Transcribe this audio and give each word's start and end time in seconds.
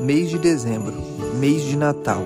Mês 0.00 0.28
de 0.28 0.38
dezembro, 0.38 0.92
mês 1.38 1.62
de 1.62 1.74
Natal. 1.74 2.22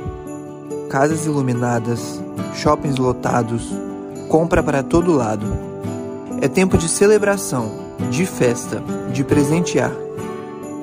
Casas 0.89 1.25
iluminadas, 1.25 2.21
shoppings 2.53 2.97
lotados, 2.97 3.73
compra 4.29 4.61
para 4.61 4.83
todo 4.83 5.15
lado. 5.15 5.47
É 6.41 6.49
tempo 6.49 6.77
de 6.77 6.89
celebração, 6.89 7.71
de 8.11 8.27
festa, 8.27 8.83
de 9.13 9.23
presentear. 9.23 9.93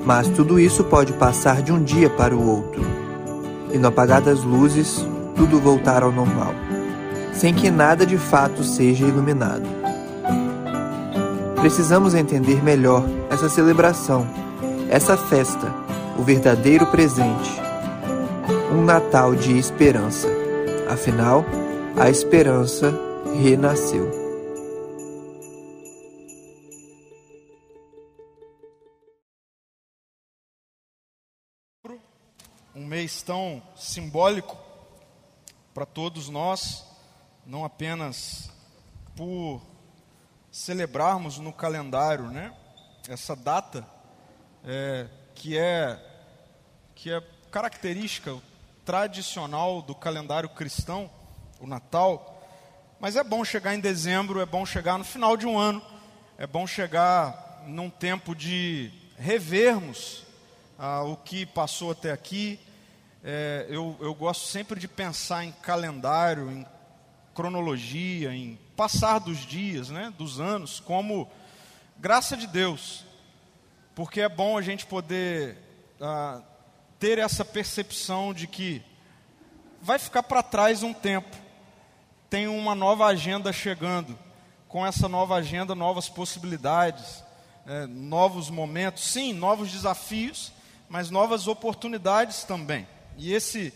Mas 0.02 0.28
tudo 0.28 0.58
isso 0.58 0.82
pode 0.82 1.12
passar 1.12 1.60
de 1.60 1.70
um 1.70 1.82
dia 1.82 2.08
para 2.08 2.34
o 2.34 2.48
outro. 2.48 2.80
E 3.70 3.76
no 3.76 3.88
apagar 3.88 4.22
das 4.22 4.42
luzes, 4.42 5.04
tudo 5.36 5.60
voltar 5.60 6.02
ao 6.02 6.10
normal, 6.10 6.54
sem 7.34 7.52
que 7.52 7.70
nada 7.70 8.06
de 8.06 8.16
fato 8.16 8.64
seja 8.64 9.06
iluminado. 9.06 9.68
Precisamos 11.60 12.14
entender 12.14 12.64
melhor 12.64 13.04
essa 13.28 13.50
celebração, 13.50 14.26
essa 14.88 15.18
festa, 15.18 15.70
o 16.18 16.22
verdadeiro 16.22 16.84
presente. 16.90 17.50
Um 18.72 18.84
Natal 18.84 19.36
de 19.36 19.56
esperança. 19.56 20.26
Afinal, 20.90 21.44
a 21.96 22.10
esperança 22.10 22.92
renasceu. 23.40 24.10
Um 32.74 32.84
mês 32.84 33.22
tão 33.22 33.62
simbólico 33.76 34.56
para 35.72 35.86
todos 35.86 36.28
nós, 36.28 36.84
não 37.46 37.64
apenas 37.64 38.50
por 39.14 39.62
celebrarmos 40.50 41.38
no 41.38 41.52
calendário, 41.52 42.24
né? 42.24 42.52
Essa 43.08 43.36
data 43.36 43.86
é, 44.64 45.06
que 45.34 45.56
é 45.56 46.07
que 46.98 47.12
é 47.12 47.22
característica 47.52 48.36
tradicional 48.84 49.80
do 49.80 49.94
calendário 49.94 50.48
cristão, 50.48 51.08
o 51.60 51.66
Natal. 51.66 52.42
Mas 52.98 53.14
é 53.14 53.22
bom 53.22 53.44
chegar 53.44 53.72
em 53.72 53.78
dezembro, 53.78 54.40
é 54.40 54.46
bom 54.46 54.66
chegar 54.66 54.98
no 54.98 55.04
final 55.04 55.36
de 55.36 55.46
um 55.46 55.56
ano, 55.56 55.80
é 56.36 56.44
bom 56.44 56.66
chegar 56.66 57.62
num 57.68 57.88
tempo 57.88 58.34
de 58.34 58.90
revermos 59.16 60.24
ah, 60.76 61.04
o 61.04 61.16
que 61.16 61.46
passou 61.46 61.92
até 61.92 62.10
aqui. 62.10 62.58
É, 63.22 63.66
eu, 63.68 63.96
eu 64.00 64.12
gosto 64.12 64.48
sempre 64.48 64.80
de 64.80 64.88
pensar 64.88 65.44
em 65.44 65.52
calendário, 65.52 66.50
em 66.50 66.66
cronologia, 67.32 68.34
em 68.34 68.58
passar 68.76 69.20
dos 69.20 69.46
dias, 69.46 69.88
né, 69.88 70.12
dos 70.18 70.40
anos, 70.40 70.80
como 70.80 71.30
graça 71.96 72.36
de 72.36 72.48
Deus, 72.48 73.04
porque 73.94 74.20
é 74.20 74.28
bom 74.28 74.58
a 74.58 74.62
gente 74.62 74.84
poder 74.84 75.56
ah, 76.00 76.42
ter 76.98 77.18
essa 77.18 77.44
percepção 77.44 78.34
de 78.34 78.46
que 78.46 78.82
vai 79.80 79.98
ficar 79.98 80.22
para 80.22 80.42
trás 80.42 80.82
um 80.82 80.92
tempo, 80.92 81.36
tem 82.28 82.46
uma 82.48 82.74
nova 82.74 83.06
agenda 83.06 83.52
chegando, 83.52 84.18
com 84.66 84.84
essa 84.84 85.08
nova 85.08 85.36
agenda, 85.36 85.74
novas 85.74 86.08
possibilidades, 86.08 87.22
é, 87.66 87.86
novos 87.86 88.50
momentos, 88.50 89.04
sim, 89.04 89.32
novos 89.32 89.70
desafios, 89.70 90.52
mas 90.88 91.10
novas 91.10 91.46
oportunidades 91.46 92.44
também. 92.44 92.86
E 93.16 93.32
esse 93.32 93.72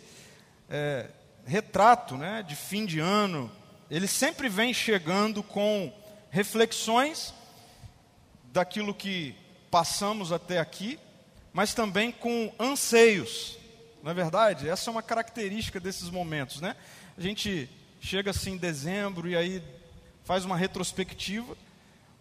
é, 0.68 1.08
retrato 1.46 2.16
né, 2.16 2.42
de 2.42 2.54
fim 2.54 2.84
de 2.84 3.00
ano, 3.00 3.50
ele 3.90 4.06
sempre 4.06 4.48
vem 4.48 4.74
chegando 4.74 5.42
com 5.42 5.92
reflexões 6.30 7.34
daquilo 8.52 8.94
que 8.94 9.34
passamos 9.70 10.32
até 10.32 10.58
aqui, 10.58 10.98
mas 11.52 11.74
também 11.74 12.10
com 12.10 12.52
anseios. 12.58 13.58
Não 14.02 14.10
é 14.10 14.14
verdade? 14.14 14.68
Essa 14.68 14.90
é 14.90 14.92
uma 14.92 15.02
característica 15.02 15.78
desses 15.78 16.10
momentos, 16.10 16.60
né? 16.60 16.74
A 17.16 17.20
gente 17.20 17.68
chega 18.00 18.30
assim 18.30 18.52
em 18.52 18.56
dezembro 18.56 19.28
e 19.28 19.36
aí 19.36 19.62
faz 20.24 20.44
uma 20.44 20.56
retrospectiva, 20.56 21.56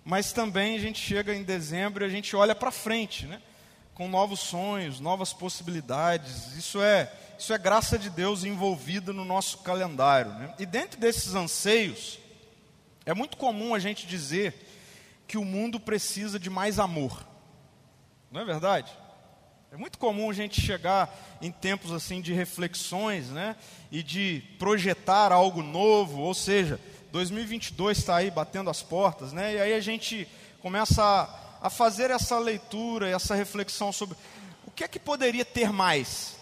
mas 0.03 0.31
também 0.33 0.75
a 0.75 0.79
gente 0.79 0.99
chega 0.99 1.33
em 1.33 1.43
dezembro 1.43 2.03
e 2.03 2.07
a 2.07 2.09
gente 2.09 2.35
olha 2.35 2.53
para 2.53 2.71
frente, 2.71 3.25
né? 3.25 3.41
Com 3.93 4.07
novos 4.07 4.39
sonhos, 4.39 4.99
novas 4.99 5.33
possibilidades. 5.33 6.55
Isso 6.55 6.81
é 6.81 7.11
isso 7.41 7.53
é 7.53 7.57
graça 7.57 7.97
de 7.97 8.11
Deus 8.11 8.43
envolvida 8.43 9.11
no 9.11 9.25
nosso 9.25 9.57
calendário. 9.59 10.31
Né? 10.33 10.53
E 10.59 10.65
dentro 10.65 10.99
desses 10.99 11.33
anseios, 11.33 12.19
é 13.03 13.15
muito 13.15 13.35
comum 13.35 13.73
a 13.73 13.79
gente 13.79 14.05
dizer 14.05 14.53
que 15.27 15.39
o 15.39 15.43
mundo 15.43 15.79
precisa 15.79 16.37
de 16.37 16.51
mais 16.51 16.77
amor. 16.77 17.25
Não 18.31 18.41
é 18.41 18.45
verdade? 18.45 18.95
É 19.71 19.77
muito 19.77 19.97
comum 19.97 20.29
a 20.29 20.33
gente 20.33 20.59
chegar 20.61 21.09
em 21.41 21.49
tempos 21.49 21.91
assim 21.91 22.21
de 22.21 22.33
reflexões, 22.33 23.29
né? 23.29 23.55
E 23.91 24.03
de 24.03 24.43
projetar 24.59 25.31
algo 25.31 25.63
novo, 25.63 26.19
ou 26.19 26.33
seja, 26.33 26.79
2022 27.11 27.97
está 27.97 28.17
aí 28.17 28.29
batendo 28.29 28.69
as 28.69 28.83
portas, 28.83 29.31
né? 29.31 29.55
E 29.55 29.61
aí 29.61 29.73
a 29.73 29.79
gente 29.79 30.27
começa 30.61 31.01
a, 31.03 31.67
a 31.67 31.69
fazer 31.69 32.11
essa 32.11 32.37
leitura, 32.37 33.09
essa 33.09 33.33
reflexão 33.33 33.91
sobre 33.91 34.17
o 34.67 34.71
que 34.71 34.83
é 34.83 34.87
que 34.87 34.99
poderia 34.99 35.45
ter 35.45 35.71
mais, 35.71 36.35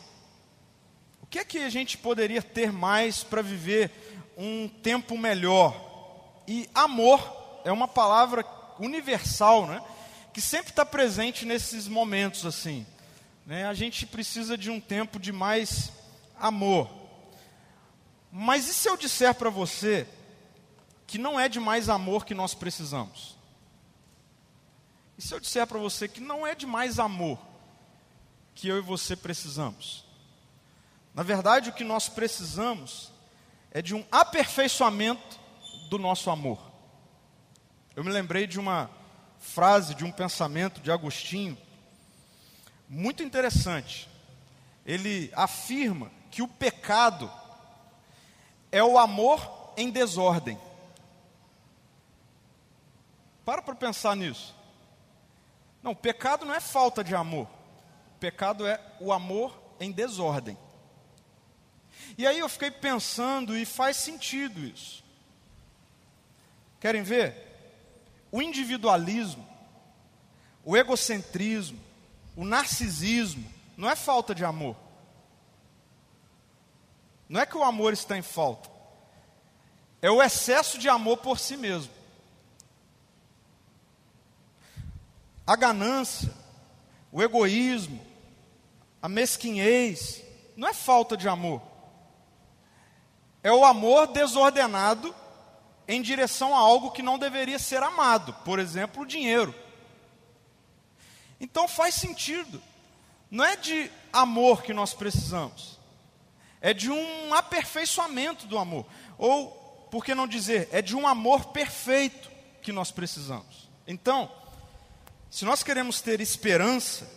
que 1.29 1.37
é 1.37 1.45
que 1.45 1.59
a 1.59 1.69
gente 1.69 1.97
poderia 1.97 2.41
ter 2.41 2.71
mais 2.71 3.23
para 3.23 3.41
viver 3.41 3.91
um 4.35 4.67
tempo 4.67 5.17
melhor? 5.17 5.75
E 6.47 6.67
amor 6.73 7.61
é 7.63 7.71
uma 7.71 7.87
palavra 7.87 8.43
universal, 8.79 9.67
né? 9.67 9.81
Que 10.33 10.41
sempre 10.41 10.71
está 10.71 10.83
presente 10.83 11.45
nesses 11.45 11.87
momentos 11.87 12.45
assim. 12.45 12.85
Né? 13.49 13.65
A 13.65 13.73
gente 13.73 14.05
precisa 14.05 14.55
de 14.55 14.69
um 14.69 14.79
tempo 14.79 15.19
de 15.19 15.31
mais 15.31 15.91
amor. 16.39 16.87
Mas 18.31 18.67
e 18.67 18.73
se 18.75 18.87
eu 18.87 18.95
disser 18.95 19.33
para 19.33 19.49
você 19.49 20.07
que 21.07 21.17
não 21.17 21.39
é 21.39 21.49
de 21.49 21.59
mais 21.59 21.89
amor 21.89 22.25
que 22.25 22.35
nós 22.35 22.53
precisamos? 22.53 23.35
E 25.17 25.21
se 25.23 25.33
eu 25.33 25.39
disser 25.39 25.65
para 25.65 25.79
você 25.79 26.07
que 26.07 26.19
não 26.19 26.45
é 26.45 26.53
de 26.53 26.67
mais 26.67 26.99
amor 26.99 27.39
que 28.53 28.67
eu 28.67 28.77
e 28.77 28.81
você 28.81 29.15
precisamos? 29.15 30.05
Na 31.15 31.23
verdade, 31.23 31.71
o 31.71 31.73
que 31.73 31.83
nós 31.83 32.07
precisamos 32.07 33.11
é 33.71 33.81
de 33.81 33.95
um 33.95 34.05
aperfeiçoamento 34.11 35.39
do 35.89 35.97
nosso 35.97 36.29
amor. 36.29 36.71
Eu 37.95 38.03
me 38.03 38.11
lembrei 38.11 38.45
de 38.45 38.59
uma 38.59 38.91
frase, 39.39 39.95
de 39.95 40.05
um 40.05 40.11
pensamento 40.11 40.79
de 40.81 40.91
Agostinho, 40.91 41.57
muito 42.89 43.21
interessante. 43.21 44.09
Ele 44.85 45.31
afirma 45.35 46.11
que 46.31 46.41
o 46.41 46.47
pecado 46.47 47.31
é 48.71 48.83
o 48.83 48.97
amor 48.97 49.73
em 49.77 49.91
desordem. 49.91 50.59
Para 53.45 53.61
para 53.61 53.75
pensar 53.75 54.15
nisso. 54.15 54.55
Não, 55.81 55.95
pecado 55.95 56.45
não 56.45 56.53
é 56.53 56.59
falta 56.59 57.03
de 57.03 57.15
amor. 57.15 57.47
Pecado 58.19 58.65
é 58.65 58.79
o 58.99 59.13
amor 59.13 59.57
em 59.79 59.91
desordem. 59.91 60.57
E 62.17 62.25
aí 62.27 62.39
eu 62.39 62.49
fiquei 62.49 62.71
pensando 62.71 63.55
e 63.55 63.65
faz 63.65 63.97
sentido 63.97 64.59
isso. 64.59 65.03
Querem 66.79 67.03
ver? 67.03 67.47
O 68.31 68.41
individualismo, 68.41 69.47
o 70.63 70.75
egocentrismo, 70.75 71.79
o 72.39 72.45
narcisismo, 72.45 73.45
não 73.75 73.89
é 73.89 73.95
falta 73.95 74.33
de 74.33 74.45
amor. 74.45 74.75
Não 77.27 77.41
é 77.41 77.45
que 77.45 77.57
o 77.57 77.63
amor 77.63 77.91
está 77.91 78.17
em 78.17 78.21
falta. 78.21 78.69
É 80.01 80.09
o 80.09 80.23
excesso 80.23 80.79
de 80.79 80.87
amor 80.87 81.17
por 81.17 81.37
si 81.37 81.57
mesmo. 81.57 81.91
A 85.45 85.55
ganância, 85.55 86.33
o 87.11 87.21
egoísmo, 87.21 87.99
a 89.01 89.09
mesquinhez, 89.09 90.23
não 90.55 90.67
é 90.67 90.73
falta 90.73 91.17
de 91.17 91.27
amor 91.27 91.61
é 93.43 93.51
o 93.51 93.65
amor 93.65 94.07
desordenado 94.07 95.15
em 95.87 96.01
direção 96.01 96.55
a 96.55 96.59
algo 96.59 96.91
que 96.91 97.01
não 97.01 97.17
deveria 97.17 97.57
ser 97.57 97.81
amado, 97.81 98.33
por 98.45 98.59
exemplo, 98.59 99.03
o 99.03 99.05
dinheiro. 99.05 99.55
Então 101.39 101.67
faz 101.67 101.95
sentido. 101.95 102.61
Não 103.31 103.45
é 103.45 103.55
de 103.55 103.91
amor 104.11 104.63
que 104.63 104.73
nós 104.73 104.93
precisamos, 104.93 105.79
é 106.59 106.73
de 106.73 106.89
um 106.89 107.33
aperfeiçoamento 107.33 108.47
do 108.47 108.57
amor. 108.57 108.85
Ou, 109.17 109.51
por 109.91 110.03
que 110.03 110.15
não 110.15 110.27
dizer, 110.27 110.67
é 110.71 110.81
de 110.81 110.95
um 110.95 111.07
amor 111.07 111.47
perfeito 111.47 112.29
que 112.61 112.71
nós 112.71 112.91
precisamos. 112.91 113.69
Então, 113.87 114.31
se 115.29 115.45
nós 115.45 115.61
queremos 115.61 116.01
ter 116.01 116.19
esperança, 116.21 117.07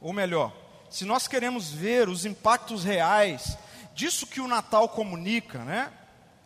ou 0.00 0.12
melhor, 0.12 0.52
se 0.90 1.04
nós 1.04 1.28
queremos 1.28 1.70
ver 1.70 2.08
os 2.08 2.24
impactos 2.24 2.82
reais 2.82 3.56
disso 3.94 4.26
que 4.26 4.40
o 4.40 4.48
Natal 4.48 4.88
comunica, 4.88 5.64
né? 5.64 5.92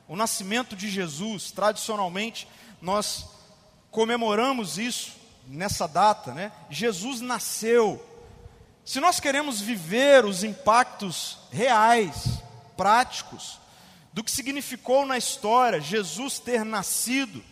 O 0.06 0.16
nascimento 0.16 0.76
de 0.76 0.90
Jesus, 0.90 1.50
tradicionalmente, 1.50 2.46
nós 2.80 3.26
comemoramos 3.90 4.78
isso 4.78 5.21
nessa 5.46 5.86
data, 5.86 6.32
né? 6.32 6.52
Jesus 6.70 7.20
nasceu 7.20 8.02
Se 8.84 8.98
nós 8.98 9.20
queremos 9.20 9.60
viver 9.60 10.24
os 10.24 10.42
impactos 10.42 11.38
reais, 11.52 12.42
práticos, 12.76 13.60
do 14.12 14.24
que 14.24 14.30
significou 14.30 15.06
na 15.06 15.16
história 15.16 15.80
Jesus 15.80 16.38
ter 16.38 16.64
nascido, 16.64 17.42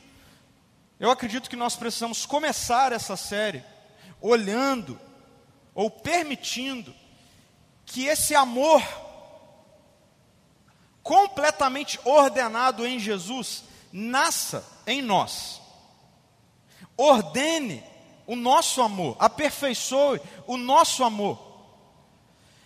eu 0.98 1.10
acredito 1.10 1.48
que 1.48 1.56
nós 1.56 1.76
precisamos 1.76 2.26
começar 2.26 2.92
essa 2.92 3.16
série 3.16 3.64
olhando 4.20 5.00
ou 5.74 5.90
permitindo 5.90 6.94
que 7.86 8.06
esse 8.06 8.34
amor 8.34 8.82
completamente 11.02 11.98
ordenado 12.04 12.86
em 12.86 12.98
Jesus 12.98 13.64
nasça 13.92 14.64
em 14.86 15.00
nós. 15.00 15.59
Ordene 17.00 17.82
o 18.26 18.36
nosso 18.36 18.82
amor, 18.82 19.16
aperfeiçoe 19.18 20.20
o 20.46 20.56
nosso 20.56 21.02
amor. 21.02 21.38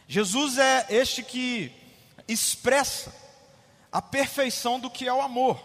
Jesus 0.09 0.59
é 0.59 0.87
este 0.91 1.23
que 1.23 1.73
expressa 2.27 3.15
a 3.93 4.03
perfeição 4.03 4.81
do 4.81 4.91
que 4.91 5.07
é 5.07 5.13
o 5.13 5.23
amor. 5.23 5.59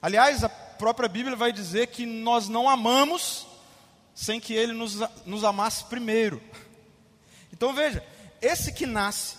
Aliás, 0.00 0.44
a 0.44 0.48
própria 0.48 1.08
Bíblia 1.08 1.36
vai 1.36 1.52
dizer 1.52 1.88
que 1.88 2.06
nós 2.06 2.48
não 2.48 2.70
amamos 2.70 3.46
sem 4.14 4.38
que 4.38 4.54
Ele 4.54 4.72
nos, 4.72 4.96
nos 5.26 5.42
amasse 5.42 5.84
primeiro. 5.84 6.40
Então 7.52 7.74
veja, 7.74 8.06
esse 8.40 8.72
que 8.72 8.86
nasce, 8.86 9.36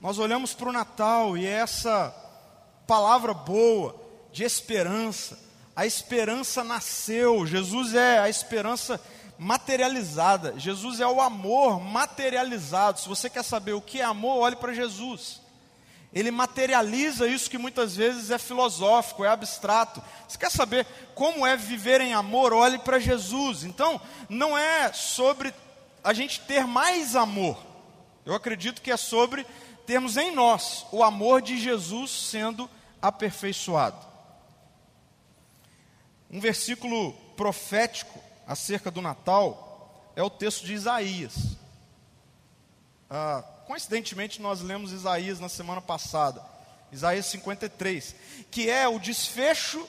nós 0.00 0.18
olhamos 0.18 0.54
para 0.54 0.70
o 0.70 0.72
Natal 0.72 1.36
e 1.36 1.46
é 1.46 1.50
essa 1.50 2.12
palavra 2.86 3.34
boa, 3.34 3.94
de 4.32 4.42
esperança, 4.42 5.49
a 5.74 5.86
esperança 5.86 6.62
nasceu, 6.64 7.46
Jesus 7.46 7.94
é 7.94 8.18
a 8.18 8.28
esperança 8.28 9.00
materializada, 9.38 10.54
Jesus 10.58 11.00
é 11.00 11.06
o 11.06 11.20
amor 11.20 11.80
materializado. 11.80 13.00
Se 13.00 13.08
você 13.08 13.30
quer 13.30 13.42
saber 13.42 13.72
o 13.72 13.80
que 13.80 14.00
é 14.00 14.04
amor, 14.04 14.40
olhe 14.40 14.56
para 14.56 14.74
Jesus. 14.74 15.40
Ele 16.12 16.30
materializa 16.30 17.28
isso 17.28 17.48
que 17.48 17.56
muitas 17.56 17.94
vezes 17.94 18.30
é 18.30 18.38
filosófico, 18.38 19.24
é 19.24 19.28
abstrato. 19.28 20.02
Você 20.28 20.36
quer 20.36 20.50
saber 20.50 20.86
como 21.14 21.46
é 21.46 21.56
viver 21.56 22.00
em 22.00 22.12
amor? 22.12 22.52
Olhe 22.52 22.78
para 22.78 22.98
Jesus. 22.98 23.62
Então, 23.62 24.00
não 24.28 24.58
é 24.58 24.92
sobre 24.92 25.54
a 26.02 26.12
gente 26.12 26.40
ter 26.40 26.66
mais 26.66 27.14
amor. 27.14 27.56
Eu 28.26 28.34
acredito 28.34 28.82
que 28.82 28.90
é 28.90 28.96
sobre 28.96 29.46
termos 29.86 30.16
em 30.16 30.34
nós 30.34 30.84
o 30.90 31.02
amor 31.02 31.40
de 31.40 31.58
Jesus 31.58 32.10
sendo 32.10 32.68
aperfeiçoado. 33.00 34.09
Um 36.30 36.40
versículo 36.40 37.12
profético 37.36 38.18
acerca 38.46 38.90
do 38.90 39.02
Natal 39.02 40.12
é 40.14 40.22
o 40.22 40.30
texto 40.30 40.64
de 40.64 40.74
Isaías. 40.74 41.56
Ah, 43.08 43.42
coincidentemente, 43.66 44.40
nós 44.40 44.60
lemos 44.60 44.92
Isaías 44.92 45.40
na 45.40 45.48
semana 45.48 45.80
passada, 45.80 46.44
Isaías 46.92 47.26
53, 47.26 48.14
que 48.50 48.70
é 48.70 48.86
o 48.86 49.00
desfecho 49.00 49.88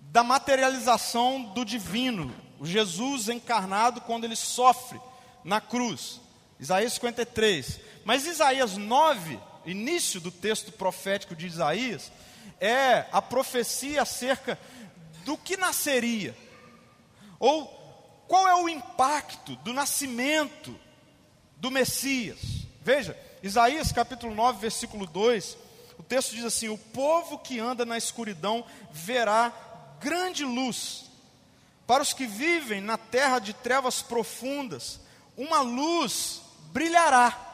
da 0.00 0.22
materialização 0.22 1.42
do 1.42 1.64
divino, 1.64 2.32
o 2.60 2.66
Jesus 2.66 3.28
encarnado 3.28 4.00
quando 4.02 4.24
ele 4.24 4.36
sofre 4.36 5.00
na 5.42 5.60
cruz. 5.60 6.20
Isaías 6.60 6.92
53. 6.92 7.80
Mas 8.04 8.26
Isaías 8.26 8.76
9, 8.76 9.40
início 9.64 10.20
do 10.20 10.30
texto 10.30 10.70
profético 10.72 11.34
de 11.34 11.46
Isaías, 11.46 12.12
é 12.60 13.06
a 13.10 13.22
profecia 13.22 14.02
acerca 14.02 14.58
do 15.24 15.36
que 15.36 15.56
nasceria, 15.56 16.36
ou 17.38 17.66
qual 18.28 18.46
é 18.46 18.54
o 18.54 18.68
impacto 18.68 19.56
do 19.56 19.72
nascimento 19.72 20.78
do 21.56 21.70
Messias. 21.70 22.38
Veja, 22.80 23.18
Isaías 23.42 23.92
capítulo 23.92 24.34
9, 24.34 24.60
versículo 24.60 25.06
2, 25.06 25.56
o 25.98 26.02
texto 26.02 26.34
diz 26.34 26.44
assim: 26.44 26.68
O 26.68 26.78
povo 26.78 27.38
que 27.38 27.58
anda 27.58 27.84
na 27.84 27.98
escuridão 27.98 28.64
verá 28.90 29.52
grande 30.00 30.44
luz. 30.44 31.10
Para 31.86 32.02
os 32.02 32.12
que 32.12 32.26
vivem 32.26 32.80
na 32.80 32.96
terra 32.96 33.38
de 33.38 33.52
trevas 33.52 34.00
profundas, 34.00 35.00
uma 35.36 35.60
luz 35.60 36.40
brilhará. 36.72 37.49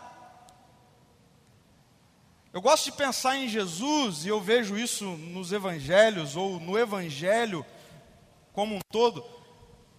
Eu 2.57 2.63
gosto 2.63 2.87
de 2.87 2.93
pensar 2.93 3.37
em 3.37 3.51
Jesus, 3.51 4.25
e 4.25 4.29
eu 4.29 4.41
vejo 4.41 4.79
isso 4.79 5.05
nos 5.05 5.53
evangelhos, 5.53 6.37
ou 6.37 6.59
no 6.59 6.79
evangelho 6.79 7.67
como 8.51 8.77
um 8.77 8.81
todo, 8.91 9.23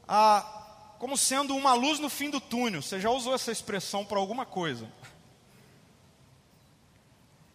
a, 0.07 0.95
como 0.97 1.15
sendo 1.15 1.55
uma 1.55 1.75
luz 1.75 1.99
no 1.99 2.09
fim 2.09 2.31
do 2.31 2.41
túnel. 2.41 2.81
Você 2.81 2.99
já 2.99 3.11
usou 3.11 3.35
essa 3.35 3.51
expressão 3.51 4.03
para 4.03 4.17
alguma 4.17 4.43
coisa? 4.43 4.91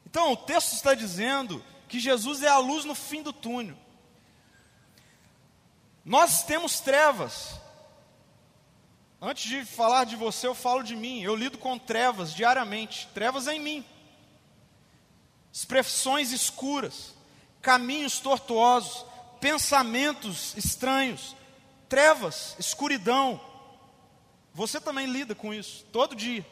Então, 0.07 0.35
o 0.35 0.37
texto 0.37 0.75
está 0.75 0.95
dizendo 0.95 1.65
que 1.89 1.99
Jesus 1.99 2.41
é 2.41 2.49
a 2.49 2.59
luz 2.59 2.85
no 2.85 2.95
fim 2.95 3.25
do 3.25 3.33
túnel. 3.33 3.77
Nós 6.05 6.45
temos 6.45 6.79
trevas. 6.79 7.61
Antes 9.21 9.51
de 9.51 9.65
falar 9.65 10.05
de 10.05 10.15
você, 10.15 10.47
eu 10.47 10.55
falo 10.55 10.85
de 10.85 10.95
mim. 10.95 11.23
Eu 11.23 11.35
lido 11.35 11.59
com 11.59 11.77
trevas 11.77 12.33
diariamente. 12.33 13.09
Trevas 13.13 13.49
em 13.49 13.59
mim 13.59 13.85
expressões 15.63 16.33
escuras, 16.33 17.15
caminhos 17.61 18.19
tortuosos, 18.19 19.07
pensamentos 19.41 20.57
estranhos, 20.57 21.37
trevas, 21.89 22.57
escuridão. 22.59 23.41
Você 24.53 24.81
também 24.81 25.07
lida 25.07 25.37
com 25.37 25.55
isso 25.55 25.85
todo 25.93 26.17
dia, 26.17 26.45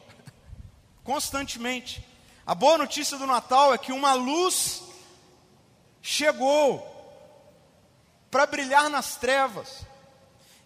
constantemente. 1.03 2.07
A 2.45 2.55
boa 2.55 2.77
notícia 2.77 3.17
do 3.17 3.27
Natal 3.27 3.73
é 3.73 3.77
que 3.77 3.91
uma 3.91 4.13
luz 4.13 4.81
chegou 6.01 6.87
para 8.31 8.45
brilhar 8.45 8.89
nas 8.89 9.17
trevas. 9.17 9.85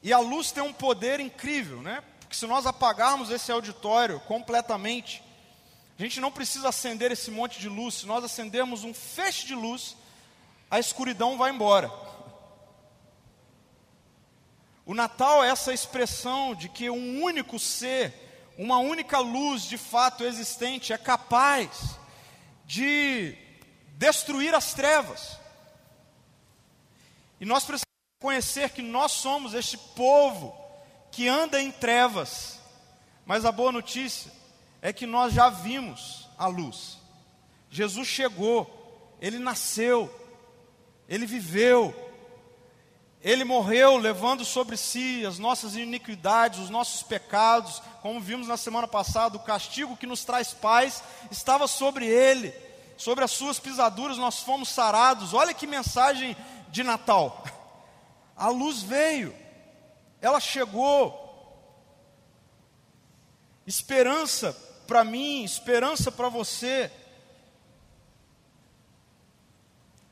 E 0.03 0.13
a 0.13 0.19
luz 0.19 0.51
tem 0.51 0.61
um 0.61 0.71
poder 0.71 1.19
incrível, 1.19 1.81
né? 1.81 2.03
Porque 2.19 2.35
se 2.35 2.45
nós 2.45 2.67
apagarmos 2.67 3.31
esse 3.31 3.51
auditório 3.51 4.19
completamente, 4.19 5.23
a 5.97 6.01
gente 6.01 6.19
não 6.19 6.31
precisa 6.31 6.69
acender 6.69 7.11
esse 7.11 7.31
monte 7.31 7.59
de 7.59 7.69
luz. 7.69 7.95
Se 7.95 8.05
nós 8.05 8.23
acendermos 8.23 8.83
um 8.83 8.93
feixe 8.93 9.45
de 9.45 9.55
luz, 9.55 9.95
a 10.69 10.77
escuridão 10.77 11.37
vai 11.37 11.51
embora. 11.51 11.89
O 14.85 14.93
Natal 14.93 15.43
é 15.43 15.49
essa 15.49 15.73
expressão 15.73 16.53
de 16.53 16.67
que 16.67 16.89
um 16.89 17.23
único 17.23 17.57
ser, 17.57 18.13
uma 18.57 18.77
única 18.77 19.19
luz 19.19 19.63
de 19.63 19.77
fato 19.77 20.25
existente, 20.25 20.91
é 20.91 20.97
capaz 20.97 21.97
de 22.65 23.37
destruir 23.93 24.53
as 24.53 24.73
trevas. 24.73 25.39
E 27.39 27.45
nós 27.45 27.63
precisamos 27.63 27.85
conhecer 28.21 28.69
que 28.71 28.81
nós 28.81 29.13
somos 29.13 29.53
este 29.53 29.77
povo 29.77 30.55
que 31.09 31.27
anda 31.27 31.61
em 31.61 31.71
trevas. 31.71 32.59
Mas 33.25 33.45
a 33.45 33.51
boa 33.51 33.71
notícia 33.71 34.29
é 34.81 34.93
que 34.93 35.05
nós 35.05 35.33
já 35.33 35.49
vimos 35.49 36.29
a 36.37 36.47
luz. 36.47 36.97
Jesus 37.69 38.07
chegou, 38.07 39.15
ele 39.19 39.39
nasceu, 39.39 40.13
ele 41.07 41.25
viveu, 41.25 41.93
ele 43.21 43.43
morreu 43.43 43.97
levando 43.97 44.45
sobre 44.45 44.77
si 44.77 45.25
as 45.25 45.39
nossas 45.39 45.75
iniquidades, 45.75 46.59
os 46.59 46.69
nossos 46.69 47.01
pecados, 47.01 47.81
como 48.01 48.21
vimos 48.21 48.47
na 48.47 48.55
semana 48.55 48.87
passada, 48.87 49.35
o 49.35 49.43
castigo 49.43 49.97
que 49.97 50.05
nos 50.05 50.23
traz 50.23 50.53
paz 50.53 51.03
estava 51.31 51.67
sobre 51.67 52.05
ele, 52.05 52.53
sobre 52.97 53.23
as 53.23 53.31
suas 53.31 53.59
pisaduras 53.59 54.17
nós 54.17 54.39
fomos 54.41 54.69
sarados. 54.69 55.33
Olha 55.33 55.53
que 55.53 55.65
mensagem 55.65 56.37
de 56.69 56.83
Natal. 56.83 57.43
A 58.37 58.49
luz 58.49 58.83
veio, 58.83 59.35
ela 60.21 60.39
chegou. 60.39 61.23
Esperança 63.65 64.55
para 64.87 65.03
mim, 65.03 65.43
esperança 65.43 66.11
para 66.11 66.29
você. 66.29 66.91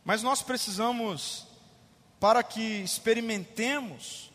Mas 0.03 0.21
nós 0.21 0.41
precisamos, 0.41 1.47
para 2.19 2.43
que 2.43 2.81
experimentemos 2.81 4.31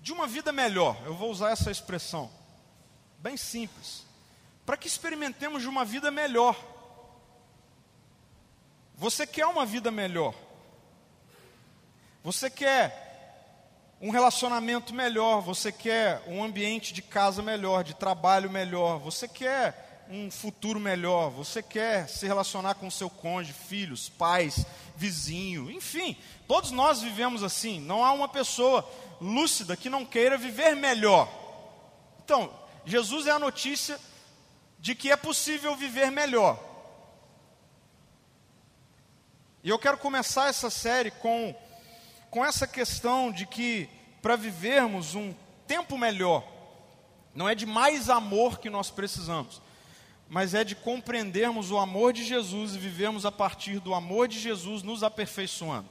de 0.00 0.12
uma 0.12 0.26
vida 0.26 0.52
melhor, 0.52 1.00
eu 1.04 1.14
vou 1.14 1.30
usar 1.30 1.50
essa 1.50 1.70
expressão, 1.70 2.30
bem 3.18 3.36
simples, 3.36 4.04
para 4.66 4.76
que 4.76 4.88
experimentemos 4.88 5.62
de 5.62 5.68
uma 5.68 5.84
vida 5.84 6.10
melhor. 6.10 6.56
Você 8.96 9.26
quer 9.26 9.46
uma 9.46 9.66
vida 9.66 9.90
melhor? 9.90 10.34
Você 12.22 12.48
quer 12.48 13.11
um 14.02 14.10
relacionamento 14.10 14.92
melhor, 14.92 15.40
você 15.40 15.70
quer 15.70 16.24
um 16.26 16.42
ambiente 16.42 16.92
de 16.92 17.00
casa 17.00 17.40
melhor, 17.40 17.84
de 17.84 17.94
trabalho 17.94 18.50
melhor, 18.50 18.98
você 18.98 19.28
quer 19.28 20.04
um 20.10 20.28
futuro 20.28 20.80
melhor, 20.80 21.30
você 21.30 21.62
quer 21.62 22.08
se 22.08 22.26
relacionar 22.26 22.74
com 22.74 22.90
seu 22.90 23.08
cônjuge, 23.08 23.52
filhos, 23.52 24.08
pais, 24.08 24.66
vizinho, 24.96 25.70
enfim, 25.70 26.16
todos 26.48 26.72
nós 26.72 27.00
vivemos 27.00 27.44
assim. 27.44 27.80
Não 27.80 28.04
há 28.04 28.12
uma 28.12 28.28
pessoa 28.28 28.84
lúcida 29.20 29.76
que 29.76 29.88
não 29.88 30.04
queira 30.04 30.36
viver 30.36 30.74
melhor. 30.74 31.28
Então, 32.24 32.52
Jesus 32.84 33.28
é 33.28 33.30
a 33.30 33.38
notícia 33.38 34.00
de 34.80 34.96
que 34.96 35.12
é 35.12 35.16
possível 35.16 35.76
viver 35.76 36.10
melhor. 36.10 36.58
E 39.62 39.70
eu 39.70 39.78
quero 39.78 39.96
começar 39.96 40.48
essa 40.48 40.68
série 40.68 41.12
com, 41.12 41.54
com 42.32 42.42
essa 42.42 42.66
questão 42.66 43.30
de 43.30 43.44
que 43.44 43.90
para 44.22 44.36
vivermos 44.36 45.14
um 45.14 45.34
tempo 45.66 45.98
melhor, 45.98 46.42
não 47.34 47.46
é 47.46 47.54
de 47.54 47.66
mais 47.66 48.08
amor 48.08 48.58
que 48.58 48.70
nós 48.70 48.90
precisamos, 48.90 49.60
mas 50.30 50.54
é 50.54 50.64
de 50.64 50.74
compreendermos 50.74 51.70
o 51.70 51.76
amor 51.76 52.10
de 52.10 52.24
Jesus 52.24 52.74
e 52.74 52.78
vivermos 52.78 53.26
a 53.26 53.30
partir 53.30 53.80
do 53.80 53.92
amor 53.92 54.28
de 54.28 54.40
Jesus, 54.40 54.82
nos 54.82 55.02
aperfeiçoando. 55.02 55.90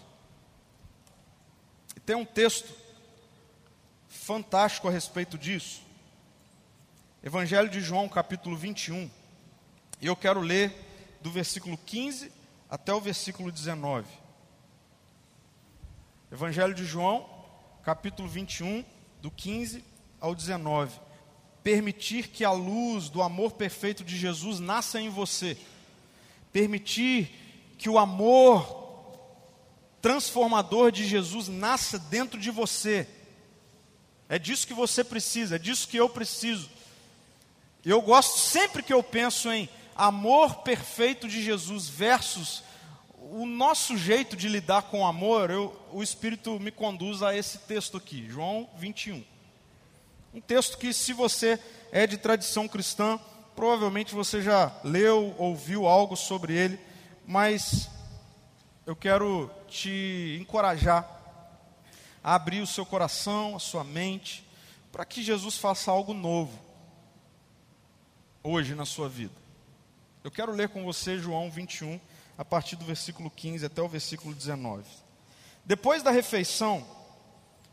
E 1.95 1.99
tem 1.99 2.15
um 2.15 2.25
texto 2.25 2.73
fantástico 4.09 4.87
a 4.87 4.91
respeito 4.91 5.37
disso. 5.37 5.83
Evangelho 7.21 7.69
de 7.69 7.81
João, 7.81 8.09
capítulo 8.09 8.57
21. 8.57 9.11
E 10.01 10.07
eu 10.07 10.15
quero 10.15 10.41
ler 10.41 10.73
do 11.21 11.29
versículo 11.29 11.77
15 11.77 12.31
até 12.67 12.91
o 12.91 12.99
versículo 12.99 13.51
19. 13.51 14.20
Evangelho 16.31 16.73
de 16.73 16.85
João, 16.85 17.27
capítulo 17.83 18.25
21, 18.25 18.85
do 19.21 19.29
15 19.29 19.83
ao 20.17 20.33
19. 20.33 20.97
Permitir 21.61 22.29
que 22.29 22.45
a 22.45 22.53
luz 22.53 23.09
do 23.09 23.21
amor 23.21 23.51
perfeito 23.51 24.01
de 24.01 24.17
Jesus 24.17 24.57
nasça 24.61 25.01
em 25.01 25.09
você. 25.09 25.57
Permitir 26.53 27.75
que 27.77 27.89
o 27.89 27.99
amor 27.99 28.79
transformador 30.01 30.89
de 30.89 31.05
Jesus 31.05 31.49
nasça 31.49 31.99
dentro 31.99 32.39
de 32.39 32.49
você. 32.49 33.05
É 34.29 34.39
disso 34.39 34.65
que 34.65 34.73
você 34.73 35.03
precisa, 35.03 35.57
é 35.57 35.59
disso 35.59 35.85
que 35.85 35.97
eu 35.97 36.07
preciso. 36.07 36.69
Eu 37.83 38.01
gosto 38.01 38.39
sempre 38.39 38.81
que 38.81 38.93
eu 38.93 39.03
penso 39.03 39.51
em 39.51 39.67
amor 39.93 40.63
perfeito 40.63 41.27
de 41.27 41.43
Jesus 41.43 41.89
versus 41.89 42.63
o 43.33 43.45
nosso 43.45 43.97
jeito 43.97 44.35
de 44.35 44.49
lidar 44.49 44.83
com 44.83 44.99
o 44.99 45.05
amor, 45.05 45.49
eu, 45.49 45.73
o 45.93 46.03
Espírito 46.03 46.59
me 46.59 46.69
conduz 46.69 47.23
a 47.23 47.33
esse 47.33 47.59
texto 47.59 47.95
aqui, 47.95 48.27
João 48.29 48.69
21. 48.75 49.23
Um 50.33 50.41
texto 50.41 50.77
que, 50.77 50.91
se 50.91 51.13
você 51.13 51.57
é 51.93 52.05
de 52.05 52.17
tradição 52.17 52.67
cristã, 52.67 53.17
provavelmente 53.55 54.13
você 54.13 54.41
já 54.41 54.69
leu, 54.83 55.33
ouviu 55.37 55.87
algo 55.87 56.17
sobre 56.17 56.53
ele, 56.53 56.77
mas 57.25 57.89
eu 58.85 58.97
quero 58.97 59.49
te 59.65 60.37
encorajar 60.41 61.07
a 62.21 62.35
abrir 62.35 62.59
o 62.59 62.67
seu 62.67 62.85
coração, 62.85 63.55
a 63.55 63.59
sua 63.59 63.85
mente, 63.85 64.45
para 64.91 65.05
que 65.05 65.23
Jesus 65.23 65.57
faça 65.57 65.89
algo 65.89 66.13
novo 66.13 66.59
hoje 68.43 68.75
na 68.75 68.85
sua 68.85 69.07
vida. 69.07 69.35
Eu 70.21 70.29
quero 70.29 70.51
ler 70.51 70.67
com 70.67 70.83
você 70.83 71.17
João 71.17 71.49
21, 71.49 71.97
a 72.37 72.45
partir 72.45 72.75
do 72.75 72.85
versículo 72.85 73.29
15 73.29 73.65
até 73.65 73.81
o 73.81 73.87
versículo 73.87 74.33
19. 74.33 74.83
Depois 75.65 76.01
da 76.01 76.11
refeição, 76.11 76.85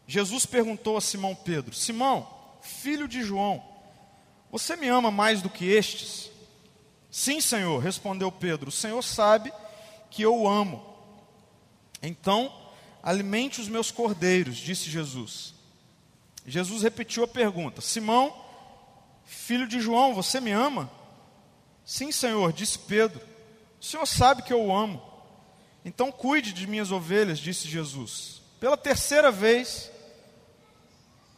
Jesus 0.06 0.46
perguntou 0.46 0.96
a 0.96 1.00
Simão 1.00 1.34
Pedro: 1.34 1.74
Simão, 1.74 2.28
filho 2.60 3.08
de 3.08 3.22
João, 3.22 3.62
você 4.50 4.76
me 4.76 4.88
ama 4.88 5.10
mais 5.10 5.42
do 5.42 5.50
que 5.50 5.66
estes? 5.66 6.30
Sim, 7.10 7.40
Senhor, 7.40 7.78
respondeu 7.78 8.30
Pedro. 8.30 8.68
O 8.68 8.72
Senhor 8.72 9.02
sabe 9.02 9.52
que 10.10 10.22
eu 10.22 10.36
o 10.36 10.48
amo. 10.48 10.84
Então, 12.02 12.52
alimente 13.02 13.60
os 13.60 13.68
meus 13.68 13.90
cordeiros, 13.90 14.56
disse 14.56 14.90
Jesus. 14.90 15.54
Jesus 16.46 16.82
repetiu 16.82 17.24
a 17.24 17.28
pergunta: 17.28 17.80
Simão, 17.80 18.48
Filho 19.28 19.68
de 19.68 19.78
João, 19.78 20.14
você 20.14 20.40
me 20.40 20.52
ama? 20.52 20.90
Sim, 21.84 22.10
Senhor, 22.10 22.50
disse 22.50 22.78
Pedro. 22.78 23.20
O 23.80 23.84
Senhor 23.84 24.06
sabe 24.06 24.42
que 24.42 24.52
eu 24.52 24.62
o 24.64 24.74
amo. 24.74 25.02
Então 25.84 26.10
cuide 26.10 26.52
de 26.52 26.66
minhas 26.66 26.90
ovelhas, 26.90 27.38
disse 27.38 27.68
Jesus. 27.68 28.42
Pela 28.60 28.76
terceira 28.76 29.30
vez, 29.30 29.90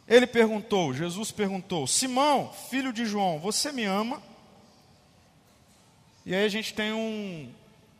ele 0.07 0.27
perguntou, 0.27 0.93
Jesus 0.93 1.31
perguntou: 1.31 1.87
Simão, 1.87 2.51
filho 2.69 2.91
de 2.91 3.05
João, 3.05 3.39
você 3.39 3.71
me 3.71 3.85
ama? 3.85 4.21
E 6.25 6.35
aí 6.35 6.45
a 6.45 6.49
gente 6.49 6.73
tem 6.73 6.91
um, 6.91 7.51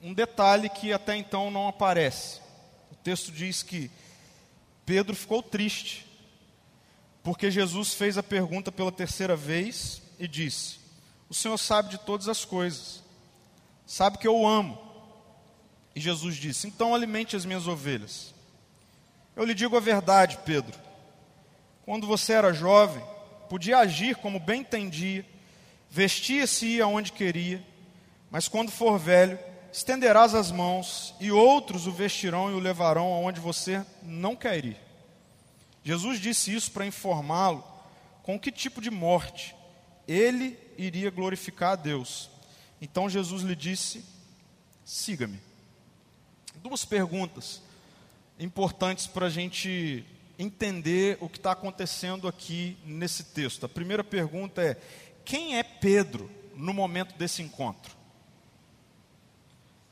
um 0.03 0.13
detalhe 0.13 0.69
que 0.69 0.91
até 0.91 1.15
então 1.15 1.49
não 1.49 1.67
aparece. 1.67 2.39
O 2.91 2.95
texto 2.95 3.31
diz 3.31 3.63
que 3.63 3.89
Pedro 4.85 5.15
ficou 5.15 5.41
triste, 5.41 6.05
porque 7.23 7.49
Jesus 7.49 7.93
fez 7.93 8.17
a 8.17 8.23
pergunta 8.23 8.71
pela 8.71 8.91
terceira 8.91 9.35
vez 9.35 10.01
e 10.19 10.27
disse: 10.27 10.79
O 11.29 11.33
Senhor 11.33 11.57
sabe 11.57 11.91
de 11.91 11.99
todas 11.99 12.27
as 12.27 12.43
coisas, 12.43 13.01
sabe 13.91 14.17
que 14.17 14.27
eu 14.27 14.37
o 14.37 14.47
amo. 14.47 14.79
E 15.93 15.99
Jesus 15.99 16.37
disse: 16.37 16.65
Então 16.65 16.95
alimente 16.95 17.35
as 17.35 17.43
minhas 17.43 17.67
ovelhas. 17.67 18.33
Eu 19.35 19.43
lhe 19.43 19.53
digo 19.53 19.75
a 19.75 19.81
verdade, 19.81 20.39
Pedro. 20.45 20.79
Quando 21.83 22.07
você 22.07 22.31
era 22.31 22.53
jovem, 22.53 23.03
podia 23.49 23.79
agir 23.79 24.15
como 24.15 24.39
bem 24.39 24.61
entendia, 24.61 25.25
vestia-se 25.89 26.65
e 26.65 26.75
ia 26.77 26.85
aonde 26.85 27.11
queria, 27.11 27.61
mas 28.29 28.47
quando 28.47 28.71
for 28.71 28.97
velho, 28.97 29.37
estenderás 29.73 30.33
as 30.33 30.51
mãos 30.51 31.13
e 31.19 31.29
outros 31.29 31.85
o 31.85 31.91
vestirão 31.91 32.49
e 32.49 32.53
o 32.53 32.59
levarão 32.59 33.11
aonde 33.11 33.41
você 33.41 33.85
não 34.01 34.37
quer 34.37 34.63
ir. 34.63 34.77
Jesus 35.83 36.17
disse 36.17 36.55
isso 36.55 36.71
para 36.71 36.85
informá-lo 36.85 37.61
com 38.23 38.39
que 38.39 38.53
tipo 38.53 38.79
de 38.79 38.89
morte 38.89 39.53
ele 40.07 40.57
iria 40.77 41.09
glorificar 41.09 41.73
a 41.73 41.75
Deus. 41.75 42.30
Então 42.81 43.09
Jesus 43.09 43.43
lhe 43.43 43.55
disse: 43.55 44.03
siga-me. 44.83 45.39
Duas 46.55 46.83
perguntas 46.83 47.61
importantes 48.39 49.07
para 49.07 49.27
a 49.27 49.29
gente 49.29 50.03
entender 50.37 51.17
o 51.21 51.29
que 51.29 51.37
está 51.37 51.51
acontecendo 51.51 52.27
aqui 52.27 52.75
nesse 52.83 53.23
texto. 53.25 53.65
A 53.65 53.69
primeira 53.69 54.03
pergunta 54.03 54.61
é: 54.61 54.81
quem 55.23 55.57
é 55.57 55.63
Pedro 55.63 56.29
no 56.55 56.73
momento 56.73 57.15
desse 57.15 57.41
encontro? 57.41 57.95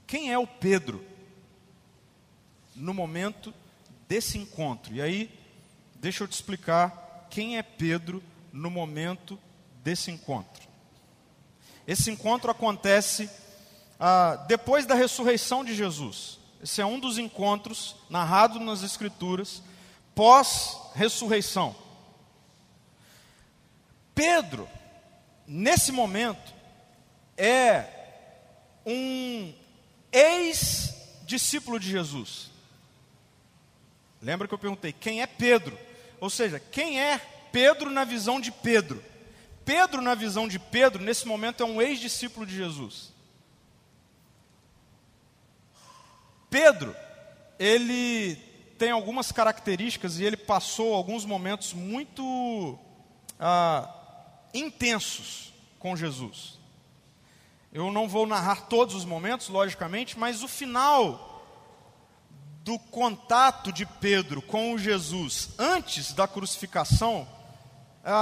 Quem 0.07 0.33
é 0.33 0.37
o 0.39 0.47
Pedro 0.47 1.05
no 2.75 2.93
momento 2.93 3.53
desse 4.07 4.37
encontro? 4.37 4.93
E 4.95 5.01
aí 5.01 5.39
Deixa 6.01 6.23
eu 6.23 6.27
te 6.29 6.33
explicar 6.33 7.27
quem 7.29 7.57
é 7.57 7.63
Pedro 7.63 8.23
no 8.53 8.69
momento 8.69 9.37
desse 9.83 10.09
encontro. 10.09 10.68
Esse 11.89 12.11
encontro 12.11 12.51
acontece 12.51 13.27
ah, 13.99 14.45
depois 14.47 14.85
da 14.85 14.93
ressurreição 14.93 15.65
de 15.65 15.73
Jesus. 15.73 16.37
Esse 16.61 16.81
é 16.81 16.85
um 16.85 16.99
dos 16.99 17.17
encontros 17.17 17.95
narrados 18.07 18.61
nas 18.61 18.83
Escrituras 18.83 19.63
pós-ressurreição. 20.13 21.75
Pedro, 24.13 24.69
nesse 25.47 25.91
momento, 25.91 26.53
é 27.35 27.85
um 28.85 29.51
ex-discípulo 30.11 31.79
de 31.79 31.89
Jesus. 31.89 32.51
Lembra 34.21 34.47
que 34.47 34.53
eu 34.53 34.59
perguntei 34.59 34.93
quem 34.93 35.23
é 35.23 35.25
Pedro? 35.25 35.75
Ou 36.21 36.29
seja, 36.29 36.59
quem 36.59 37.01
é 37.01 37.17
Pedro 37.51 37.89
na 37.89 38.03
visão 38.03 38.39
de 38.39 38.51
Pedro? 38.51 39.08
Pedro, 39.69 40.01
na 40.01 40.15
visão 40.15 40.47
de 40.47 40.57
Pedro, 40.57 41.03
nesse 41.03 41.27
momento 41.27 41.61
é 41.61 41.65
um 41.65 41.79
ex-discípulo 41.79 42.43
de 42.43 42.55
Jesus. 42.55 43.13
Pedro, 46.49 46.95
ele 47.59 48.35
tem 48.79 48.89
algumas 48.89 49.31
características 49.31 50.17
e 50.17 50.23
ele 50.23 50.37
passou 50.37 50.95
alguns 50.95 51.23
momentos 51.23 51.71
muito 51.71 52.79
ah, 53.39 53.87
intensos 54.55 55.53
com 55.77 55.95
Jesus. 55.95 56.57
Eu 57.71 57.91
não 57.91 58.09
vou 58.09 58.25
narrar 58.25 58.61
todos 58.61 58.95
os 58.95 59.05
momentos, 59.05 59.49
logicamente, 59.49 60.17
mas 60.17 60.41
o 60.41 60.47
final 60.47 61.45
do 62.63 62.79
contato 62.79 63.71
de 63.71 63.85
Pedro 63.85 64.41
com 64.41 64.75
Jesus 64.79 65.49
antes 65.59 66.11
da 66.11 66.27
crucificação, 66.27 67.27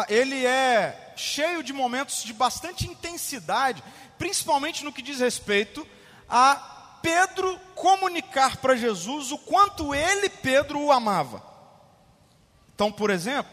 ele 0.10 0.46
é 0.46 1.14
cheio 1.16 1.64
de 1.64 1.74
momentos 1.74 2.24
de 2.24 2.34
bastante 2.34 2.88
intensidade, 2.88 3.84
principalmente 4.18 4.84
no 4.84 4.92
que 4.92 5.02
diz 5.02 5.20
respeito 5.20 5.88
a 6.30 7.00
Pedro 7.02 7.60
comunicar 7.76 8.58
para 8.58 8.76
Jesus 8.76 9.32
o 9.32 9.38
quanto 9.38 9.94
ele, 9.94 10.30
Pedro, 10.30 10.80
o 10.82 10.92
amava. 10.92 11.42
Então, 12.74 12.92
por 12.92 13.10
exemplo, 13.10 13.52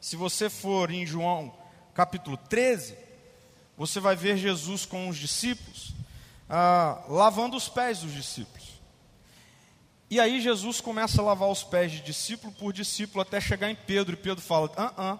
se 0.00 0.16
você 0.16 0.50
for 0.50 0.90
em 0.90 1.06
João 1.06 1.52
capítulo 1.94 2.36
13, 2.36 2.96
você 3.76 3.98
vai 3.98 4.14
ver 4.14 4.36
Jesus 4.36 4.84
com 4.84 5.08
os 5.08 5.16
discípulos, 5.16 5.94
ah, 6.48 7.02
lavando 7.08 7.56
os 7.56 7.68
pés 7.68 8.00
dos 8.00 8.12
discípulos. 8.12 8.59
E 10.10 10.18
aí 10.18 10.40
Jesus 10.40 10.80
começa 10.80 11.22
a 11.22 11.24
lavar 11.24 11.48
os 11.48 11.62
pés 11.62 11.92
de 11.92 12.00
discípulo 12.00 12.52
por 12.54 12.72
discípulo 12.72 13.22
até 13.22 13.40
chegar 13.40 13.70
em 13.70 13.76
Pedro, 13.76 14.14
e 14.14 14.16
Pedro 14.16 14.42
fala: 14.42 14.68
ah, 14.76 14.92
ah, 14.98 15.18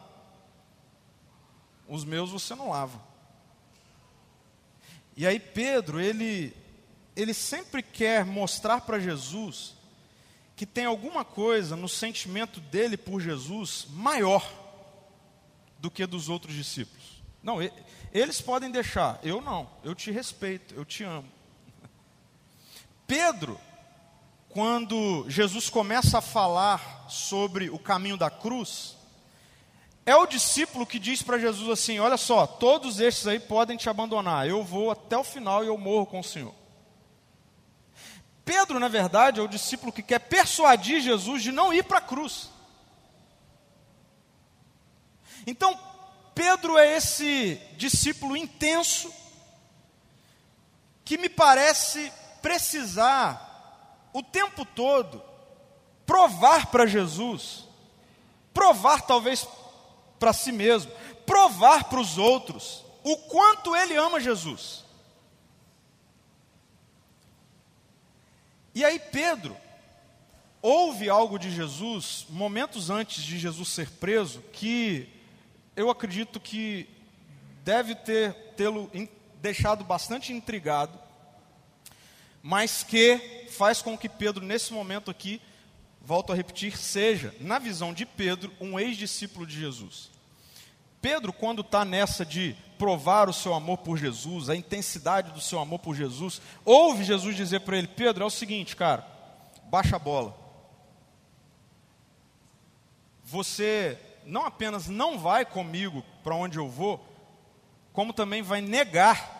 os 1.87 2.05
meus 2.05 2.31
você 2.31 2.57
não 2.57 2.71
lava. 2.71 3.01
E 5.17 5.25
aí 5.25 5.39
Pedro, 5.39 6.01
ele, 6.01 6.53
ele 7.15 7.33
sempre 7.33 7.85
quer 7.85 8.25
mostrar 8.25 8.81
para 8.81 8.99
Jesus 8.99 9.75
que 10.57 10.67
tem 10.67 10.87
alguma 10.87 11.25
coisa 11.25 11.77
no 11.77 11.89
sentimento 11.89 12.61
dele 12.61 12.97
por 12.97 13.21
Jesus 13.21 13.87
maior 13.91 14.45
do 15.79 15.91
que 15.91 16.05
dos 16.05 16.29
outros 16.29 16.55
discípulos. 16.55 17.23
Não, 17.43 17.59
eles 18.13 18.41
podem 18.41 18.71
deixar, 18.71 19.21
eu 19.23 19.41
não, 19.41 19.71
eu 19.85 19.95
te 19.95 20.11
respeito, 20.11 20.75
eu 20.75 20.85
te 20.85 21.05
amo. 21.05 21.29
Pedro, 23.07 23.59
quando 24.51 25.25
Jesus 25.29 25.71
começa 25.71 26.19
a 26.19 26.23
falar 26.23 27.07
sobre 27.09 27.71
o 27.71 27.79
caminho 27.79 28.17
da 28.17 28.29
cruz, 28.29 28.97
é 30.05 30.15
o 30.17 30.27
discípulo 30.27 30.87
que 30.87 30.99
diz 30.99 31.23
para 31.23 31.39
Jesus 31.39 31.69
assim: 31.71 32.01
Olha 32.01 32.17
só, 32.17 32.47
todos 32.47 32.99
estes 33.01 33.27
aí 33.27 33.39
podem 33.39 33.77
te 33.77 33.89
abandonar, 33.89 34.49
eu 34.49 34.65
vou 34.65 34.91
até 34.91 35.17
o 35.17 35.25
final 35.25 35.63
e 35.63 35.69
eu 35.69 35.79
morro 35.79 36.07
com 36.07 36.21
o 36.21 36.25
Senhor. 36.25 36.55
Pedro, 38.45 38.81
na 38.81 38.89
verdade, 38.89 39.39
é 39.39 39.43
o 39.43 39.49
discípulo 39.49 39.93
que 39.93 40.03
quer 40.03 40.19
persuadir 40.19 41.01
Jesus 41.01 41.43
de 41.43 41.53
não 41.53 41.73
ir 41.73 41.85
para 41.85 41.99
a 41.99 42.03
cruz. 42.03 42.51
Então, 45.47 45.79
Pedro 46.35 46.77
é 46.77 46.97
esse 46.97 47.61
discípulo 47.77 48.37
intenso 48.37 49.13
que 51.05 51.17
me 51.17 51.29
parece 51.29 52.13
precisar 52.43 53.50
o 54.13 54.23
tempo 54.23 54.65
todo 54.65 55.23
provar 56.07 56.67
para 56.67 56.87
Jesus, 56.87 57.69
provar 58.53 59.03
talvez 59.03 59.47
para 60.19 60.33
si 60.33 60.51
mesmo, 60.51 60.91
provar 61.25 61.85
para 61.85 62.01
os 62.01 62.19
outros 62.19 62.85
o 63.05 63.17
quanto 63.17 63.77
ele 63.77 63.95
ama 63.95 64.21
Jesus. 64.21 64.85
E 68.75 68.85
aí 68.85 68.99
Pedro 68.99 69.57
ouve 70.63 71.09
algo 71.09 71.39
de 71.39 71.51
Jesus 71.51 72.27
momentos 72.29 72.91
antes 72.91 73.23
de 73.23 73.39
Jesus 73.39 73.69
ser 73.69 73.91
preso 73.91 74.43
que 74.53 75.09
eu 75.75 75.91
acredito 75.91 76.39
que 76.39 76.89
deve 77.65 77.95
ter 77.95 78.35
tê-lo 78.57 78.91
deixado 79.41 79.85
bastante 79.85 80.33
intrigado, 80.33 80.99
mas 82.43 82.83
que 82.83 83.40
faz 83.51 83.83
com 83.83 83.99
que 83.99 84.09
Pedro 84.09 84.45
nesse 84.45 84.73
momento 84.73 85.11
aqui 85.11 85.41
volto 86.01 86.33
a 86.33 86.35
repetir, 86.35 86.77
seja, 86.77 87.35
na 87.41 87.59
visão 87.59 87.93
de 87.93 88.07
Pedro, 88.07 88.53
um 88.61 88.79
ex-discípulo 88.79 89.47
de 89.47 89.59
Jesus. 89.59 90.11
Pedro, 91.01 91.33
quando 91.33 91.63
está 91.63 91.85
nessa 91.85 92.25
de 92.25 92.57
provar 92.79 93.29
o 93.29 93.33
seu 93.33 93.55
amor 93.55 93.79
por 93.79 93.97
Jesus, 93.97 94.49
a 94.49 94.57
intensidade 94.57 95.33
do 95.33 95.41
seu 95.41 95.59
amor 95.59 95.79
por 95.79 95.95
Jesus, 95.95 96.41
ouve 96.65 97.05
Jesus 97.05 97.37
dizer 97.37 97.61
para 97.61 97.77
ele: 97.77 97.87
Pedro, 97.87 98.23
é 98.23 98.27
o 98.27 98.31
seguinte, 98.31 98.77
cara, 98.77 99.07
baixa 99.65 99.97
a 99.97 99.99
bola. 99.99 100.37
Você 103.25 103.99
não 104.27 104.45
apenas 104.45 104.89
não 104.89 105.19
vai 105.19 105.45
comigo 105.45 106.05
para 106.23 106.35
onde 106.35 106.59
eu 106.59 106.69
vou, 106.69 107.05
como 107.93 108.13
também 108.13 108.43
vai 108.43 108.61
negar 108.61 109.39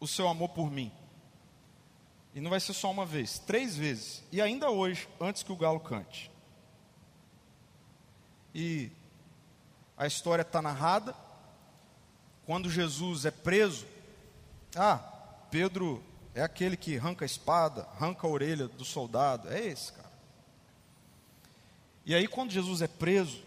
o 0.00 0.06
seu 0.06 0.28
amor 0.28 0.50
por 0.50 0.70
mim. 0.70 0.92
E 2.34 2.40
não 2.40 2.50
vai 2.50 2.60
ser 2.60 2.72
só 2.72 2.90
uma 2.90 3.06
vez, 3.06 3.38
três 3.38 3.76
vezes. 3.76 4.22
E 4.30 4.40
ainda 4.40 4.70
hoje, 4.70 5.08
antes 5.20 5.42
que 5.42 5.52
o 5.52 5.56
galo 5.56 5.80
cante. 5.80 6.30
E 8.54 8.90
a 9.96 10.06
história 10.06 10.42
está 10.42 10.62
narrada. 10.62 11.14
Quando 12.46 12.70
Jesus 12.70 13.24
é 13.24 13.30
preso, 13.30 13.86
ah, 14.76 14.98
Pedro 15.50 16.02
é 16.34 16.42
aquele 16.42 16.76
que 16.76 16.96
arranca 16.96 17.24
a 17.24 17.26
espada, 17.26 17.88
arranca 17.94 18.26
a 18.26 18.30
orelha 18.30 18.68
do 18.68 18.84
soldado. 18.84 19.48
É 19.48 19.60
esse, 19.60 19.92
cara. 19.92 20.08
E 22.06 22.14
aí, 22.14 22.26
quando 22.26 22.52
Jesus 22.52 22.80
é 22.80 22.88
preso, 22.88 23.42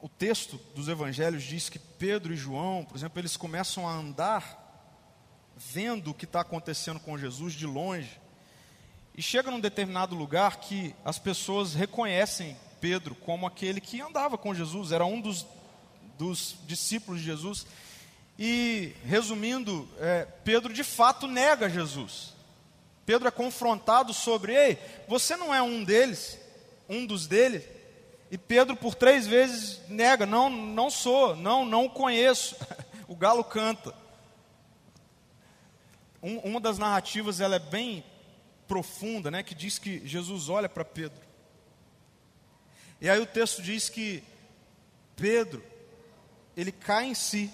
o 0.00 0.08
texto 0.08 0.60
dos 0.74 0.88
evangelhos 0.88 1.42
diz 1.42 1.68
que 1.68 1.78
Pedro 1.78 2.32
e 2.32 2.36
João, 2.36 2.84
por 2.84 2.96
exemplo, 2.96 3.18
eles 3.20 3.36
começam 3.36 3.88
a 3.88 3.92
andar 3.92 4.59
vendo 5.60 6.10
o 6.10 6.14
que 6.14 6.24
está 6.24 6.40
acontecendo 6.40 6.98
com 6.98 7.18
Jesus 7.18 7.52
de 7.52 7.66
longe. 7.66 8.18
E 9.14 9.22
chega 9.22 9.50
num 9.50 9.60
determinado 9.60 10.14
lugar 10.14 10.56
que 10.56 10.94
as 11.04 11.18
pessoas 11.18 11.74
reconhecem 11.74 12.56
Pedro 12.80 13.14
como 13.14 13.46
aquele 13.46 13.80
que 13.80 14.00
andava 14.00 14.38
com 14.38 14.54
Jesus, 14.54 14.90
era 14.90 15.04
um 15.04 15.20
dos, 15.20 15.46
dos 16.18 16.56
discípulos 16.66 17.20
de 17.20 17.26
Jesus. 17.26 17.66
E, 18.38 18.94
resumindo, 19.04 19.86
é, 19.98 20.26
Pedro 20.44 20.72
de 20.72 20.82
fato 20.82 21.26
nega 21.26 21.68
Jesus. 21.68 22.32
Pedro 23.04 23.28
é 23.28 23.30
confrontado 23.30 24.14
sobre, 24.14 24.54
ei, 24.54 24.78
você 25.06 25.36
não 25.36 25.54
é 25.54 25.60
um 25.60 25.84
deles, 25.84 26.38
um 26.88 27.04
dos 27.04 27.26
deles. 27.26 27.64
E 28.30 28.38
Pedro, 28.38 28.76
por 28.76 28.94
três 28.94 29.26
vezes, 29.26 29.80
nega: 29.88 30.24
não, 30.24 30.48
não 30.48 30.88
sou, 30.88 31.36
não, 31.36 31.66
não 31.66 31.86
conheço. 31.86 32.56
o 33.06 33.14
galo 33.14 33.44
canta 33.44 33.94
um, 36.22 36.38
uma 36.38 36.60
das 36.60 36.78
narrativas 36.78 37.40
ela 37.40 37.56
é 37.56 37.58
bem 37.58 38.04
profunda, 38.68 39.30
né, 39.30 39.42
que 39.42 39.54
diz 39.54 39.78
que 39.78 40.06
Jesus 40.06 40.48
olha 40.48 40.68
para 40.68 40.84
Pedro. 40.84 41.20
E 43.00 43.08
aí 43.08 43.18
o 43.18 43.26
texto 43.26 43.62
diz 43.62 43.88
que 43.88 44.22
Pedro, 45.16 45.64
ele 46.56 46.70
cai 46.70 47.06
em 47.06 47.14
si 47.14 47.50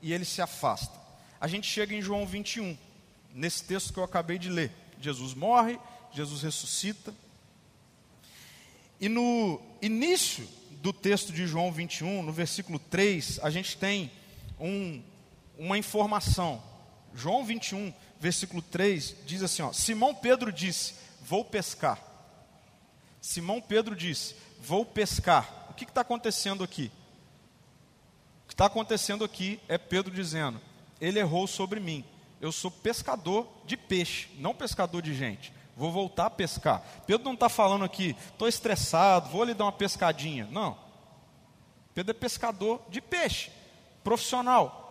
e 0.00 0.12
ele 0.12 0.24
se 0.24 0.42
afasta. 0.42 1.00
A 1.40 1.46
gente 1.46 1.66
chega 1.66 1.94
em 1.94 2.02
João 2.02 2.26
21, 2.26 2.76
nesse 3.32 3.64
texto 3.64 3.92
que 3.92 3.98
eu 3.98 4.04
acabei 4.04 4.38
de 4.38 4.48
ler. 4.48 4.72
Jesus 5.00 5.34
morre, 5.34 5.78
Jesus 6.12 6.42
ressuscita. 6.42 7.14
E 9.00 9.08
no 9.08 9.60
início 9.80 10.48
do 10.82 10.92
texto 10.92 11.32
de 11.32 11.46
João 11.46 11.72
21, 11.72 12.22
no 12.22 12.32
versículo 12.32 12.78
3, 12.78 13.40
a 13.42 13.50
gente 13.50 13.76
tem 13.76 14.10
um, 14.60 15.02
uma 15.56 15.78
informação 15.78 16.62
João 17.14 17.44
21, 17.44 17.92
versículo 18.18 18.62
3, 18.62 19.16
diz 19.26 19.42
assim: 19.42 19.62
ó, 19.62 19.72
Simão 19.72 20.14
Pedro 20.14 20.52
disse: 20.52 20.94
Vou 21.22 21.44
pescar. 21.44 21.98
Simão 23.20 23.60
Pedro 23.60 23.94
disse: 23.94 24.34
Vou 24.60 24.84
pescar. 24.84 25.66
O 25.70 25.74
que 25.74 25.84
está 25.84 26.00
acontecendo 26.00 26.64
aqui? 26.64 26.90
O 28.44 28.48
que 28.48 28.54
está 28.54 28.66
acontecendo 28.66 29.24
aqui 29.24 29.60
é 29.68 29.78
Pedro 29.78 30.12
dizendo: 30.12 30.60
Ele 31.00 31.18
errou 31.18 31.46
sobre 31.46 31.80
mim. 31.80 32.04
Eu 32.40 32.50
sou 32.50 32.70
pescador 32.70 33.46
de 33.64 33.76
peixe, 33.76 34.28
não 34.38 34.52
pescador 34.52 35.00
de 35.00 35.14
gente. 35.14 35.52
Vou 35.76 35.92
voltar 35.92 36.26
a 36.26 36.30
pescar. 36.30 36.82
Pedro 37.06 37.24
não 37.24 37.34
está 37.34 37.48
falando 37.48 37.84
aqui, 37.84 38.16
estou 38.32 38.48
estressado, 38.48 39.30
vou 39.30 39.44
lhe 39.44 39.54
dar 39.54 39.64
uma 39.64 39.72
pescadinha. 39.72 40.48
Não. 40.50 40.76
Pedro 41.94 42.10
é 42.10 42.14
pescador 42.14 42.82
de 42.88 43.00
peixe, 43.00 43.50
profissional. 44.02 44.81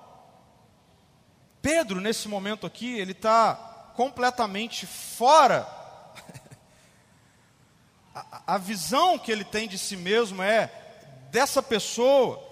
Pedro, 1.61 2.01
nesse 2.01 2.27
momento 2.27 2.65
aqui, 2.65 2.97
ele 2.97 3.11
está 3.11 3.53
completamente 3.95 4.87
fora. 4.87 5.67
a, 8.47 8.57
visão 8.57 9.19
que 9.19 9.31
ele 9.31 9.43
tem 9.43 9.67
de 9.67 9.77
si 9.77 9.95
mesmo 9.95 10.41
é 10.41 10.71
dessa 11.29 11.61
pessoa 11.61 12.43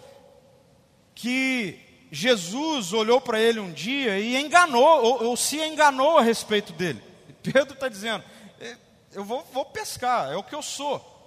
que 1.15 2.07
Jesus 2.11 2.93
olhou 2.93 3.19
para 3.19 3.39
ele 3.39 3.59
um 3.59 3.71
dia 3.71 4.19
e 4.19 4.37
enganou, 4.37 5.03
ou, 5.03 5.23
ou, 5.25 5.37
se 5.37 5.59
enganou 5.59 6.17
a 6.17 6.21
respeito 6.21 6.71
dele. 6.73 7.03
Pedro 7.41 7.73
está 7.73 7.89
dizendo: 7.89 8.23
Eu 9.11 9.23
vou, 9.23 9.43
vou 9.51 9.65
pescar, 9.65 10.31
é 10.31 10.35
o 10.35 10.43
que 10.43 10.55
eu 10.55 10.61
sou. 10.61 11.18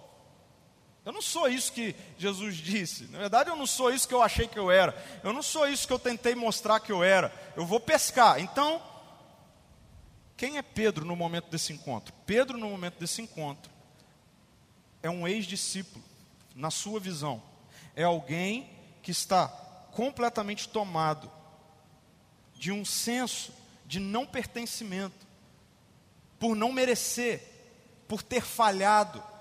Eu 1.05 1.13
não 1.13 1.23
sou 1.23 1.49
isso 1.49 1.73
que 1.73 1.97
Jesus 2.17 2.57
disse. 2.57 3.05
Na 3.09 3.19
verdade, 3.19 3.51
eu 3.51 3.57
não 3.57 3.67
sou 3.67 3.93
isso 3.93 4.07
que 4.07 4.15
eu 4.15 4.23
achei 4.23 4.47
que 4.47 4.59
eu 4.59 4.71
era. 4.71 4.95
Eu 5.25 5.33
não 5.33 5.43
sou 5.43 5.69
isso 5.69 5.87
que 5.87 5.93
eu 5.93 5.99
tentei 5.99 6.35
mostrar 6.35 6.79
que 6.79 6.93
eu 6.93 7.03
era. 7.03 7.33
Eu 7.57 7.67
vou 7.67 7.81
pescar. 7.81 8.39
Então, 8.39 8.81
quem 10.37 10.59
é 10.59 10.63
Pedro 10.63 11.05
no 11.05 11.17
momento 11.17 11.51
desse 11.51 11.73
encontro? 11.73 12.15
Pedro, 12.25 12.57
no 12.57 12.69
momento 12.69 12.99
desse 13.01 13.21
encontro, 13.21 13.71
é 15.03 15.11
um 15.11 15.27
ex-discípulo, 15.27 16.05
na 16.55 16.71
sua 16.71 17.01
visão. 17.01 17.43
É 17.97 18.05
alguém 18.05 18.71
que 19.03 19.11
está 19.11 19.49
completamente 19.91 20.69
tomado 20.69 21.31
de 22.55 22.71
um 22.71 22.85
senso 22.85 23.53
de 23.85 23.99
não 23.99 24.25
pertencimento, 24.25 25.27
por 26.39 26.55
não 26.55 26.73
merecer, 26.73 27.43
por 28.07 28.23
ter 28.23 28.43
falhado 28.43 29.32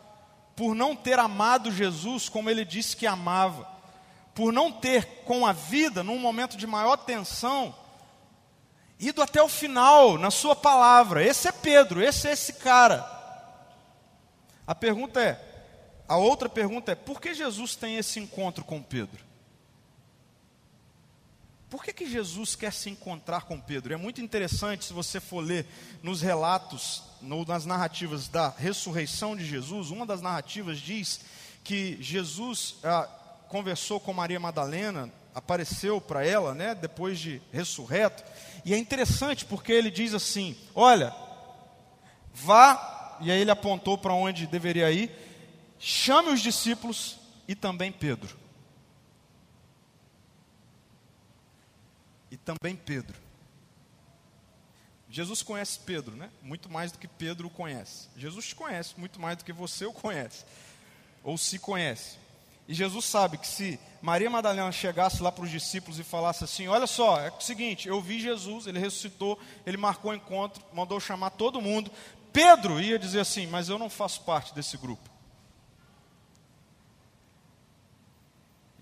por 0.56 0.76
não 0.76 0.96
ter 0.96 1.18
amado 1.20 1.72
Jesus 1.72 2.30
como 2.30 2.50
ele 2.50 2.66
disse 2.66 2.96
que 2.96 3.08
amava, 3.08 3.68
por 4.34 4.52
não 4.52 4.72
ter 4.72 5.24
com 5.24 5.46
a 5.46 5.54
vida, 5.54 6.04
num 6.04 6.20
momento 6.20 6.58
de 6.58 6.68
maior 6.68 6.98
tensão, 6.98 7.76
ido 9.00 9.22
até 9.22 9.42
o 9.42 9.50
final 9.50 10.18
na 10.18 10.30
sua 10.30 10.56
palavra. 10.56 11.24
Esse 11.24 11.48
é 11.48 11.52
Pedro, 11.52 12.02
esse 12.02 12.28
é 12.28 12.32
esse 12.32 12.54
cara. 12.54 13.06
A 14.66 14.76
pergunta 14.76 15.22
é: 15.22 15.40
a 16.08 16.18
outra 16.18 16.48
pergunta 16.48 16.92
é: 16.92 16.96
por 16.96 17.20
que 17.20 17.34
Jesus 17.34 17.76
tem 17.76 17.98
esse 17.98 18.20
encontro 18.20 18.64
com 18.64 18.82
Pedro? 18.82 19.31
Por 21.72 21.86
que, 21.86 21.94
que 21.94 22.06
Jesus 22.06 22.54
quer 22.54 22.74
se 22.74 22.90
encontrar 22.90 23.44
com 23.44 23.58
Pedro? 23.58 23.94
É 23.94 23.98
muito 23.98 24.20
interessante 24.20 24.84
se 24.84 24.92
você 24.92 25.22
for 25.22 25.40
ler 25.40 25.66
nos 26.04 26.22
relatos, 26.22 27.02
no, 27.22 27.46
nas 27.46 27.66
narrativas 27.66 28.28
da 28.28 28.50
ressurreição 28.50 29.38
de 29.38 29.46
Jesus, 29.46 29.90
uma 29.90 30.06
das 30.06 30.22
narrativas 30.22 30.80
diz 30.80 31.22
que 31.64 31.98
Jesus 32.02 32.76
ah, 32.84 33.08
conversou 33.48 34.02
com 34.02 34.12
Maria 34.12 34.38
Madalena, 34.38 35.10
apareceu 35.34 36.02
para 36.02 36.28
ela, 36.28 36.54
né, 36.54 36.76
depois 36.76 37.18
de 37.18 37.42
ressurreto, 37.54 38.22
e 38.66 38.74
é 38.74 38.78
interessante 38.78 39.46
porque 39.46 39.72
ele 39.72 39.90
diz 39.90 40.14
assim: 40.14 40.58
Olha, 40.76 41.16
vá, 42.34 43.18
e 43.22 43.32
aí 43.32 43.40
ele 43.40 43.50
apontou 43.50 43.98
para 43.98 44.14
onde 44.14 44.46
deveria 44.46 44.92
ir, 44.92 45.10
chame 45.80 46.32
os 46.32 46.42
discípulos 46.42 47.18
e 47.48 47.56
também 47.56 47.94
Pedro. 47.94 48.41
Também 52.46 52.76
Pedro. 52.76 53.16
Jesus 55.10 55.42
conhece 55.44 55.80
Pedro, 55.80 56.16
né? 56.16 56.30
Muito 56.42 56.70
mais 56.70 56.92
do 56.92 56.98
que 56.98 57.08
Pedro 57.08 57.48
o 57.48 57.52
conhece. 57.52 58.08
Jesus 58.16 58.48
te 58.48 58.56
conhece 58.56 58.94
muito 58.98 59.20
mais 59.20 59.38
do 59.38 59.44
que 59.44 59.52
você 59.52 59.86
o 59.86 59.92
conhece, 59.92 60.46
ou 61.22 61.38
se 61.38 61.60
conhece. 61.60 62.18
E 62.68 62.74
Jesus 62.74 63.04
sabe 63.04 63.38
que 63.38 63.48
se 63.48 63.78
Maria 64.02 64.30
Madalena 64.30 64.72
chegasse 64.72 65.22
lá 65.22 65.30
para 65.30 65.44
os 65.44 65.52
discípulos 65.52 66.00
e 66.00 66.04
falasse 66.04 66.46
assim: 66.46 66.70
Olha 66.70 66.88
só, 66.88 67.20
é 67.20 67.30
o 67.30 67.42
seguinte, 67.42 67.90
eu 67.90 68.02
vi 68.02 68.22
Jesus, 68.22 68.68
ele 68.68 68.80
ressuscitou, 68.80 69.38
ele 69.66 69.76
marcou 69.76 70.12
o 70.12 70.16
encontro, 70.16 70.64
mandou 70.74 70.98
chamar 71.00 71.32
todo 71.32 71.62
mundo. 71.62 71.92
Pedro 72.32 72.80
ia 72.80 72.98
dizer 72.98 73.20
assim: 73.20 73.46
Mas 73.48 73.68
eu 73.68 73.78
não 73.78 73.90
faço 73.90 74.22
parte 74.22 74.56
desse 74.56 74.78
grupo. 74.78 75.10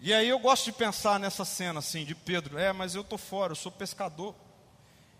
E 0.01 0.13
aí 0.13 0.29
eu 0.29 0.39
gosto 0.39 0.65
de 0.65 0.71
pensar 0.71 1.19
nessa 1.19 1.43
cena 1.43 1.79
assim, 1.79 2.05
de 2.05 2.15
Pedro, 2.15 2.57
é, 2.57 2.71
mas 2.71 2.95
eu 2.95 3.01
estou 3.01 3.17
fora, 3.17 3.51
eu 3.51 3.55
sou 3.55 3.69
pescador. 3.69 4.33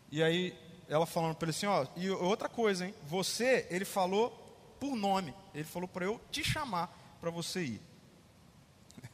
E 0.09 0.23
aí 0.23 0.57
ela 0.87 1.05
falando 1.05 1.35
para 1.35 1.47
ele 1.47 1.55
assim, 1.55 1.65
ó, 1.65 1.85
e 1.97 2.09
outra 2.09 2.47
coisa, 2.47 2.87
hein, 2.87 2.95
você, 3.05 3.67
ele 3.69 3.83
falou 3.83 4.31
por 4.79 4.95
nome, 4.95 5.33
ele 5.53 5.65
falou 5.65 5.87
para 5.87 6.05
eu 6.05 6.19
te 6.31 6.43
chamar 6.45 6.87
para 7.19 7.29
você 7.29 7.61
ir. 7.61 7.81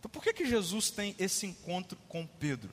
então 0.00 0.10
por 0.10 0.22
que, 0.22 0.32
que 0.32 0.46
Jesus 0.46 0.90
tem 0.90 1.14
esse 1.18 1.44
encontro 1.46 1.98
com 2.08 2.26
Pedro? 2.26 2.70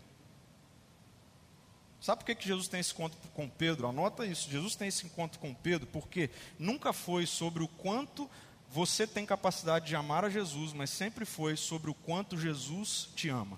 Sabe 2.00 2.20
por 2.20 2.28
que, 2.28 2.36
que 2.36 2.48
Jesus 2.48 2.70
tem 2.70 2.80
esse 2.80 2.94
encontro 2.94 3.18
com 3.34 3.50
Pedro? 3.50 3.88
Anota 3.88 4.26
isso. 4.26 4.50
Jesus 4.50 4.76
tem 4.76 4.88
esse 4.88 5.06
encontro 5.08 5.40
com 5.40 5.54
Pedro 5.54 5.88
porque 5.88 6.30
nunca 6.60 6.94
foi 6.94 7.26
sobre 7.26 7.64
o 7.64 7.68
quanto 7.68 8.30
você 8.76 9.08
tem 9.08 9.26
capacidade 9.26 9.88
de 9.88 9.96
amar 9.96 10.26
a 10.26 10.30
Jesus, 10.30 10.74
mas 10.74 10.90
sempre 10.90 11.24
foi 11.24 11.56
sobre 11.56 11.90
o 11.90 11.94
quanto 11.94 12.38
Jesus 12.38 13.08
te 13.16 13.30
ama. 13.30 13.58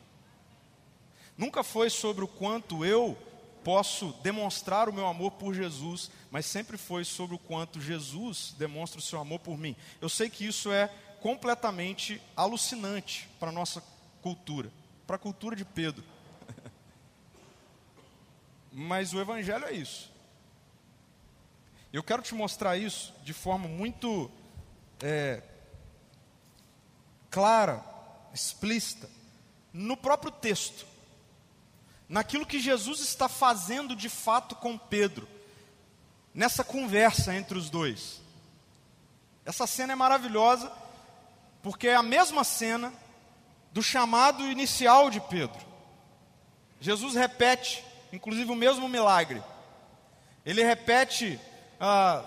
Nunca 1.35 1.63
foi 1.63 1.89
sobre 1.89 2.23
o 2.23 2.27
quanto 2.27 2.85
eu 2.85 3.17
posso 3.63 4.13
demonstrar 4.21 4.87
o 4.87 4.93
meu 4.93 5.07
amor 5.07 5.31
por 5.31 5.55
Jesus, 5.55 6.11
mas 6.29 6.45
sempre 6.45 6.77
foi 6.77 7.03
sobre 7.03 7.35
o 7.35 7.39
quanto 7.39 7.81
Jesus 7.81 8.53
demonstra 8.59 8.99
o 8.99 9.01
seu 9.01 9.19
amor 9.19 9.39
por 9.39 9.57
mim. 9.57 9.75
Eu 9.99 10.07
sei 10.07 10.29
que 10.29 10.45
isso 10.45 10.71
é 10.71 10.87
completamente 11.19 12.21
alucinante 12.35 13.27
para 13.39 13.49
a 13.49 13.51
nossa 13.51 13.83
cultura, 14.21 14.71
para 15.07 15.15
a 15.15 15.19
cultura 15.19 15.55
de 15.55 15.65
Pedro. 15.65 16.03
mas 18.71 19.15
o 19.15 19.19
Evangelho 19.19 19.65
é 19.65 19.73
isso. 19.73 20.11
Eu 21.91 22.03
quero 22.03 22.21
te 22.21 22.35
mostrar 22.35 22.77
isso 22.77 23.15
de 23.23 23.33
forma 23.33 23.67
muito 23.67 24.29
é, 25.01 25.41
clara, 27.29 27.83
explícita, 28.33 29.09
no 29.73 29.95
próprio 29.95 30.31
texto, 30.31 30.85
naquilo 32.07 32.45
que 32.45 32.59
Jesus 32.59 33.01
está 33.01 33.27
fazendo 33.27 33.95
de 33.95 34.09
fato 34.09 34.55
com 34.55 34.77
Pedro, 34.77 35.27
nessa 36.33 36.63
conversa 36.63 37.35
entre 37.35 37.57
os 37.57 37.69
dois. 37.69 38.21
Essa 39.45 39.67
cena 39.67 39.93
é 39.93 39.95
maravilhosa, 39.95 40.71
porque 41.61 41.87
é 41.87 41.95
a 41.95 42.03
mesma 42.03 42.43
cena 42.43 42.93
do 43.71 43.83
chamado 43.83 44.43
inicial 44.45 45.09
de 45.09 45.19
Pedro. 45.19 45.65
Jesus 46.79 47.15
repete, 47.15 47.83
inclusive, 48.11 48.51
o 48.51 48.55
mesmo 48.55 48.87
milagre. 48.87 49.41
Ele 50.45 50.63
repete 50.63 51.39
ah, 51.79 52.23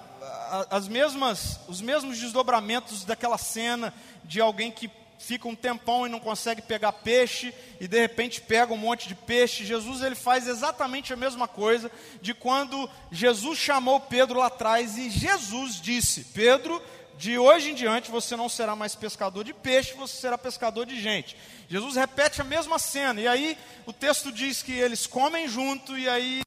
as 0.71 0.89
mesmas, 0.89 1.61
os 1.69 1.81
mesmos 1.81 2.19
desdobramentos 2.19 3.05
daquela 3.05 3.39
cena 3.39 3.95
de 4.25 4.41
alguém 4.41 4.71
que 4.71 4.91
fica 5.21 5.47
um 5.47 5.55
tempão 5.55 6.07
e 6.07 6.11
não 6.11 6.19
consegue 6.19 6.63
pegar 6.63 6.93
peixe 6.93 7.53
e 7.79 7.87
de 7.87 8.01
repente 8.01 8.41
pega 8.41 8.73
um 8.73 8.79
monte 8.79 9.07
de 9.07 9.15
peixe. 9.15 9.67
Jesus 9.67 10.03
ele 10.03 10.15
faz 10.15 10.49
exatamente 10.49 11.13
a 11.13 11.17
mesma 11.17 11.47
coisa 11.47 11.91
de 12.23 12.33
quando 12.33 12.89
Jesus 13.13 13.59
chamou 13.59 14.01
Pedro 14.01 14.39
lá 14.39 14.47
atrás 14.47 14.97
e 14.97 15.11
Jesus 15.11 15.81
disse: 15.81 16.25
Pedro, 16.33 16.83
de 17.19 17.39
hoje 17.39 17.71
em 17.71 17.75
diante 17.75 18.11
você 18.11 18.35
não 18.35 18.49
será 18.49 18.75
mais 18.75 18.95
pescador 18.95 19.45
de 19.45 19.53
peixe, 19.53 19.93
você 19.93 20.17
será 20.17 20.39
pescador 20.39 20.87
de 20.87 20.99
gente. 20.99 21.37
Jesus 21.69 21.97
repete 21.97 22.41
a 22.41 22.45
mesma 22.45 22.79
cena 22.79 23.21
e 23.21 23.29
aí 23.29 23.59
o 23.85 23.93
texto 23.93 24.33
diz 24.33 24.63
que 24.63 24.73
eles 24.73 25.07
comem 25.07 25.47
junto 25.47 25.99
e 25.99 26.09
aí 26.09 26.41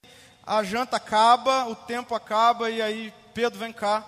a 0.46 0.64
janta 0.64 0.98
acaba, 0.98 1.68
o 1.68 1.76
tempo 1.76 2.16
acaba 2.16 2.72
e 2.72 2.82
aí 2.82 3.14
Pedro, 3.34 3.60
vem 3.60 3.74
cá. 3.74 4.08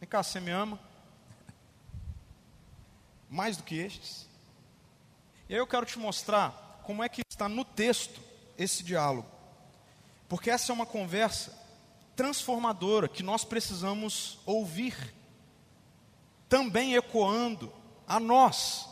Vem 0.00 0.08
cá, 0.08 0.22
você 0.22 0.40
me 0.40 0.50
ama? 0.50 0.78
Mais 3.28 3.56
do 3.56 3.62
que 3.62 3.76
estes? 3.76 4.26
E 5.48 5.54
aí 5.54 5.60
eu 5.60 5.66
quero 5.66 5.84
te 5.84 5.98
mostrar 5.98 6.80
como 6.84 7.02
é 7.02 7.08
que 7.08 7.22
está 7.28 7.48
no 7.48 7.64
texto 7.64 8.20
esse 8.56 8.82
diálogo. 8.82 9.28
Porque 10.28 10.50
essa 10.50 10.72
é 10.72 10.74
uma 10.74 10.86
conversa 10.86 11.56
transformadora 12.16 13.08
que 13.08 13.22
nós 13.22 13.44
precisamos 13.44 14.38
ouvir, 14.44 15.14
também 16.48 16.94
ecoando 16.94 17.72
a 18.06 18.18
nós. 18.18 18.88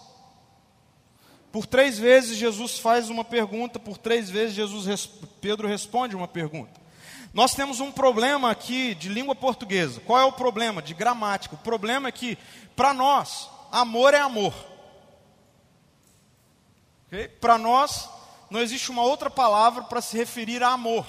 Por 1.51 1.67
três 1.67 1.99
vezes 1.99 2.37
Jesus 2.37 2.79
faz 2.79 3.09
uma 3.09 3.25
pergunta, 3.25 3.79
por 3.79 3.97
três 3.97 4.29
vezes 4.29 4.55
Jesus 4.55 5.07
Pedro 5.41 5.67
responde 5.67 6.15
uma 6.15 6.29
pergunta. 6.29 6.86
Nós 7.37 7.55
temos 7.55 7.81
um 7.81 7.93
problema 7.93 8.51
aqui 8.51 8.95
de 8.95 9.11
língua 9.11 9.35
portuguesa. 9.35 10.01
Qual 10.01 10.19
é 10.19 10.25
o 10.25 10.33
problema? 10.33 10.81
De 10.81 10.95
gramática. 10.95 11.55
O 11.55 11.59
problema 11.59 12.09
é 12.09 12.11
que, 12.11 12.39
para 12.75 12.95
nós, 12.95 13.51
amor 13.71 14.15
é 14.15 14.19
amor. 14.21 14.55
Okay? 17.07 17.29
Para 17.29 17.59
nós, 17.59 18.09
não 18.49 18.59
existe 18.59 18.91
uma 18.91 19.03
outra 19.03 19.29
palavra 19.29 19.83
para 19.83 20.01
se 20.01 20.17
referir 20.17 20.63
a 20.63 20.71
amor. 20.71 21.07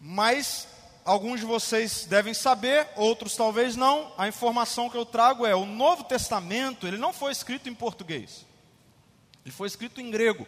Mas 0.00 0.68
alguns 1.04 1.40
de 1.40 1.46
vocês 1.46 2.06
devem 2.06 2.32
saber, 2.32 2.90
outros 2.94 3.34
talvez 3.34 3.74
não. 3.74 4.12
A 4.16 4.28
informação 4.28 4.88
que 4.88 4.96
eu 4.96 5.04
trago 5.04 5.44
é: 5.44 5.56
o 5.56 5.66
Novo 5.66 6.04
Testamento 6.04 6.86
ele 6.86 6.96
não 6.96 7.12
foi 7.12 7.32
escrito 7.32 7.68
em 7.68 7.74
português, 7.74 8.46
ele 9.44 9.52
foi 9.52 9.66
escrito 9.66 10.00
em 10.00 10.12
grego. 10.12 10.46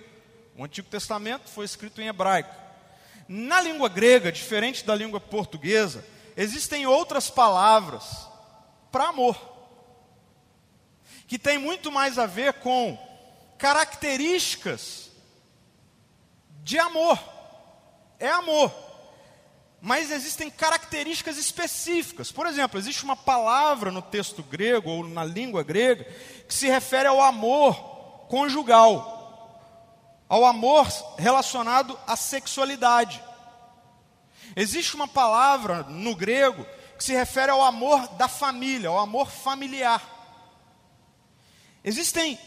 O 0.57 0.63
Antigo 0.63 0.89
Testamento 0.89 1.49
foi 1.51 1.65
escrito 1.65 2.01
em 2.01 2.07
hebraico. 2.07 2.64
Na 3.27 3.61
língua 3.61 3.89
grega, 3.89 4.31
diferente 4.31 4.85
da 4.85 4.95
língua 4.95 5.21
portuguesa, 5.21 6.05
existem 6.37 6.87
outras 6.87 7.31
palavras 7.31 8.29
para 8.91 9.09
amor, 9.09 9.37
que 11.27 11.39
tem 11.39 11.59
muito 11.59 11.91
mais 11.91 12.19
a 12.19 12.27
ver 12.27 12.55
com 12.55 12.99
características 13.59 15.11
de 16.63 16.79
amor. 16.79 17.19
É 18.19 18.29
amor. 18.29 18.73
Mas 19.81 20.11
existem 20.11 20.51
características 20.51 21.37
específicas. 21.37 22.33
Por 22.33 22.47
exemplo, 22.47 22.79
existe 22.79 23.05
uma 23.05 23.17
palavra 23.17 23.91
no 23.91 24.01
texto 24.01 24.43
grego 24.43 24.91
ou 24.91 25.07
na 25.07 25.25
língua 25.25 25.63
grega 25.63 26.05
que 26.49 26.55
se 26.55 26.69
refere 26.69 27.07
ao 27.07 27.21
amor 27.21 27.75
conjugal 28.29 29.14
ao 30.29 30.45
amor 30.45 30.87
relacionado 31.19 31.99
à 32.07 32.17
sexualidade. 32.17 33.23
Existe 34.57 34.95
uma 34.95 35.09
palavra 35.09 35.83
no 35.85 36.15
grego 36.15 36.65
que 36.97 37.05
se 37.05 37.13
refere 37.13 37.51
ao 37.51 37.63
amor 37.63 38.07
da 38.15 38.29
família, 38.29 38.89
ao 38.89 38.99
amor 38.99 39.31
familiar. 39.31 40.03
Existem 41.83 42.39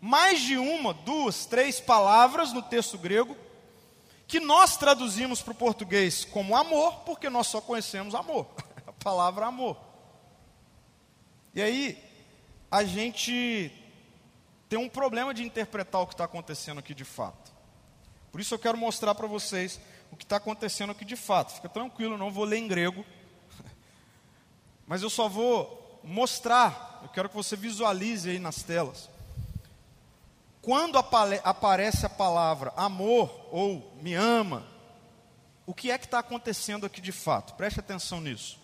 mais 0.00 0.40
de 0.40 0.56
uma, 0.56 0.94
duas, 0.94 1.46
três 1.46 1.80
palavras 1.80 2.52
no 2.52 2.62
texto 2.62 2.96
grego 2.98 3.36
que 4.26 4.40
nós 4.40 4.76
traduzimos 4.76 5.42
para 5.42 5.52
o 5.52 5.56
português 5.56 6.24
como 6.24 6.56
amor, 6.56 7.00
porque 7.00 7.28
nós 7.28 7.48
só 7.48 7.60
conhecemos 7.60 8.14
amor, 8.14 8.46
a 8.86 8.92
palavra 8.92 9.46
amor. 9.46 9.76
E 11.54 11.60
aí, 11.60 12.02
a 12.70 12.82
gente 12.82 13.70
tem 14.72 14.78
um 14.78 14.88
problema 14.88 15.34
de 15.34 15.44
interpretar 15.44 16.00
o 16.00 16.06
que 16.06 16.14
está 16.14 16.24
acontecendo 16.24 16.78
aqui 16.78 16.94
de 16.94 17.04
fato. 17.04 17.52
Por 18.30 18.40
isso 18.40 18.54
eu 18.54 18.58
quero 18.58 18.78
mostrar 18.78 19.14
para 19.14 19.26
vocês 19.26 19.78
o 20.10 20.16
que 20.16 20.24
está 20.24 20.36
acontecendo 20.36 20.92
aqui 20.92 21.04
de 21.04 21.14
fato. 21.14 21.52
Fica 21.52 21.68
tranquilo, 21.68 22.16
não 22.16 22.30
vou 22.30 22.44
ler 22.44 22.56
em 22.56 22.66
grego. 22.66 23.04
mas 24.88 25.02
eu 25.02 25.10
só 25.10 25.28
vou 25.28 26.00
mostrar, 26.02 27.00
eu 27.02 27.10
quero 27.10 27.28
que 27.28 27.34
você 27.34 27.54
visualize 27.54 28.30
aí 28.30 28.38
nas 28.38 28.62
telas. 28.62 29.10
Quando 30.62 30.96
aparece 30.96 32.06
a 32.06 32.08
palavra 32.08 32.72
amor 32.74 33.46
ou 33.50 33.94
me 34.00 34.14
ama, 34.14 34.66
o 35.66 35.74
que 35.74 35.90
é 35.90 35.98
que 35.98 36.06
está 36.06 36.20
acontecendo 36.20 36.86
aqui 36.86 37.02
de 37.02 37.12
fato? 37.12 37.52
Preste 37.56 37.78
atenção 37.78 38.22
nisso. 38.22 38.58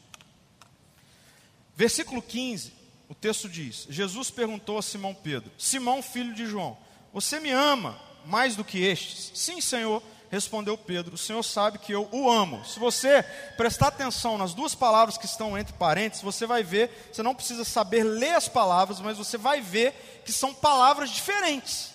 Versículo 1.76 2.22
15, 2.22 2.72
o 3.08 3.14
texto 3.14 3.48
diz: 3.48 3.86
Jesus 3.88 4.30
perguntou 4.30 4.78
a 4.78 4.82
Simão 4.82 5.14
Pedro: 5.14 5.50
Simão, 5.56 6.02
filho 6.02 6.34
de 6.34 6.46
João, 6.46 6.76
você 7.12 7.40
me 7.40 7.50
ama 7.50 7.98
mais 8.24 8.54
do 8.54 8.64
que 8.64 8.84
estes? 8.84 9.32
Sim, 9.34 9.60
Senhor, 9.60 10.02
respondeu 10.30 10.76
Pedro: 10.76 11.14
O 11.14 11.18
Senhor 11.18 11.42
sabe 11.42 11.78
que 11.78 11.92
eu 11.92 12.08
o 12.12 12.30
amo. 12.30 12.64
Se 12.66 12.78
você 12.78 13.22
prestar 13.56 13.88
atenção 13.88 14.36
nas 14.36 14.52
duas 14.52 14.74
palavras 14.74 15.16
que 15.16 15.24
estão 15.24 15.56
entre 15.56 15.72
parênteses, 15.72 16.22
você 16.22 16.46
vai 16.46 16.62
ver, 16.62 17.10
você 17.10 17.22
não 17.22 17.34
precisa 17.34 17.64
saber 17.64 18.04
ler 18.04 18.34
as 18.34 18.48
palavras, 18.48 19.00
mas 19.00 19.16
você 19.16 19.38
vai 19.38 19.60
ver 19.60 20.22
que 20.24 20.32
são 20.32 20.52
palavras 20.52 21.10
diferentes. 21.10 21.92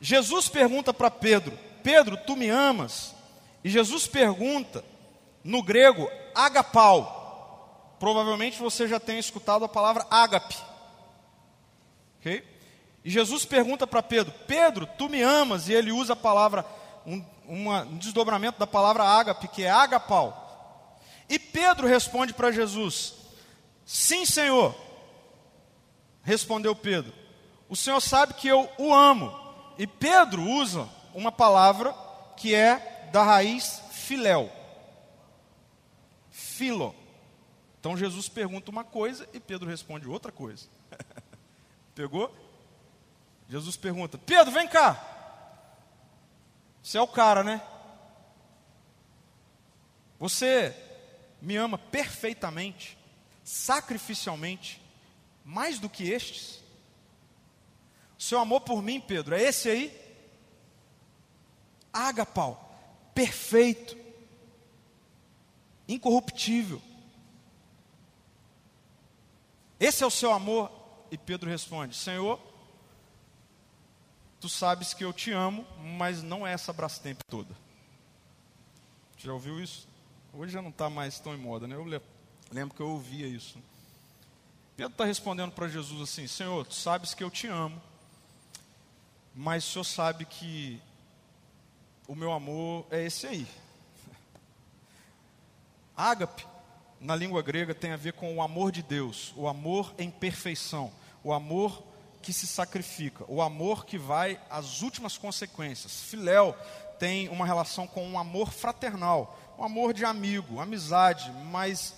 Jesus 0.00 0.48
pergunta 0.48 0.92
para 0.92 1.10
Pedro: 1.10 1.56
Pedro, 1.84 2.16
tu 2.16 2.34
me 2.34 2.48
amas? 2.48 3.14
E 3.62 3.70
Jesus 3.70 4.06
pergunta, 4.06 4.84
no 5.44 5.62
grego, 5.62 6.10
agapau. 6.34 7.96
Provavelmente 8.00 8.58
você 8.58 8.88
já 8.88 8.98
tenha 8.98 9.20
escutado 9.20 9.64
a 9.64 9.68
palavra 9.68 10.06
ágape. 10.10 10.56
Ok? 12.18 12.42
E 13.04 13.10
Jesus 13.10 13.44
pergunta 13.44 13.86
para 13.86 14.02
Pedro: 14.02 14.32
Pedro, 14.46 14.86
tu 14.98 15.08
me 15.08 15.22
amas? 15.22 15.68
E 15.68 15.74
ele 15.74 15.92
usa 15.92 16.14
a 16.14 16.16
palavra, 16.16 16.64
um, 17.06 17.22
uma, 17.46 17.82
um 17.82 17.98
desdobramento 17.98 18.58
da 18.58 18.66
palavra 18.66 19.04
ágape, 19.04 19.48
que 19.48 19.62
é 19.62 19.70
agapau. 19.70 20.98
E 21.28 21.38
Pedro 21.38 21.86
responde 21.86 22.32
para 22.32 22.50
Jesus: 22.50 23.14
Sim, 23.84 24.24
Senhor. 24.24 24.74
Respondeu 26.22 26.74
Pedro: 26.74 27.12
O 27.68 27.76
Senhor 27.76 28.00
sabe 28.00 28.34
que 28.34 28.48
eu 28.48 28.68
o 28.78 28.92
amo. 28.94 29.44
E 29.76 29.86
Pedro 29.86 30.42
usa 30.42 30.88
uma 31.12 31.30
palavra 31.30 31.94
que 32.36 32.54
é 32.54 33.08
da 33.12 33.22
raiz 33.22 33.82
filéu. 33.90 34.50
Filo. 36.54 36.94
Então 37.80 37.96
Jesus 37.96 38.28
pergunta 38.28 38.70
uma 38.70 38.84
coisa 38.84 39.28
e 39.32 39.40
Pedro 39.40 39.68
responde 39.68 40.08
outra 40.08 40.30
coisa. 40.30 40.68
Pegou? 41.94 42.32
Jesus 43.48 43.76
pergunta: 43.76 44.16
Pedro, 44.18 44.52
vem 44.52 44.68
cá. 44.68 45.10
Você 46.80 46.96
é 46.96 47.02
o 47.02 47.08
cara, 47.08 47.42
né? 47.42 47.60
Você 50.18 50.74
me 51.42 51.56
ama 51.56 51.76
perfeitamente, 51.76 52.96
sacrificialmente, 53.42 54.80
mais 55.44 55.80
do 55.80 55.90
que 55.90 56.08
estes? 56.08 56.62
Seu 58.16 58.38
amor 58.38 58.60
por 58.60 58.80
mim, 58.80 59.00
Pedro, 59.00 59.34
é 59.34 59.42
esse 59.42 59.68
aí? 59.68 60.00
Agapau, 61.92 63.10
perfeito, 63.12 64.03
incorruptível. 65.88 66.80
Esse 69.78 70.02
é 70.02 70.06
o 70.06 70.10
seu 70.10 70.32
amor? 70.32 70.70
E 71.10 71.18
Pedro 71.18 71.50
responde: 71.50 71.94
Senhor, 71.94 72.40
tu 74.40 74.48
sabes 74.48 74.94
que 74.94 75.04
eu 75.04 75.12
te 75.12 75.30
amo, 75.30 75.66
mas 75.98 76.22
não 76.22 76.46
é 76.46 76.52
essa 76.52 76.72
Brastemp 76.72 77.18
toda. 77.28 77.54
Já 79.18 79.32
ouviu 79.32 79.60
isso? 79.60 79.88
Hoje 80.32 80.52
já 80.52 80.60
não 80.60 80.70
está 80.70 80.90
mais 80.90 81.18
tão 81.18 81.34
em 81.34 81.38
moda, 81.38 81.66
né? 81.66 81.76
Eu 81.76 81.84
lembro 82.50 82.74
que 82.74 82.80
eu 82.80 82.88
ouvia 82.88 83.26
isso. 83.26 83.58
Pedro 84.76 84.92
está 84.92 85.04
respondendo 85.04 85.52
para 85.52 85.68
Jesus 85.68 86.00
assim: 86.02 86.26
Senhor, 86.26 86.66
tu 86.66 86.74
sabes 86.74 87.14
que 87.14 87.22
eu 87.22 87.30
te 87.30 87.46
amo, 87.46 87.80
mas 89.34 89.64
o 89.64 89.70
senhor 89.70 89.84
sabe 89.84 90.24
que 90.24 90.80
o 92.06 92.14
meu 92.14 92.32
amor 92.32 92.86
é 92.90 93.04
esse 93.04 93.26
aí. 93.26 93.46
Ágape, 95.96 96.46
na 97.00 97.14
língua 97.14 97.42
grega, 97.42 97.74
tem 97.74 97.92
a 97.92 97.96
ver 97.96 98.14
com 98.14 98.34
o 98.34 98.42
amor 98.42 98.72
de 98.72 98.82
Deus, 98.82 99.32
o 99.36 99.46
amor 99.46 99.94
em 99.98 100.10
perfeição, 100.10 100.90
o 101.22 101.32
amor 101.32 101.82
que 102.22 102.32
se 102.32 102.46
sacrifica, 102.46 103.24
o 103.28 103.42
amor 103.42 103.84
que 103.84 103.98
vai 103.98 104.40
às 104.48 104.80
últimas 104.82 105.18
consequências. 105.18 106.02
Filéu 106.04 106.56
tem 106.98 107.28
uma 107.28 107.44
relação 107.44 107.86
com 107.86 108.06
um 108.08 108.18
amor 108.18 108.50
fraternal, 108.50 109.38
um 109.58 109.64
amor 109.64 109.92
de 109.92 110.04
amigo, 110.04 110.60
amizade, 110.60 111.30
mas 111.50 111.94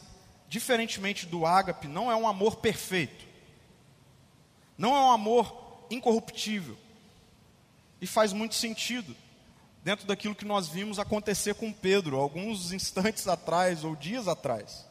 diferentemente 0.49 1.27
do 1.27 1.47
ágape, 1.47 1.89
não 1.89 2.11
é 2.11 2.17
um 2.17 2.27
amor 2.27 2.57
perfeito. 2.57 3.25
Não 4.77 4.95
é 4.95 5.01
um 5.01 5.11
amor 5.11 5.87
incorruptível. 5.91 6.77
E 8.01 8.07
faz 8.07 8.33
muito 8.33 8.55
sentido 8.55 9.17
dentro 9.87 10.05
daquilo 10.05 10.35
que 10.35 10.45
nós 10.45 10.67
vimos 10.67 10.99
acontecer 10.99 11.55
com 11.55 11.73
Pedro 11.73 12.17
alguns 12.17 12.73
instantes 12.73 13.29
atrás 13.29 13.85
ou 13.85 13.95
dias 13.95 14.27
atrás. 14.27 14.85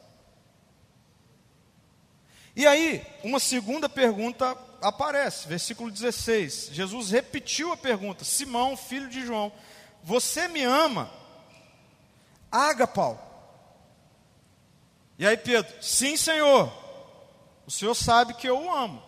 E 2.56 2.66
aí, 2.66 3.06
uma 3.22 3.38
segunda 3.38 3.90
pergunta 3.90 4.56
aparece, 4.80 5.46
versículo 5.48 5.90
16. 5.90 6.70
Jesus 6.72 7.10
repetiu 7.10 7.74
a 7.74 7.76
pergunta: 7.76 8.24
Simão, 8.24 8.74
filho 8.74 9.06
de 9.10 9.20
João, 9.20 9.52
você 10.02 10.48
me 10.48 10.62
ama? 10.62 11.10
Agapau. 12.50 13.22
E 15.18 15.26
aí 15.26 15.36
Pedro, 15.36 15.74
sim, 15.82 16.16
Senhor. 16.16 16.72
O 17.66 17.70
Senhor 17.70 17.94
sabe 17.94 18.32
que 18.32 18.48
eu 18.48 18.64
o 18.64 18.74
amo. 18.74 19.02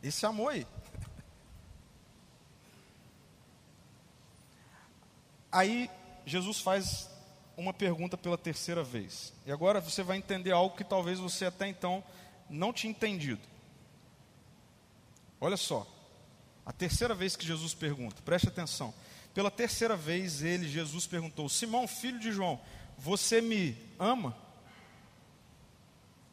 Esse 0.00 0.24
amor 0.24 0.52
aí. 0.52 0.64
Aí 5.50 5.90
Jesus 6.24 6.60
faz 6.60 7.10
uma 7.56 7.72
pergunta 7.72 8.16
pela 8.16 8.38
terceira 8.38 8.82
vez. 8.82 9.32
E 9.44 9.52
agora 9.52 9.80
você 9.80 10.02
vai 10.02 10.16
entender 10.16 10.52
algo 10.52 10.76
que 10.76 10.84
talvez 10.84 11.18
você 11.18 11.46
até 11.46 11.66
então 11.68 12.02
não 12.48 12.72
tinha 12.72 12.90
entendido. 12.90 13.42
Olha 15.40 15.56
só, 15.56 15.86
a 16.64 16.72
terceira 16.72 17.14
vez 17.14 17.36
que 17.36 17.46
Jesus 17.46 17.74
pergunta, 17.74 18.22
preste 18.22 18.48
atenção. 18.48 18.94
Pela 19.34 19.50
terceira 19.50 19.96
vez 19.96 20.42
ele, 20.42 20.68
Jesus, 20.68 21.06
perguntou: 21.06 21.48
Simão, 21.48 21.86
filho 21.86 22.18
de 22.18 22.32
João, 22.32 22.60
você 22.98 23.40
me 23.40 23.76
ama? 23.98 24.36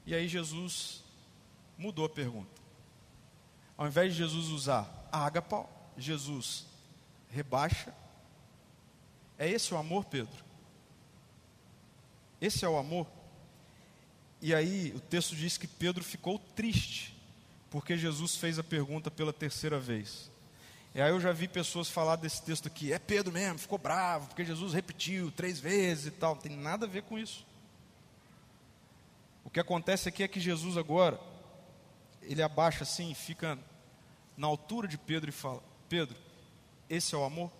E 0.05 0.15
aí 0.15 0.27
Jesus 0.27 1.03
mudou 1.77 2.05
a 2.05 2.09
pergunta. 2.09 2.49
Ao 3.77 3.85
invés 3.87 4.13
de 4.13 4.19
Jesus 4.19 4.47
usar 4.47 5.07
ágape, 5.11 5.67
Jesus 5.97 6.65
rebaixa 7.29 7.93
é 9.37 9.49
esse 9.49 9.73
o 9.73 9.77
amor, 9.77 10.05
Pedro? 10.05 10.45
Esse 12.41 12.65
é 12.65 12.69
o 12.69 12.77
amor? 12.77 13.07
E 14.41 14.53
aí 14.53 14.93
o 14.95 14.99
texto 14.99 15.35
diz 15.35 15.57
que 15.57 15.67
Pedro 15.67 16.03
ficou 16.03 16.39
triste, 16.55 17.15
porque 17.69 17.97
Jesus 17.97 18.35
fez 18.35 18.59
a 18.59 18.63
pergunta 18.63 19.09
pela 19.09 19.33
terceira 19.33 19.79
vez. 19.79 20.29
E 20.93 21.01
aí 21.01 21.11
eu 21.11 21.19
já 21.19 21.31
vi 21.31 21.47
pessoas 21.47 21.89
falar 21.89 22.15
desse 22.15 22.41
texto 22.41 22.67
aqui, 22.67 22.91
é 22.91 22.99
Pedro 22.99 23.31
mesmo, 23.31 23.59
ficou 23.59 23.77
bravo, 23.77 24.27
porque 24.27 24.45
Jesus 24.45 24.73
repetiu 24.73 25.31
três 25.31 25.59
vezes 25.59 26.07
e 26.07 26.11
tal. 26.11 26.35
Não 26.35 26.41
tem 26.41 26.55
nada 26.55 26.85
a 26.85 26.89
ver 26.89 27.03
com 27.03 27.17
isso. 27.17 27.45
O 29.43 29.49
que 29.49 29.59
acontece 29.59 30.09
aqui 30.09 30.23
é 30.23 30.27
que 30.27 30.39
Jesus 30.39 30.77
agora, 30.77 31.19
ele 32.21 32.41
abaixa 32.41 32.83
assim, 32.83 33.13
fica 33.13 33.57
na 34.35 34.47
altura 34.47 34.87
de 34.87 34.97
Pedro 34.97 35.29
e 35.29 35.33
fala: 35.33 35.61
Pedro, 35.87 36.15
esse 36.89 37.15
é 37.15 37.17
o 37.17 37.23
amor? 37.23 37.51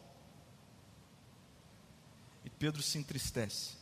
Pedro 2.60 2.82
se 2.82 2.98
entristece. 2.98 3.76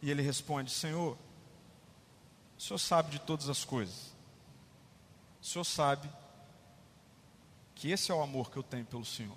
E 0.00 0.10
ele 0.10 0.22
responde: 0.22 0.70
Senhor, 0.70 1.16
o 2.58 2.60
Senhor 2.60 2.78
sabe 2.78 3.10
de 3.10 3.18
todas 3.20 3.48
as 3.48 3.64
coisas. 3.64 4.12
O 5.40 5.44
Senhor 5.44 5.64
sabe 5.64 6.10
que 7.74 7.90
esse 7.90 8.10
é 8.10 8.14
o 8.14 8.22
amor 8.22 8.50
que 8.50 8.56
eu 8.56 8.62
tenho 8.62 8.84
pelo 8.84 9.04
Senhor. 9.04 9.36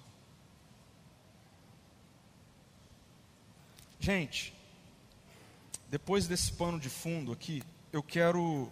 Gente, 4.00 4.54
depois 5.90 6.28
desse 6.28 6.52
pano 6.52 6.80
de 6.80 6.90
fundo 6.90 7.32
aqui, 7.32 7.64
eu 7.92 8.04
quero 8.04 8.72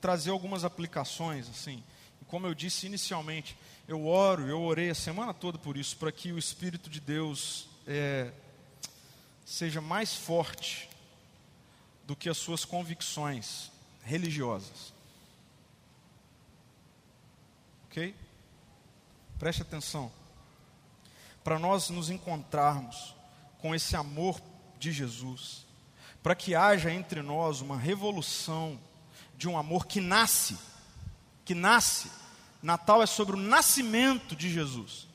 trazer 0.00 0.30
algumas 0.30 0.64
aplicações, 0.64 1.48
assim. 1.48 1.82
Como 2.30 2.46
eu 2.46 2.54
disse 2.54 2.86
inicialmente, 2.86 3.56
eu 3.88 4.06
oro, 4.06 4.46
eu 4.46 4.62
orei 4.62 4.88
a 4.88 4.94
semana 4.94 5.34
toda 5.34 5.58
por 5.58 5.76
isso, 5.76 5.96
para 5.96 6.12
que 6.12 6.30
o 6.30 6.38
Espírito 6.38 6.88
de 6.88 7.00
Deus 7.00 7.66
é, 7.88 8.30
seja 9.44 9.80
mais 9.80 10.14
forte 10.14 10.88
do 12.06 12.14
que 12.14 12.28
as 12.28 12.38
suas 12.38 12.64
convicções 12.64 13.72
religiosas. 14.04 14.92
Ok? 17.86 18.14
Preste 19.36 19.62
atenção. 19.62 20.12
para 21.42 21.58
nós 21.58 21.90
nos 21.90 22.10
encontrarmos 22.10 23.12
com 23.58 23.74
esse 23.74 23.96
amor 23.96 24.40
de 24.78 24.92
Jesus, 24.92 25.66
para 26.22 26.36
que 26.36 26.54
haja 26.54 26.92
entre 26.92 27.22
nós 27.22 27.60
uma 27.60 27.76
revolução 27.76 28.78
de 29.36 29.48
um 29.48 29.58
amor 29.58 29.86
que 29.86 30.00
nasce, 30.00 30.56
que 31.44 31.56
nasce. 31.56 32.19
Natal 32.62 33.02
é 33.02 33.06
sobre 33.06 33.36
o 33.36 33.40
nascimento 33.40 34.36
de 34.36 34.50
Jesus. 34.50 35.08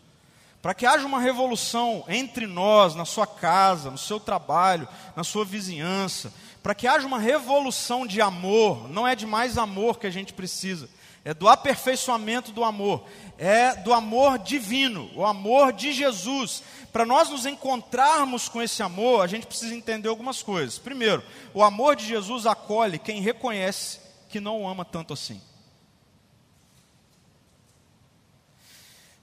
Para 0.61 0.73
que 0.73 0.85
haja 0.85 1.05
uma 1.05 1.19
revolução 1.19 2.03
entre 2.07 2.47
nós, 2.47 2.95
na 2.95 3.05
sua 3.05 3.27
casa, 3.27 3.91
no 3.91 3.97
seu 3.99 4.19
trabalho, 4.19 4.87
na 5.15 5.23
sua 5.23 5.45
vizinhança, 5.45 6.33
para 6.63 6.73
que 6.73 6.87
haja 6.87 7.05
uma 7.05 7.19
revolução 7.19 8.07
de 8.07 8.19
amor, 8.19 8.89
não 8.89 9.07
é 9.07 9.15
de 9.15 9.27
mais 9.27 9.59
amor 9.59 9.99
que 9.99 10.07
a 10.07 10.11
gente 10.11 10.33
precisa, 10.33 10.89
é 11.23 11.35
do 11.35 11.47
aperfeiçoamento 11.47 12.51
do 12.51 12.63
amor, 12.63 13.03
é 13.37 13.75
do 13.75 13.93
amor 13.93 14.39
divino, 14.39 15.11
o 15.15 15.23
amor 15.23 15.71
de 15.71 15.93
Jesus. 15.93 16.63
Para 16.91 17.05
nós 17.05 17.29
nos 17.29 17.45
encontrarmos 17.45 18.49
com 18.49 18.59
esse 18.59 18.81
amor, 18.81 19.23
a 19.23 19.27
gente 19.27 19.45
precisa 19.45 19.75
entender 19.75 20.09
algumas 20.09 20.41
coisas. 20.41 20.79
Primeiro, 20.79 21.23
o 21.53 21.63
amor 21.63 21.95
de 21.95 22.07
Jesus 22.07 22.47
acolhe 22.47 22.97
quem 22.97 23.21
reconhece 23.21 23.99
que 24.29 24.39
não 24.39 24.63
o 24.63 24.67
ama 24.67 24.83
tanto 24.83 25.13
assim. 25.13 25.39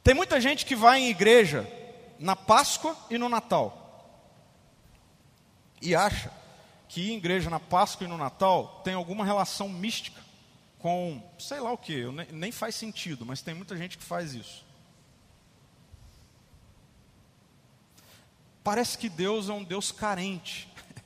Tem 0.02 0.14
muita 0.14 0.40
gente 0.40 0.66
que 0.66 0.74
vai 0.74 1.00
em 1.00 1.10
igreja 1.10 1.68
na 2.18 2.34
Páscoa 2.34 2.96
e 3.10 3.18
no 3.18 3.28
Natal 3.28 3.82
e 5.82 5.96
acha 5.96 6.32
que 6.88 7.00
ir 7.00 7.12
em 7.12 7.16
igreja 7.16 7.50
na 7.50 7.58
Páscoa 7.58 8.04
e 8.04 8.08
no 8.08 8.16
Natal 8.16 8.80
tem 8.84 8.94
alguma 8.94 9.24
relação 9.24 9.68
mística 9.68 10.22
com 10.78 11.22
sei 11.38 11.60
lá 11.60 11.72
o 11.72 11.78
que, 11.78 12.04
nem 12.32 12.50
faz 12.50 12.74
sentido, 12.74 13.26
mas 13.26 13.42
tem 13.42 13.54
muita 13.54 13.76
gente 13.76 13.98
que 13.98 14.04
faz 14.04 14.34
isso. 14.34 14.64
Parece 18.64 18.96
que 18.96 19.08
Deus 19.08 19.48
é 19.48 19.52
um 19.52 19.64
Deus 19.64 19.90
carente 19.90 20.68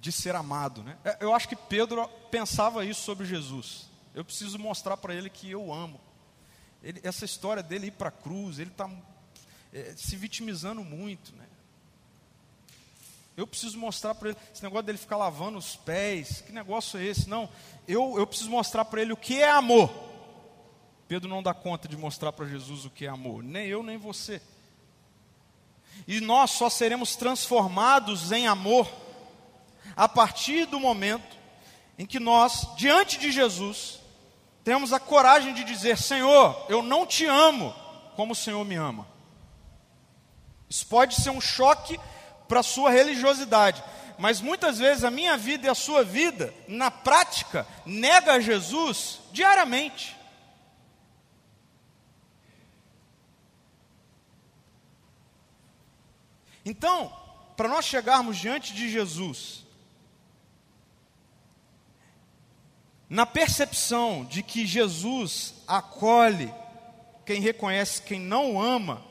de 0.00 0.12
ser 0.12 0.34
amado, 0.34 0.82
né? 0.82 0.98
É, 1.04 1.18
eu 1.20 1.34
acho 1.34 1.48
que 1.48 1.56
Pedro 1.56 2.06
pensava 2.30 2.84
isso 2.84 3.02
sobre 3.02 3.26
Jesus. 3.26 3.88
Eu 4.14 4.24
preciso 4.24 4.58
mostrar 4.58 4.96
para 4.96 5.14
ele 5.14 5.30
que 5.30 5.50
eu 5.50 5.72
amo. 5.72 6.00
Ele, 6.86 7.00
essa 7.02 7.24
história 7.24 7.64
dele 7.64 7.88
ir 7.88 7.90
para 7.90 8.10
a 8.10 8.12
cruz, 8.12 8.60
ele 8.60 8.70
está 8.70 8.88
é, 9.72 9.92
se 9.96 10.14
vitimizando 10.14 10.84
muito, 10.84 11.34
né? 11.34 11.44
Eu 13.36 13.44
preciso 13.44 13.76
mostrar 13.76 14.14
para 14.14 14.28
ele, 14.28 14.38
esse 14.54 14.62
negócio 14.62 14.86
dele 14.86 14.96
ficar 14.96 15.16
lavando 15.16 15.58
os 15.58 15.74
pés, 15.74 16.42
que 16.42 16.52
negócio 16.52 16.96
é 16.96 17.04
esse? 17.04 17.28
Não, 17.28 17.50
eu, 17.88 18.16
eu 18.16 18.24
preciso 18.24 18.50
mostrar 18.50 18.84
para 18.84 19.02
ele 19.02 19.12
o 19.12 19.16
que 19.16 19.42
é 19.42 19.50
amor. 19.50 19.92
Pedro 21.08 21.28
não 21.28 21.42
dá 21.42 21.52
conta 21.52 21.88
de 21.88 21.96
mostrar 21.96 22.32
para 22.32 22.46
Jesus 22.46 22.84
o 22.84 22.90
que 22.90 23.04
é 23.04 23.08
amor, 23.08 23.42
nem 23.42 23.66
eu, 23.66 23.82
nem 23.82 23.98
você. 23.98 24.40
E 26.06 26.20
nós 26.20 26.52
só 26.52 26.70
seremos 26.70 27.16
transformados 27.16 28.30
em 28.30 28.46
amor 28.46 28.88
a 29.96 30.08
partir 30.08 30.66
do 30.66 30.78
momento 30.78 31.36
em 31.98 32.06
que 32.06 32.20
nós, 32.20 32.68
diante 32.76 33.18
de 33.18 33.32
Jesus, 33.32 33.98
temos 34.66 34.92
a 34.92 34.98
coragem 34.98 35.54
de 35.54 35.62
dizer: 35.62 35.96
Senhor, 35.96 36.66
eu 36.68 36.82
não 36.82 37.06
te 37.06 37.24
amo 37.24 37.72
como 38.16 38.32
o 38.32 38.36
Senhor 38.36 38.64
me 38.64 38.74
ama. 38.74 39.06
Isso 40.68 40.84
pode 40.88 41.14
ser 41.14 41.30
um 41.30 41.40
choque 41.40 42.00
para 42.48 42.58
a 42.58 42.64
sua 42.64 42.90
religiosidade. 42.90 43.80
Mas 44.18 44.40
muitas 44.40 44.78
vezes 44.78 45.04
a 45.04 45.10
minha 45.10 45.36
vida 45.36 45.68
e 45.68 45.70
a 45.70 45.74
sua 45.74 46.02
vida, 46.02 46.52
na 46.66 46.90
prática, 46.90 47.64
nega 47.84 48.40
Jesus 48.40 49.20
diariamente. 49.30 50.16
Então, 56.64 57.12
para 57.56 57.68
nós 57.68 57.84
chegarmos 57.84 58.36
diante 58.36 58.74
de 58.74 58.90
Jesus, 58.90 59.65
na 63.08 63.24
percepção 63.24 64.24
de 64.24 64.42
que 64.42 64.66
Jesus 64.66 65.54
acolhe 65.66 66.52
quem 67.24 67.40
reconhece 67.40 68.02
quem 68.02 68.20
não 68.20 68.60
ama, 68.60 69.02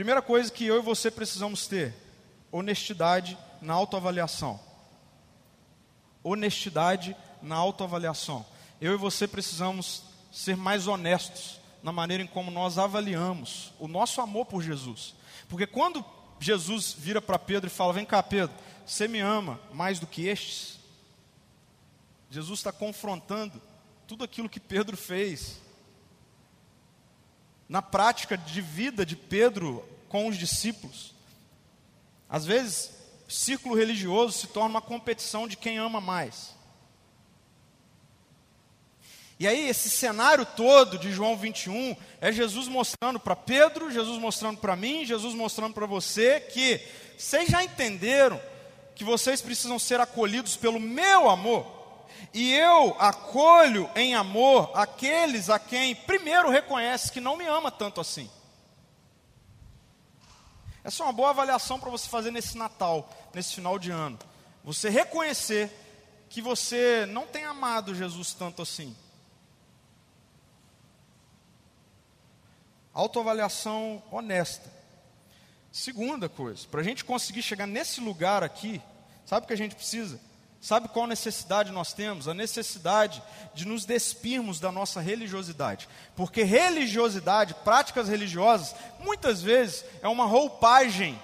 Primeira 0.00 0.22
coisa 0.22 0.50
que 0.50 0.64
eu 0.64 0.78
e 0.78 0.82
você 0.82 1.10
precisamos 1.10 1.66
ter: 1.66 1.94
honestidade 2.50 3.36
na 3.60 3.74
autoavaliação. 3.74 4.58
Honestidade 6.22 7.14
na 7.42 7.56
autoavaliação. 7.56 8.46
Eu 8.80 8.94
e 8.94 8.96
você 8.96 9.28
precisamos 9.28 10.02
ser 10.32 10.56
mais 10.56 10.86
honestos 10.86 11.60
na 11.82 11.92
maneira 11.92 12.22
em 12.22 12.26
como 12.26 12.50
nós 12.50 12.78
avaliamos 12.78 13.74
o 13.78 13.86
nosso 13.86 14.22
amor 14.22 14.46
por 14.46 14.62
Jesus. 14.62 15.14
Porque 15.50 15.66
quando 15.66 16.02
Jesus 16.38 16.94
vira 16.96 17.20
para 17.20 17.38
Pedro 17.38 17.66
e 17.68 17.70
fala: 17.70 17.92
Vem 17.92 18.06
cá, 18.06 18.22
Pedro, 18.22 18.56
você 18.86 19.06
me 19.06 19.18
ama 19.20 19.60
mais 19.70 20.00
do 20.00 20.06
que 20.06 20.26
estes? 20.26 20.79
Jesus 22.30 22.60
está 22.60 22.72
confrontando 22.72 23.60
tudo 24.06 24.24
aquilo 24.24 24.48
que 24.48 24.60
Pedro 24.60 24.96
fez 24.96 25.60
na 27.68 27.82
prática 27.82 28.36
de 28.36 28.60
vida 28.60 29.04
de 29.04 29.16
Pedro 29.16 29.84
com 30.08 30.26
os 30.26 30.36
discípulos. 30.36 31.14
Às 32.28 32.44
vezes, 32.44 32.92
círculo 33.28 33.76
religioso 33.76 34.38
se 34.38 34.46
torna 34.48 34.70
uma 34.70 34.82
competição 34.82 35.46
de 35.46 35.56
quem 35.56 35.78
ama 35.78 36.00
mais. 36.00 36.54
E 39.38 39.46
aí, 39.46 39.68
esse 39.68 39.88
cenário 39.88 40.44
todo 40.44 40.98
de 40.98 41.12
João 41.12 41.36
21 41.36 41.96
é 42.20 42.30
Jesus 42.30 42.68
mostrando 42.68 43.18
para 43.18 43.34
Pedro, 43.34 43.90
Jesus 43.90 44.20
mostrando 44.20 44.58
para 44.58 44.76
mim, 44.76 45.06
Jesus 45.06 45.34
mostrando 45.34 45.72
para 45.72 45.86
você 45.86 46.40
que 46.40 46.80
vocês 47.16 47.48
já 47.48 47.64
entenderam 47.64 48.40
que 48.94 49.02
vocês 49.02 49.40
precisam 49.40 49.78
ser 49.78 49.98
acolhidos 49.98 50.56
pelo 50.56 50.78
meu 50.78 51.30
amor. 51.30 51.79
E 52.32 52.52
eu 52.54 52.96
acolho 52.98 53.90
em 53.94 54.14
amor 54.14 54.70
aqueles 54.74 55.50
a 55.50 55.58
quem 55.58 55.94
primeiro 55.94 56.50
reconhece 56.50 57.10
que 57.10 57.20
não 57.20 57.36
me 57.36 57.46
ama 57.46 57.70
tanto 57.70 58.00
assim. 58.00 58.30
Essa 60.82 61.02
é 61.02 61.06
uma 61.06 61.12
boa 61.12 61.30
avaliação 61.30 61.78
para 61.78 61.90
você 61.90 62.08
fazer 62.08 62.30
nesse 62.30 62.56
Natal, 62.56 63.08
nesse 63.34 63.54
final 63.54 63.78
de 63.78 63.90
ano. 63.90 64.18
Você 64.64 64.88
reconhecer 64.88 65.70
que 66.28 66.40
você 66.40 67.06
não 67.06 67.26
tem 67.26 67.44
amado 67.44 67.94
Jesus 67.94 68.32
tanto 68.32 68.62
assim. 68.62 68.96
Autoavaliação 72.94 74.02
honesta. 74.10 74.70
Segunda 75.72 76.28
coisa, 76.28 76.66
para 76.68 76.80
a 76.80 76.84
gente 76.84 77.04
conseguir 77.04 77.42
chegar 77.42 77.66
nesse 77.66 78.00
lugar 78.00 78.42
aqui, 78.42 78.80
sabe 79.24 79.44
o 79.44 79.46
que 79.46 79.52
a 79.52 79.56
gente 79.56 79.76
precisa? 79.76 80.20
Sabe 80.60 80.88
qual 80.88 81.06
necessidade 81.06 81.72
nós 81.72 81.94
temos? 81.94 82.28
A 82.28 82.34
necessidade 82.34 83.22
de 83.54 83.66
nos 83.66 83.86
despirmos 83.86 84.60
da 84.60 84.70
nossa 84.70 85.00
religiosidade. 85.00 85.88
Porque 86.14 86.42
religiosidade, 86.42 87.54
práticas 87.64 88.08
religiosas, 88.08 88.74
muitas 88.98 89.40
vezes 89.40 89.84
é 90.02 90.08
uma 90.08 90.26
roupagem. 90.26 91.18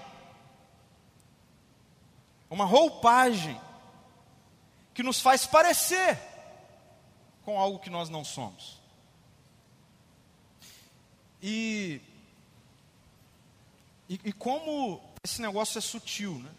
Uma 2.48 2.64
roupagem 2.64 3.60
que 4.94 5.02
nos 5.02 5.20
faz 5.20 5.44
parecer 5.44 6.18
com 7.44 7.60
algo 7.60 7.78
que 7.78 7.90
nós 7.90 8.08
não 8.08 8.24
somos. 8.24 8.80
E, 11.42 12.00
e, 14.08 14.18
e 14.24 14.32
como 14.32 15.02
esse 15.22 15.42
negócio 15.42 15.76
é 15.76 15.82
sutil, 15.82 16.38
né? 16.38 16.50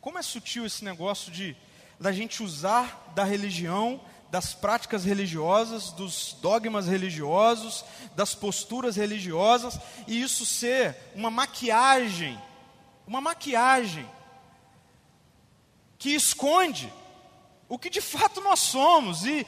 Como 0.00 0.18
é 0.18 0.22
sutil 0.22 0.64
esse 0.64 0.84
negócio 0.84 1.30
de 1.32 1.56
da 1.98 2.12
gente 2.12 2.42
usar 2.42 3.12
da 3.14 3.24
religião, 3.24 4.00
das 4.30 4.54
práticas 4.54 5.04
religiosas, 5.04 5.90
dos 5.90 6.36
dogmas 6.40 6.86
religiosos, 6.86 7.84
das 8.14 8.34
posturas 8.34 8.96
religiosas, 8.96 9.78
e 10.06 10.20
isso 10.20 10.44
ser 10.46 10.96
uma 11.14 11.30
maquiagem, 11.30 12.40
uma 13.06 13.20
maquiagem 13.20 14.08
que 15.98 16.10
esconde 16.10 16.92
o 17.68 17.78
que 17.78 17.90
de 17.90 18.00
fato 18.00 18.40
nós 18.40 18.60
somos 18.60 19.24
e 19.24 19.46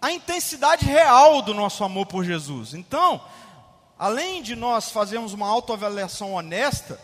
a 0.00 0.12
intensidade 0.12 0.84
real 0.84 1.40
do 1.40 1.54
nosso 1.54 1.82
amor 1.82 2.06
por 2.06 2.24
Jesus. 2.24 2.74
Então, 2.74 3.20
além 3.98 4.42
de 4.42 4.54
nós 4.54 4.90
fazermos 4.90 5.32
uma 5.32 5.48
autoavaliação 5.48 6.34
honesta, 6.34 7.00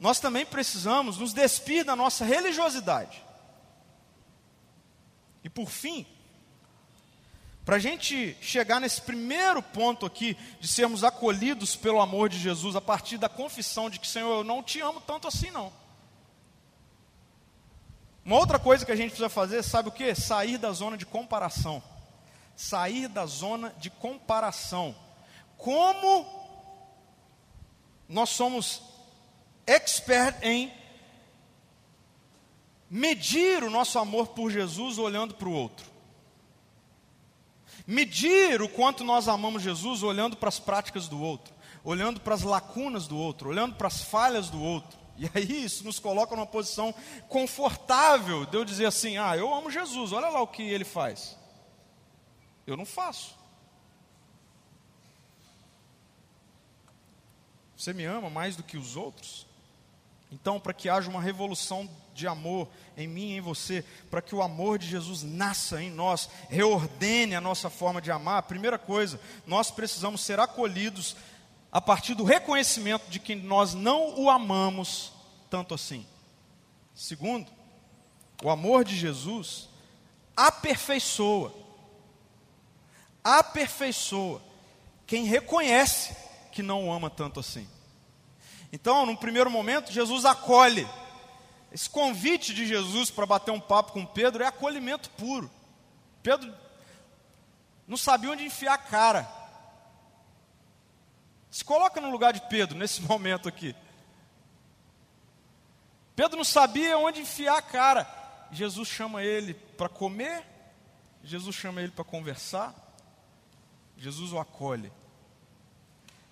nós 0.00 0.20
também 0.20 0.46
precisamos 0.46 1.18
nos 1.18 1.32
despir 1.32 1.84
da 1.84 1.96
nossa 1.96 2.24
religiosidade. 2.24 3.24
E 5.42 5.48
por 5.50 5.68
fim, 5.68 6.06
para 7.64 7.76
a 7.76 7.78
gente 7.78 8.36
chegar 8.40 8.80
nesse 8.80 9.02
primeiro 9.02 9.62
ponto 9.62 10.06
aqui, 10.06 10.36
de 10.60 10.66
sermos 10.66 11.04
acolhidos 11.04 11.76
pelo 11.76 12.00
amor 12.00 12.28
de 12.28 12.38
Jesus, 12.38 12.74
a 12.76 12.80
partir 12.80 13.18
da 13.18 13.28
confissão 13.28 13.90
de 13.90 13.98
que, 13.98 14.08
Senhor, 14.08 14.38
eu 14.38 14.44
não 14.44 14.62
te 14.62 14.80
amo 14.80 15.00
tanto 15.00 15.28
assim, 15.28 15.50
não. 15.50 15.72
Uma 18.24 18.36
outra 18.36 18.58
coisa 18.58 18.86
que 18.86 18.92
a 18.92 18.96
gente 18.96 19.10
precisa 19.10 19.28
fazer, 19.28 19.62
sabe 19.62 19.88
o 19.88 19.92
que? 19.92 20.14
Sair 20.14 20.58
da 20.58 20.72
zona 20.72 20.96
de 20.96 21.06
comparação. 21.06 21.82
sair 22.58 23.06
da 23.06 23.24
zona 23.24 23.72
de 23.78 23.88
comparação. 23.88 24.94
Como 25.56 26.26
nós 28.08 28.30
somos 28.30 28.82
expert 29.68 30.42
em 30.42 30.72
medir 32.90 33.62
o 33.62 33.70
nosso 33.70 33.98
amor 33.98 34.28
por 34.28 34.50
Jesus 34.50 34.98
olhando 34.98 35.34
para 35.34 35.48
o 35.48 35.52
outro. 35.52 35.86
Medir 37.86 38.62
o 38.62 38.68
quanto 38.68 39.04
nós 39.04 39.28
amamos 39.28 39.62
Jesus 39.62 40.02
olhando 40.02 40.36
para 40.36 40.48
as 40.48 40.58
práticas 40.58 41.06
do 41.06 41.20
outro, 41.20 41.54
olhando 41.84 42.20
para 42.20 42.34
as 42.34 42.42
lacunas 42.42 43.06
do 43.06 43.16
outro, 43.16 43.50
olhando 43.50 43.76
para 43.76 43.88
as 43.88 44.02
falhas 44.02 44.50
do 44.50 44.60
outro. 44.60 44.98
E 45.16 45.28
aí 45.34 45.64
isso 45.64 45.84
nos 45.84 45.98
coloca 45.98 46.34
numa 46.36 46.46
posição 46.46 46.94
confortável 47.28 48.46
de 48.46 48.56
eu 48.56 48.64
dizer 48.64 48.86
assim: 48.86 49.18
ah, 49.18 49.36
eu 49.36 49.52
amo 49.52 49.70
Jesus, 49.70 50.12
olha 50.12 50.28
lá 50.28 50.40
o 50.40 50.46
que 50.46 50.62
ele 50.62 50.84
faz. 50.84 51.36
Eu 52.66 52.76
não 52.76 52.86
faço. 52.86 53.36
Você 57.76 57.92
me 57.92 58.04
ama 58.04 58.28
mais 58.28 58.56
do 58.56 58.62
que 58.62 58.76
os 58.76 58.96
outros? 58.96 59.47
Então, 60.30 60.60
para 60.60 60.74
que 60.74 60.88
haja 60.88 61.08
uma 61.08 61.22
revolução 61.22 61.88
de 62.14 62.26
amor 62.26 62.68
em 62.96 63.06
mim 63.06 63.30
e 63.30 63.36
em 63.36 63.40
você, 63.40 63.84
para 64.10 64.20
que 64.20 64.34
o 64.34 64.42
amor 64.42 64.78
de 64.78 64.88
Jesus 64.88 65.22
nasça 65.22 65.82
em 65.82 65.90
nós, 65.90 66.28
reordene 66.48 67.34
a 67.34 67.40
nossa 67.40 67.70
forma 67.70 68.02
de 68.02 68.10
amar, 68.10 68.38
a 68.38 68.42
primeira 68.42 68.78
coisa, 68.78 69.20
nós 69.46 69.70
precisamos 69.70 70.20
ser 70.20 70.40
acolhidos 70.40 71.16
a 71.70 71.80
partir 71.80 72.14
do 72.14 72.24
reconhecimento 72.24 73.08
de 73.08 73.20
que 73.20 73.34
nós 73.34 73.72
não 73.72 74.18
o 74.20 74.28
amamos 74.28 75.12
tanto 75.48 75.74
assim. 75.74 76.04
Segundo, 76.94 77.50
o 78.42 78.50
amor 78.50 78.84
de 78.84 78.96
Jesus 78.96 79.68
aperfeiçoa, 80.36 81.54
aperfeiçoa 83.22 84.42
quem 85.06 85.24
reconhece 85.24 86.16
que 86.52 86.62
não 86.62 86.88
o 86.88 86.92
ama 86.92 87.08
tanto 87.08 87.40
assim. 87.40 87.66
Então, 88.72 89.06
num 89.06 89.16
primeiro 89.16 89.50
momento, 89.50 89.92
Jesus 89.92 90.24
acolhe. 90.24 90.86
Esse 91.72 91.88
convite 91.88 92.54
de 92.54 92.66
Jesus 92.66 93.10
para 93.10 93.26
bater 93.26 93.50
um 93.50 93.60
papo 93.60 93.92
com 93.92 94.04
Pedro 94.04 94.42
é 94.42 94.46
acolhimento 94.46 95.10
puro. 95.10 95.50
Pedro 96.22 96.54
não 97.86 97.96
sabia 97.96 98.30
onde 98.30 98.44
enfiar 98.44 98.74
a 98.74 98.78
cara. 98.78 99.28
Se 101.50 101.64
coloca 101.64 102.00
no 102.00 102.10
lugar 102.10 102.32
de 102.32 102.40
Pedro 102.48 102.78
nesse 102.78 103.00
momento 103.02 103.48
aqui. 103.48 103.74
Pedro 106.14 106.36
não 106.36 106.44
sabia 106.44 106.98
onde 106.98 107.20
enfiar 107.20 107.58
a 107.58 107.62
cara. 107.62 108.14
Jesus 108.50 108.88
chama 108.88 109.22
ele 109.22 109.54
para 109.54 109.88
comer, 109.88 110.44
Jesus 111.22 111.54
chama 111.54 111.82
ele 111.82 111.92
para 111.92 112.04
conversar, 112.04 112.74
Jesus 113.96 114.32
o 114.32 114.38
acolhe. 114.38 114.90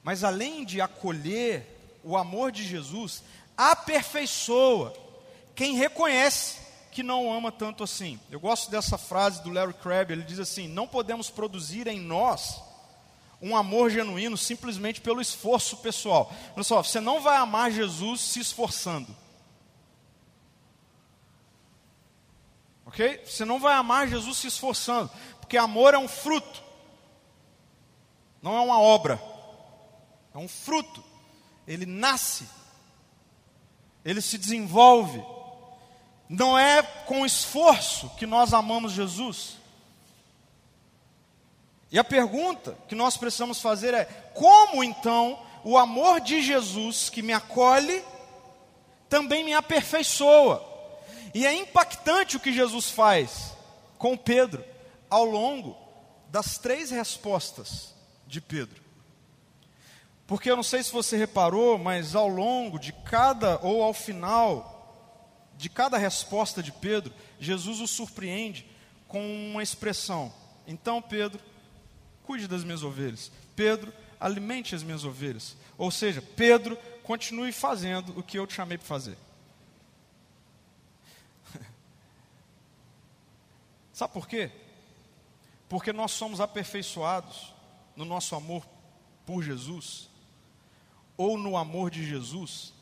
Mas 0.03 0.24
além 0.24 0.64
de 0.64 0.80
acolher, 0.80 1.76
o 2.07 2.17
amor 2.17 2.53
de 2.53 2.63
Jesus 2.63 3.25
aperfeiçoa 3.57 4.95
quem 5.57 5.75
reconhece 5.75 6.59
que 6.93 7.03
não 7.03 7.33
ama 7.33 7.51
tanto 7.51 7.83
assim. 7.83 8.21
Eu 8.31 8.39
gosto 8.39 8.71
dessa 8.71 8.97
frase 8.97 9.43
do 9.43 9.51
Larry 9.51 9.75
Crabb, 9.75 10.13
ele 10.13 10.23
diz 10.23 10.39
assim: 10.39 10.69
"Não 10.69 10.87
podemos 10.87 11.29
produzir 11.29 11.89
em 11.89 12.01
nós 12.01 12.63
um 13.43 13.57
amor 13.57 13.91
genuíno 13.91 14.37
simplesmente 14.39 15.01
pelo 15.01 15.21
esforço 15.21 15.79
pessoal". 15.79 16.33
Olha 16.55 16.63
só, 16.63 16.81
você 16.81 17.01
não 17.01 17.21
vai 17.21 17.37
amar 17.39 17.73
Jesus 17.73 18.21
se 18.21 18.39
esforçando. 18.39 19.15
OK? 22.87 23.21
Você 23.27 23.45
não 23.45 23.59
vai 23.59 23.75
amar 23.75 24.07
Jesus 24.07 24.39
se 24.39 24.47
esforçando, 24.47 25.11
porque 25.41 25.57
amor 25.57 25.93
é 25.93 25.99
um 25.99 26.07
fruto. 26.07 26.63
Não 28.41 28.57
é 28.57 28.61
uma 28.61 28.81
obra. 28.81 29.21
É 30.33 30.39
um 30.39 30.47
fruto 30.47 31.03
ele 31.67 31.87
nasce, 31.87 32.47
ele 34.05 34.21
se 34.21 34.39
desenvolve. 34.39 35.23
Não 36.29 36.59
é 36.59 36.83
com 36.83 37.27
esforço 37.27 38.09
que 38.19 38.27
nós 38.27 38.53
amamos 38.53 38.93
Jesus. 38.93 39.57
E 41.91 41.99
a 41.99 42.05
pergunta 42.05 42.77
que 42.89 42.95
nós 42.95 43.17
precisamos 43.17 43.61
fazer 43.61 43.95
é: 43.95 44.05
como 44.35 44.83
então 44.83 45.41
o 45.64 45.77
amor 45.77 46.21
de 46.21 46.43
Jesus 46.43 47.09
que 47.09 47.23
me 47.23 47.33
acolhe 47.33 48.03
também 49.09 49.45
me 49.45 49.55
aperfeiçoa? 49.55 50.64
E 51.35 51.47
é 51.47 51.53
impactante 51.55 52.37
o 52.37 52.41
que 52.41 52.53
Jesus 52.53 52.91
faz 52.91 53.53
com 53.99 54.17
Pedro 54.17 54.64
ao 55.09 55.25
longo 55.25 55.77
das 56.29 56.59
três 56.59 56.91
respostas 56.91 57.95
de 58.27 58.41
Pedro. 58.41 58.86
Porque 60.27 60.51
eu 60.51 60.57
não 60.57 60.62
sei 60.62 60.83
se 60.83 60.91
você 60.91 61.16
reparou, 61.16 61.79
mas 61.79 62.16
ao 62.16 62.27
longo 62.27 62.79
de 62.79 62.93
cada, 62.93 63.61
ou 63.62 63.83
ao 63.83 63.95
final 63.95 64.74
de 65.57 65.68
cada 65.70 65.97
resposta 65.97 66.62
de 66.62 66.72
Pedro, 66.72 67.14
Jesus 67.39 67.81
o 67.81 67.87
surpreende 67.87 68.66
com 69.07 69.20
uma 69.51 69.62
expressão. 69.62 70.33
Então, 70.66 71.01
Pedro, 71.01 71.41
cuide 72.24 72.49
das 72.49 72.64
minhas 72.64 72.83
ovelhas. 72.83 73.31
Pedro, 73.55 73.93
alimente 74.18 74.74
as 74.74 74.83
minhas 74.83 75.05
ovelhas. 75.05 75.57
Ou 75.79 75.93
seja, 75.93 76.20
Pedro, 76.20 76.77
continue 77.05 77.53
fazendo 77.53 78.18
o 78.18 78.22
que 78.22 78.37
eu 78.37 78.49
te 78.49 78.55
chamei 78.55 78.77
para 78.77 78.87
fazer. 78.87 79.16
Sabe 83.93 84.12
por 84.12 84.27
quê? 84.27 84.51
Porque 85.68 85.93
nós 85.93 86.11
somos 86.11 86.41
aperfeiçoados 86.41 87.55
no 87.95 88.05
nosso 88.05 88.35
amor 88.35 88.66
por 89.24 89.41
Jesus 89.43 90.16
ou 91.17 91.39
no 91.39 91.57
amor 91.57 91.91
de 91.91 92.07
Jesus, 92.07 92.73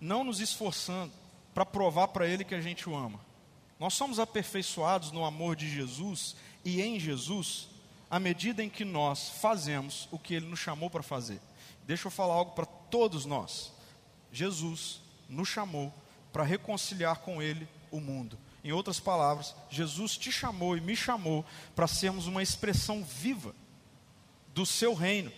não 0.00 0.24
nos 0.24 0.40
esforçando 0.40 1.12
para 1.54 1.64
provar 1.64 2.08
para 2.08 2.26
Ele 2.26 2.44
que 2.44 2.54
a 2.54 2.60
gente 2.60 2.88
o 2.88 2.96
ama. 2.96 3.20
Nós 3.78 3.94
somos 3.94 4.18
aperfeiçoados 4.18 5.12
no 5.12 5.24
amor 5.24 5.56
de 5.56 5.68
Jesus 5.68 6.36
e 6.64 6.80
em 6.80 6.98
Jesus 6.98 7.68
à 8.10 8.18
medida 8.18 8.62
em 8.62 8.68
que 8.68 8.84
nós 8.84 9.28
fazemos 9.40 10.08
o 10.10 10.18
que 10.18 10.34
Ele 10.34 10.46
nos 10.46 10.60
chamou 10.60 10.88
para 10.88 11.02
fazer. 11.02 11.40
Deixa 11.86 12.06
eu 12.06 12.10
falar 12.12 12.34
algo 12.34 12.52
para 12.52 12.66
todos 12.66 13.26
nós. 13.26 13.72
Jesus 14.32 15.00
nos 15.28 15.48
chamou 15.48 15.92
para 16.32 16.44
reconciliar 16.44 17.18
com 17.18 17.42
Ele 17.42 17.68
o 17.90 18.00
mundo. 18.00 18.38
Em 18.62 18.72
outras 18.72 18.98
palavras, 18.98 19.54
Jesus 19.68 20.16
te 20.16 20.32
chamou 20.32 20.76
e 20.76 20.80
me 20.80 20.96
chamou 20.96 21.44
para 21.74 21.86
sermos 21.86 22.26
uma 22.26 22.42
expressão 22.42 23.04
viva 23.04 23.54
do 24.54 24.64
seu 24.64 24.94
reino 24.94 25.32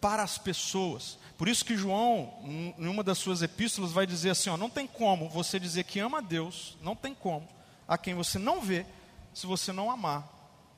para 0.00 0.22
as 0.22 0.38
pessoas, 0.38 1.18
por 1.40 1.48
isso 1.48 1.64
que 1.64 1.74
João, 1.74 2.34
em 2.44 2.86
uma 2.86 3.02
das 3.02 3.16
suas 3.16 3.40
epístolas, 3.40 3.92
vai 3.92 4.06
dizer 4.06 4.28
assim: 4.28 4.50
ó, 4.50 4.58
não 4.58 4.68
tem 4.68 4.86
como 4.86 5.26
você 5.26 5.58
dizer 5.58 5.84
que 5.84 5.98
ama 5.98 6.18
a 6.18 6.20
Deus, 6.20 6.76
não 6.82 6.94
tem 6.94 7.14
como, 7.14 7.48
a 7.88 7.96
quem 7.96 8.12
você 8.12 8.38
não 8.38 8.60
vê, 8.60 8.84
se 9.32 9.46
você 9.46 9.72
não 9.72 9.90
amar 9.90 10.22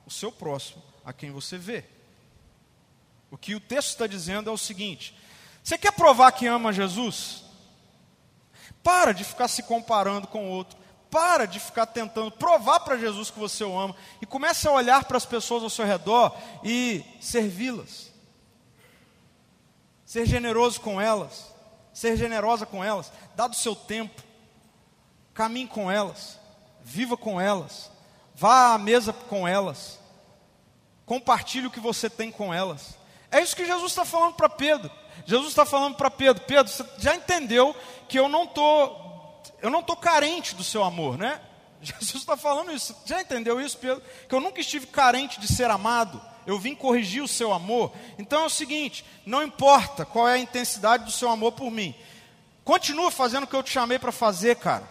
o 0.06 0.10
seu 0.10 0.30
próximo, 0.30 0.80
a 1.04 1.12
quem 1.12 1.32
você 1.32 1.58
vê. 1.58 1.84
O 3.28 3.36
que 3.36 3.56
o 3.56 3.60
texto 3.60 3.88
está 3.88 4.06
dizendo 4.06 4.48
é 4.48 4.52
o 4.52 4.56
seguinte: 4.56 5.18
você 5.64 5.76
quer 5.76 5.90
provar 5.90 6.30
que 6.30 6.46
ama 6.46 6.72
Jesus? 6.72 7.42
Para 8.84 9.10
de 9.10 9.24
ficar 9.24 9.48
se 9.48 9.64
comparando 9.64 10.28
com 10.28 10.46
o 10.46 10.50
outro. 10.50 10.78
Para 11.10 11.44
de 11.44 11.58
ficar 11.58 11.86
tentando 11.86 12.30
provar 12.30 12.78
para 12.78 12.96
Jesus 12.96 13.32
que 13.32 13.38
você 13.40 13.64
o 13.64 13.76
ama. 13.76 13.96
E 14.20 14.26
comece 14.26 14.68
a 14.68 14.70
olhar 14.70 15.02
para 15.06 15.16
as 15.16 15.26
pessoas 15.26 15.64
ao 15.64 15.70
seu 15.70 15.84
redor 15.84 16.38
e 16.62 17.04
servi-las 17.20 18.11
ser 20.12 20.26
generoso 20.26 20.78
com 20.78 21.00
elas, 21.00 21.50
ser 21.90 22.18
generosa 22.18 22.66
com 22.66 22.84
elas, 22.84 23.10
dá 23.34 23.46
do 23.46 23.56
seu 23.56 23.74
tempo, 23.74 24.22
caminhe 25.32 25.66
com 25.66 25.90
elas, 25.90 26.38
viva 26.82 27.16
com 27.16 27.40
elas, 27.40 27.90
vá 28.34 28.74
à 28.74 28.78
mesa 28.78 29.14
com 29.14 29.48
elas, 29.48 29.98
compartilhe 31.06 31.66
o 31.66 31.70
que 31.70 31.80
você 31.80 32.10
tem 32.10 32.30
com 32.30 32.52
elas. 32.52 32.98
É 33.30 33.40
isso 33.40 33.56
que 33.56 33.64
Jesus 33.64 33.90
está 33.90 34.04
falando 34.04 34.34
para 34.34 34.50
Pedro. 34.50 34.90
Jesus 35.24 35.48
está 35.48 35.64
falando 35.64 35.94
para 35.94 36.10
Pedro, 36.10 36.44
Pedro, 36.44 36.70
você 36.70 36.84
já 36.98 37.16
entendeu 37.16 37.74
que 38.06 38.18
eu 38.18 38.28
não 38.28 38.46
tô, 38.46 38.94
eu 39.62 39.70
não 39.70 39.82
tô 39.82 39.96
carente 39.96 40.54
do 40.54 40.62
seu 40.62 40.84
amor, 40.84 41.16
né? 41.16 41.40
Jesus 41.80 42.16
está 42.16 42.36
falando 42.36 42.70
isso. 42.70 42.94
Já 43.06 43.22
entendeu 43.22 43.58
isso, 43.58 43.78
Pedro? 43.78 44.02
Que 44.28 44.34
eu 44.34 44.42
nunca 44.42 44.60
estive 44.60 44.86
carente 44.88 45.40
de 45.40 45.48
ser 45.48 45.70
amado 45.70 46.20
eu 46.46 46.58
vim 46.58 46.74
corrigir 46.74 47.22
o 47.22 47.28
seu 47.28 47.52
amor. 47.52 47.92
Então 48.18 48.42
é 48.42 48.46
o 48.46 48.50
seguinte: 48.50 49.04
não 49.24 49.42
importa 49.42 50.04
qual 50.04 50.28
é 50.28 50.34
a 50.34 50.38
intensidade 50.38 51.04
do 51.04 51.10
seu 51.10 51.30
amor 51.30 51.52
por 51.52 51.70
mim, 51.70 51.94
continua 52.64 53.10
fazendo 53.10 53.44
o 53.44 53.46
que 53.46 53.56
eu 53.56 53.62
te 53.62 53.70
chamei 53.70 53.98
para 53.98 54.12
fazer, 54.12 54.56
cara. 54.56 54.90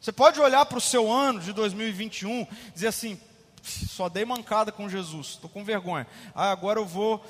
Você 0.00 0.12
pode 0.12 0.38
olhar 0.40 0.66
para 0.66 0.78
o 0.78 0.82
seu 0.82 1.10
ano 1.10 1.40
de 1.40 1.52
2021 1.52 2.42
e 2.42 2.48
dizer 2.74 2.88
assim: 2.88 3.18
só 3.62 4.08
dei 4.08 4.24
mancada 4.24 4.70
com 4.70 4.88
Jesus, 4.88 5.28
estou 5.28 5.48
com 5.48 5.64
vergonha. 5.64 6.06
Ah, 6.34 6.50
agora 6.50 6.78
eu 6.78 6.84
vou 6.84 7.24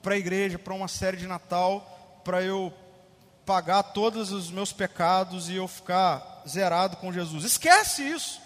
para 0.00 0.14
a 0.14 0.18
igreja, 0.18 0.58
para 0.58 0.72
uma 0.72 0.88
série 0.88 1.16
de 1.16 1.26
Natal, 1.26 2.20
para 2.24 2.42
eu 2.42 2.72
pagar 3.44 3.82
todos 3.82 4.30
os 4.30 4.50
meus 4.50 4.72
pecados 4.72 5.48
e 5.48 5.56
eu 5.56 5.66
ficar 5.66 6.44
zerado 6.48 6.96
com 6.98 7.12
Jesus. 7.12 7.44
Esquece 7.44 8.02
isso. 8.02 8.39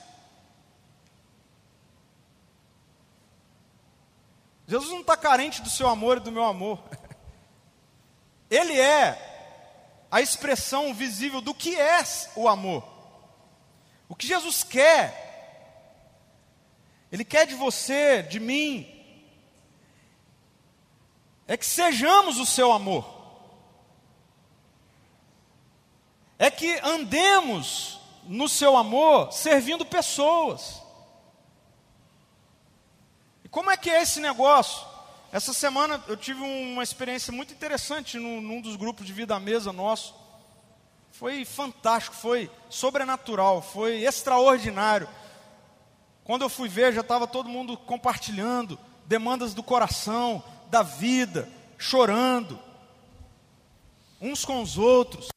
Jesus 4.67 4.91
não 4.91 5.01
está 5.01 5.17
carente 5.17 5.61
do 5.61 5.69
seu 5.69 5.89
amor 5.89 6.17
e 6.17 6.21
do 6.21 6.33
meu 6.33 6.45
amor. 6.45 6.83
Ele 8.51 8.79
é 8.79 10.07
a 10.11 10.21
expressão 10.21 10.95
visível 10.95 11.41
do 11.41 11.55
que 11.55 11.75
é 11.77 12.03
o 12.37 12.49
amor. 12.49 12.87
O 14.09 14.15
que 14.15 14.27
Jesus 14.27 14.63
quer, 14.63 16.39
Ele 17.11 17.25
quer 17.25 17.47
de 17.47 17.55
você, 17.55 18.23
de 18.23 18.39
mim, 18.39 18.91
é 21.49 21.57
que 21.57 21.67
sejamos 21.67 22.39
o 22.39 22.47
seu 22.47 22.73
amor, 22.73 23.05
é 26.39 26.51
que 26.51 26.79
andemos 26.83 28.01
no 28.25 28.49
seu 28.49 28.77
amor 28.77 29.33
servindo 29.33 29.85
pessoas. 29.85 30.84
Como 33.55 33.71
é 33.71 33.77
que 33.77 33.89
é 33.89 34.03
esse 34.03 34.19
negócio? 34.19 34.85
Essa 35.31 35.53
semana 35.53 36.03
eu 36.09 36.17
tive 36.17 36.43
uma 36.43 36.83
experiência 36.83 37.33
muito 37.33 37.55
interessante 37.55 38.19
num, 38.19 38.41
num 38.41 38.61
dos 38.61 38.75
grupos 38.75 39.07
de 39.07 39.13
vida 39.13 39.37
à 39.37 39.39
mesa 39.39 39.73
nosso. 39.73 40.13
Foi 41.13 41.45
fantástico, 41.45 42.17
foi 42.17 42.51
sobrenatural, 42.69 43.63
foi 43.63 44.03
extraordinário. 44.03 45.09
Quando 46.25 46.43
eu 46.43 46.49
fui 46.49 46.69
ver, 46.69 46.93
já 46.93 47.03
estava 47.03 47.29
todo 47.29 47.49
mundo 47.49 47.77
compartilhando 47.77 48.77
demandas 49.07 49.55
do 49.55 49.63
coração, 49.63 50.43
da 50.69 50.83
vida, 50.83 51.49
chorando, 51.79 52.59
uns 54.21 54.45
com 54.45 54.61
os 54.61 54.77
outros. 54.77 55.29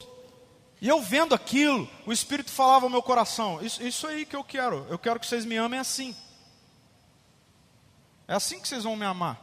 E 0.82 0.88
eu 0.88 1.00
vendo 1.04 1.36
aquilo, 1.36 1.88
o 2.04 2.12
Espírito 2.12 2.50
falava 2.50 2.88
ao 2.88 2.90
meu 2.90 3.04
coração: 3.04 3.62
isso, 3.62 3.84
isso 3.84 4.08
aí 4.08 4.26
que 4.26 4.36
eu 4.36 4.44
quero, 4.44 4.88
eu 4.90 4.98
quero 4.98 5.20
que 5.20 5.28
vocês 5.28 5.46
me 5.46 5.56
amem 5.56 5.80
assim. 5.80 6.16
É 8.28 8.34
assim 8.34 8.60
que 8.60 8.68
vocês 8.68 8.84
vão 8.84 8.96
me 8.96 9.06
amar. 9.06 9.42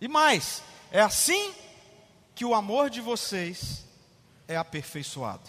E 0.00 0.08
mais, 0.08 0.62
é 0.90 1.00
assim 1.00 1.54
que 2.34 2.44
o 2.44 2.54
amor 2.54 2.90
de 2.90 3.00
vocês 3.00 3.84
é 4.46 4.56
aperfeiçoado. 4.56 5.48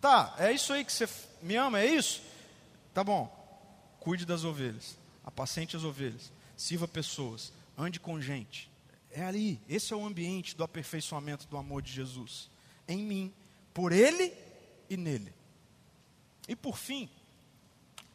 Tá, 0.00 0.34
é 0.38 0.52
isso 0.52 0.72
aí 0.72 0.84
que 0.84 0.92
você 0.92 1.08
me 1.40 1.56
ama, 1.56 1.80
é 1.80 1.86
isso? 1.86 2.22
Tá 2.92 3.02
bom. 3.02 3.32
Cuide 4.00 4.26
das 4.26 4.44
ovelhas, 4.44 4.98
apacente 5.24 5.76
as 5.76 5.84
ovelhas, 5.84 6.30
sirva 6.56 6.86
pessoas, 6.86 7.52
ande 7.76 7.98
com 7.98 8.20
gente. 8.20 8.70
É 9.10 9.24
ali, 9.24 9.60
esse 9.68 9.92
é 9.92 9.96
o 9.96 10.04
ambiente 10.04 10.56
do 10.56 10.64
aperfeiçoamento 10.64 11.46
do 11.46 11.56
amor 11.56 11.80
de 11.80 11.90
Jesus. 11.90 12.50
Em 12.86 12.98
mim, 12.98 13.32
por 13.72 13.92
Ele 13.92 14.32
e 14.90 14.96
nele. 14.96 15.32
E 16.46 16.54
por 16.54 16.76
fim, 16.76 17.08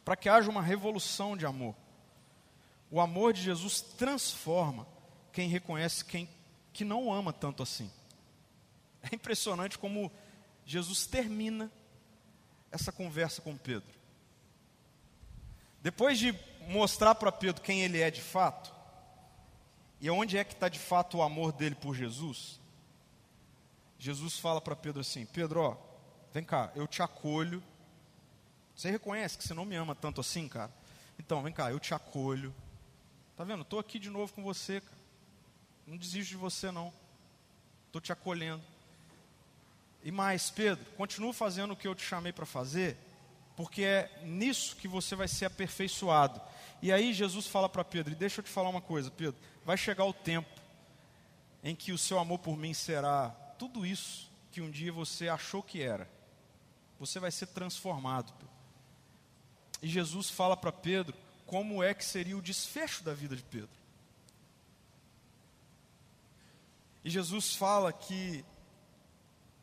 para 0.04 0.16
que 0.16 0.28
haja 0.28 0.50
uma 0.50 0.62
revolução 0.62 1.36
de 1.36 1.46
amor, 1.46 1.74
o 2.90 3.00
amor 3.00 3.32
de 3.32 3.42
Jesus 3.42 3.80
transforma 3.80 4.86
quem 5.32 5.48
reconhece 5.48 6.04
quem 6.04 6.28
que 6.72 6.84
não 6.84 7.12
ama 7.12 7.32
tanto 7.32 7.62
assim. 7.62 7.90
É 9.02 9.14
impressionante 9.14 9.78
como 9.78 10.12
Jesus 10.64 11.06
termina 11.06 11.70
essa 12.70 12.92
conversa 12.92 13.40
com 13.40 13.56
Pedro. 13.56 13.88
Depois 15.80 16.18
de 16.18 16.38
mostrar 16.68 17.14
para 17.14 17.32
Pedro 17.32 17.62
quem 17.62 17.82
ele 17.82 18.00
é 18.00 18.10
de 18.10 18.20
fato, 18.20 18.74
e 20.00 20.10
onde 20.10 20.36
é 20.36 20.44
que 20.44 20.52
está 20.52 20.68
de 20.68 20.78
fato 20.78 21.18
o 21.18 21.22
amor 21.22 21.52
dele 21.52 21.74
por 21.74 21.94
Jesus, 21.94 22.60
Jesus 23.98 24.38
fala 24.38 24.60
para 24.60 24.74
Pedro 24.74 25.00
assim: 25.00 25.26
Pedro, 25.26 25.60
ó, 25.60 25.76
vem 26.32 26.42
cá, 26.42 26.70
eu 26.74 26.86
te 26.86 27.02
acolho. 27.02 27.62
Você 28.80 28.90
reconhece 28.90 29.36
que 29.36 29.44
você 29.44 29.52
não 29.52 29.66
me 29.66 29.76
ama 29.76 29.94
tanto 29.94 30.22
assim, 30.22 30.48
cara? 30.48 30.72
Então, 31.18 31.42
vem 31.42 31.52
cá, 31.52 31.70
eu 31.70 31.78
te 31.78 31.92
acolho. 31.92 32.54
Tá 33.36 33.44
vendo? 33.44 33.60
Estou 33.60 33.78
aqui 33.78 33.98
de 33.98 34.08
novo 34.08 34.32
com 34.32 34.42
você, 34.42 34.80
cara. 34.80 34.96
Não 35.86 35.98
desisto 35.98 36.30
de 36.30 36.36
você, 36.36 36.70
não. 36.70 36.90
Estou 37.88 38.00
te 38.00 38.10
acolhendo. 38.10 38.62
E 40.02 40.10
mais, 40.10 40.48
Pedro, 40.48 40.82
continue 40.96 41.34
fazendo 41.34 41.72
o 41.72 41.76
que 41.76 41.86
eu 41.86 41.94
te 41.94 42.02
chamei 42.02 42.32
para 42.32 42.46
fazer, 42.46 42.96
porque 43.54 43.82
é 43.82 44.22
nisso 44.24 44.74
que 44.76 44.88
você 44.88 45.14
vai 45.14 45.28
ser 45.28 45.44
aperfeiçoado. 45.44 46.40
E 46.80 46.90
aí 46.90 47.12
Jesus 47.12 47.46
fala 47.46 47.68
para 47.68 47.84
Pedro, 47.84 48.14
e 48.14 48.16
deixa 48.16 48.40
eu 48.40 48.44
te 48.44 48.50
falar 48.50 48.70
uma 48.70 48.80
coisa, 48.80 49.10
Pedro, 49.10 49.38
vai 49.62 49.76
chegar 49.76 50.06
o 50.06 50.14
tempo 50.14 50.58
em 51.62 51.76
que 51.76 51.92
o 51.92 51.98
seu 51.98 52.18
amor 52.18 52.38
por 52.38 52.56
mim 52.56 52.72
será 52.72 53.28
tudo 53.58 53.84
isso 53.84 54.30
que 54.50 54.62
um 54.62 54.70
dia 54.70 54.90
você 54.90 55.28
achou 55.28 55.62
que 55.62 55.82
era. 55.82 56.08
Você 56.98 57.20
vai 57.20 57.30
ser 57.30 57.48
transformado. 57.48 58.32
Pedro. 58.32 58.49
E 59.82 59.88
Jesus 59.88 60.28
fala 60.28 60.56
para 60.56 60.72
Pedro 60.72 61.16
como 61.46 61.82
é 61.82 61.92
que 61.94 62.04
seria 62.04 62.36
o 62.36 62.42
desfecho 62.42 63.02
da 63.02 63.14
vida 63.14 63.34
de 63.34 63.42
Pedro. 63.42 63.80
E 67.04 67.10
Jesus 67.10 67.54
fala 67.54 67.92
que 67.92 68.44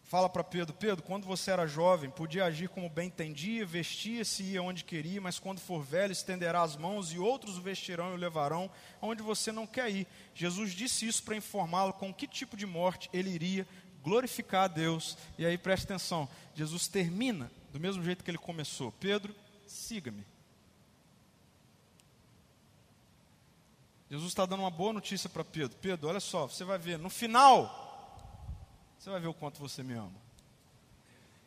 fala 0.03 0.27
para 0.27 0.43
Pedro: 0.43 0.73
Pedro, 0.73 1.03
quando 1.03 1.25
você 1.25 1.51
era 1.51 1.67
jovem, 1.67 2.09
podia 2.09 2.45
agir 2.45 2.67
como 2.69 2.89
bem 2.89 3.07
entendia, 3.07 3.65
vestia-se 3.65 4.43
e 4.43 4.51
ia 4.53 4.63
onde 4.63 4.83
queria, 4.83 5.21
mas 5.21 5.37
quando 5.37 5.59
for 5.59 5.83
velho, 5.83 6.11
estenderá 6.11 6.61
as 6.61 6.75
mãos 6.75 7.13
e 7.13 7.19
outros 7.19 7.57
o 7.57 7.61
vestirão 7.61 8.11
e 8.11 8.13
o 8.13 8.17
levarão 8.17 8.69
onde 9.01 9.21
você 9.21 9.51
não 9.51 9.67
quer 9.67 9.91
ir. 9.91 10.07
Jesus 10.33 10.71
disse 10.71 11.07
isso 11.07 11.23
para 11.23 11.35
informá-lo 11.35 11.93
com 11.93 12.13
que 12.13 12.27
tipo 12.27 12.57
de 12.57 12.65
morte 12.65 13.09
ele 13.13 13.29
iria 13.29 13.67
glorificar 14.03 14.63
a 14.63 14.67
Deus. 14.67 15.17
E 15.37 15.45
aí 15.45 15.57
preste 15.57 15.83
atenção: 15.83 16.27
Jesus 16.55 16.87
termina 16.87 17.51
do 17.71 17.79
mesmo 17.79 18.03
jeito 18.03 18.23
que 18.23 18.31
ele 18.31 18.37
começou: 18.37 18.91
Pedro, 18.93 19.35
siga-me. 19.77 20.25
Jesus 24.09 24.29
está 24.29 24.45
dando 24.45 24.61
uma 24.61 24.71
boa 24.71 24.93
notícia 24.93 25.29
para 25.29 25.43
Pedro. 25.43 25.77
Pedro, 25.77 26.07
olha 26.07 26.19
só, 26.19 26.47
você 26.47 26.63
vai 26.63 26.77
ver, 26.77 26.97
no 26.97 27.09
final, 27.09 28.47
você 28.97 29.09
vai 29.09 29.19
ver 29.19 29.27
o 29.27 29.33
quanto 29.33 29.59
você 29.59 29.83
me 29.83 29.93
ama. 29.93 30.15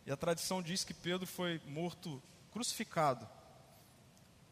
E 0.07 0.12
a 0.12 0.16
tradição 0.16 0.62
diz 0.62 0.85
que 0.85 0.95
Pedro 0.95 1.26
foi 1.26 1.61
morto, 1.66 2.22
crucificado, 2.53 3.28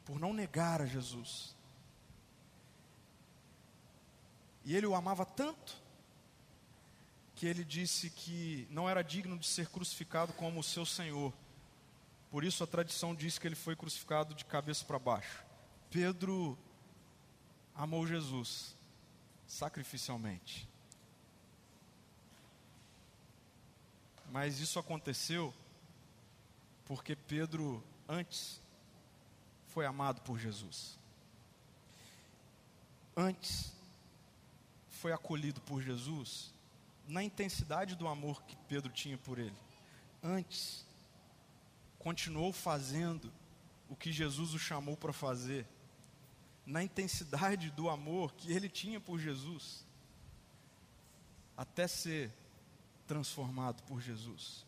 por 0.04 0.18
não 0.18 0.32
negar 0.32 0.80
a 0.80 0.86
Jesus. 0.86 1.54
E 4.64 4.74
ele 4.74 4.86
o 4.86 4.94
amava 4.94 5.24
tanto, 5.26 5.76
que 7.34 7.46
ele 7.46 7.64
disse 7.64 8.10
que 8.10 8.66
não 8.70 8.88
era 8.88 9.02
digno 9.02 9.38
de 9.38 9.46
ser 9.46 9.68
crucificado 9.68 10.32
como 10.32 10.60
o 10.60 10.64
seu 10.64 10.84
Senhor. 10.84 11.32
Por 12.30 12.44
isso 12.44 12.62
a 12.62 12.66
tradição 12.66 13.14
diz 13.14 13.38
que 13.38 13.46
ele 13.46 13.54
foi 13.54 13.74
crucificado 13.74 14.34
de 14.34 14.44
cabeça 14.44 14.84
para 14.84 14.98
baixo. 14.98 15.44
Pedro 15.90 16.58
amou 17.74 18.06
Jesus 18.06 18.76
sacrificialmente. 19.46 20.68
Mas 24.30 24.60
isso 24.60 24.78
aconteceu 24.78 25.54
porque 26.84 27.16
Pedro 27.16 27.82
antes 28.06 28.60
foi 29.68 29.86
amado 29.86 30.20
por 30.22 30.38
Jesus. 30.38 30.98
Antes 33.16 33.72
foi 34.90 35.12
acolhido 35.12 35.60
por 35.62 35.82
Jesus 35.82 36.52
na 37.06 37.22
intensidade 37.22 37.94
do 37.94 38.06
amor 38.06 38.42
que 38.42 38.56
Pedro 38.68 38.92
tinha 38.92 39.16
por 39.16 39.38
ele. 39.38 39.56
Antes 40.22 40.86
continuou 42.08 42.54
fazendo 42.54 43.30
o 43.86 43.94
que 43.94 44.10
Jesus 44.10 44.54
o 44.54 44.58
chamou 44.58 44.96
para 44.96 45.12
fazer 45.12 45.66
na 46.64 46.82
intensidade 46.82 47.70
do 47.70 47.90
amor 47.90 48.32
que 48.32 48.50
ele 48.50 48.66
tinha 48.66 48.98
por 48.98 49.18
Jesus, 49.18 49.84
até 51.54 51.86
ser 51.86 52.32
transformado 53.06 53.82
por 53.82 54.00
Jesus. 54.00 54.64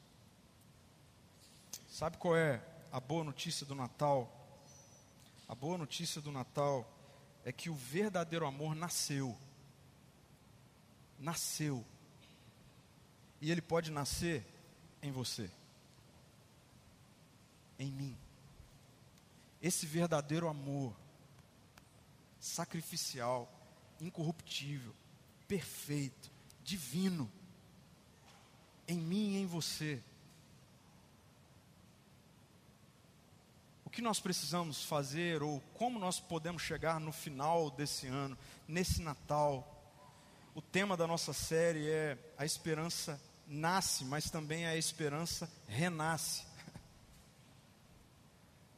Sabe 1.89 2.19
qual 2.19 2.37
é 2.37 2.63
a 2.93 3.01
boa 3.01 3.25
notícia 3.25 3.65
do 3.65 3.75
Natal? 3.75 4.31
A 5.49 5.55
boa 5.55 5.79
notícia 5.79 6.21
do 6.21 6.31
Natal 6.31 6.87
é 7.43 7.51
que 7.51 7.71
o 7.71 7.75
verdadeiro 7.75 8.47
amor 8.47 8.75
nasceu. 8.75 9.35
Nasceu. 11.19 11.87
E 13.41 13.51
ele 13.51 13.63
pode 13.63 13.91
nascer 13.91 14.45
em 15.03 15.11
você, 15.11 15.51
em 17.81 17.91
mim. 17.91 18.17
Esse 19.61 19.87
verdadeiro 19.87 20.47
amor 20.47 20.95
sacrificial, 22.39 23.51
incorruptível, 24.01 24.95
perfeito, 25.49 26.31
divino, 26.63 27.31
em 28.87 28.99
mim 28.99 29.35
e 29.35 29.37
em 29.39 29.47
você. 29.47 30.03
O 33.85 33.91
que 33.91 34.03
nós 34.03 34.21
precisamos 34.21 34.85
fazer, 34.85 35.43
ou 35.43 35.61
como 35.75 35.99
nós 35.99 36.21
podemos 36.21 36.63
chegar 36.63 37.01
no 37.01 37.13
final 37.13 37.71
desse 37.71 38.07
ano, 38.07 38.39
nesse 38.69 39.03
Natal? 39.03 39.67
O 40.55 40.63
tema 40.63 40.97
da 40.97 41.07
nossa 41.07 41.33
série 41.33 41.89
é 41.89 42.19
A 42.37 42.45
Esperança 42.45 43.21
Nasce, 43.53 44.05
mas 44.05 44.31
também 44.31 44.65
a 44.65 44.77
esperança 44.77 45.51
renasce. 45.67 46.45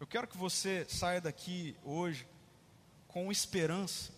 Eu 0.03 0.07
quero 0.09 0.27
que 0.27 0.37
você 0.37 0.85
saia 0.89 1.21
daqui 1.21 1.77
hoje 1.85 2.27
com 3.07 3.31
esperança 3.31 4.11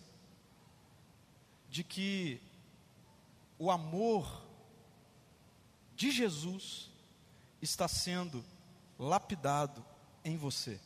de 1.69 1.83
que 1.83 2.41
o 3.59 3.69
amor 3.69 4.43
de 5.95 6.09
Jesus 6.09 6.89
está 7.61 7.87
sendo 7.87 8.43
lapidado 8.97 9.85
em 10.23 10.35
você. 10.35 10.79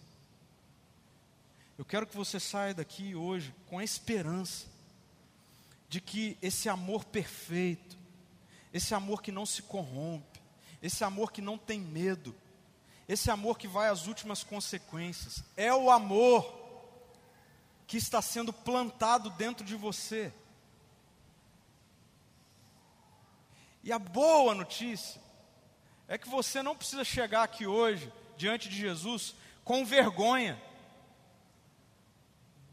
Eu 1.78 1.86
quero 1.86 2.06
que 2.06 2.18
você 2.18 2.38
saia 2.38 2.74
daqui 2.74 3.16
hoje 3.16 3.56
com 3.68 3.80
a 3.80 3.86
esperança 3.86 4.68
de 5.88 6.02
que 6.02 6.38
esse 6.42 6.68
amor 6.68 7.06
perfeito, 7.06 7.98
esse 8.74 8.94
amor 8.94 9.22
que 9.22 9.32
não 9.32 9.46
se 9.46 9.62
corrompe, 9.62 10.42
esse 10.82 11.06
amor 11.06 11.32
que 11.32 11.42
não 11.42 11.58
tem 11.58 11.80
medo, 11.80 12.36
esse 13.10 13.32
amor 13.32 13.58
que 13.58 13.68
vai 13.68 13.90
às 13.90 14.06
últimas 14.06 14.44
consequências, 14.44 15.44
é 15.58 15.74
o 15.74 15.90
amor 15.90 16.48
que 17.88 17.98
está 17.98 18.22
sendo 18.22 18.54
plantado 18.54 19.32
dentro 19.32 19.66
de 19.66 19.76
você. 19.76 20.32
E 23.84 23.92
a 23.92 23.98
boa 23.98 24.54
notícia 24.54 25.20
é 26.08 26.20
que 26.20 26.30
você 26.30 26.62
não 26.62 26.76
precisa 26.76 27.04
chegar 27.04 27.42
aqui 27.42 27.66
hoje, 27.66 28.14
diante 28.38 28.70
de 28.70 28.78
Jesus, 28.78 29.34
com 29.66 29.84
vergonha 29.84 30.62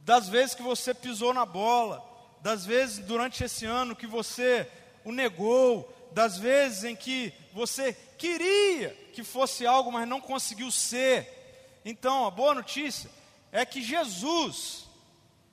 das 0.05 0.29
vezes 0.29 0.55
que 0.55 0.63
você 0.63 0.93
pisou 0.93 1.33
na 1.33 1.47
bola, 1.47 2.07
das 2.43 2.67
vezes 2.67 2.99
durante 2.99 3.43
esse 3.43 3.65
ano 3.65 3.97
que 3.97 4.07
você 4.07 4.71
o 5.03 5.11
negou, 5.11 5.91
das 6.13 6.37
vezes 6.37 6.85
em 6.85 6.95
que 6.95 7.33
você 7.55 7.97
queria 8.19 8.91
que 9.13 9.23
fosse 9.23 9.67
algo, 9.67 9.93
mas 9.93 10.09
não 10.09 10.21
conseguiu 10.21 10.71
ser. 10.71 11.81
Então, 11.85 12.27
a 12.27 12.31
boa 12.31 12.55
notícia 12.55 13.11
é 13.53 13.65
que 13.65 13.83
Jesus, 13.83 14.87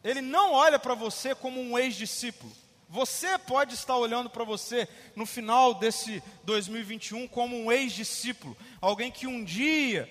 ele 0.03 0.21
não 0.21 0.51
olha 0.51 0.79
para 0.79 0.93
você 0.93 1.35
como 1.35 1.61
um 1.61 1.77
ex-discípulo. 1.77 2.51
Você 2.89 3.37
pode 3.39 3.73
estar 3.73 3.95
olhando 3.95 4.29
para 4.29 4.43
você 4.43 4.87
no 5.15 5.25
final 5.25 5.73
desse 5.73 6.21
2021 6.43 7.27
como 7.27 7.57
um 7.57 7.71
ex-discípulo, 7.71 8.55
alguém 8.79 9.11
que 9.11 9.25
um 9.25 9.43
dia. 9.43 10.09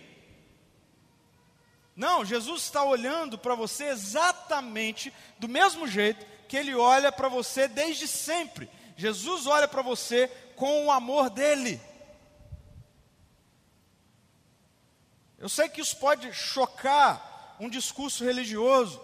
Não, 1.94 2.24
Jesus 2.24 2.62
está 2.62 2.82
olhando 2.82 3.36
para 3.38 3.54
você 3.54 3.84
exatamente 3.84 5.12
do 5.38 5.48
mesmo 5.48 5.86
jeito 5.86 6.26
que 6.48 6.56
ele 6.56 6.74
olha 6.74 7.12
para 7.12 7.28
você 7.28 7.68
desde 7.68 8.08
sempre. 8.08 8.68
Jesus 8.96 9.46
olha 9.46 9.68
para 9.68 9.82
você 9.82 10.28
com 10.56 10.86
o 10.86 10.90
amor 10.90 11.30
dele. 11.30 11.80
Eu 15.42 15.48
sei 15.48 15.68
que 15.68 15.80
isso 15.80 15.96
pode 15.96 16.32
chocar 16.32 17.56
um 17.58 17.68
discurso 17.68 18.24
religioso, 18.24 19.00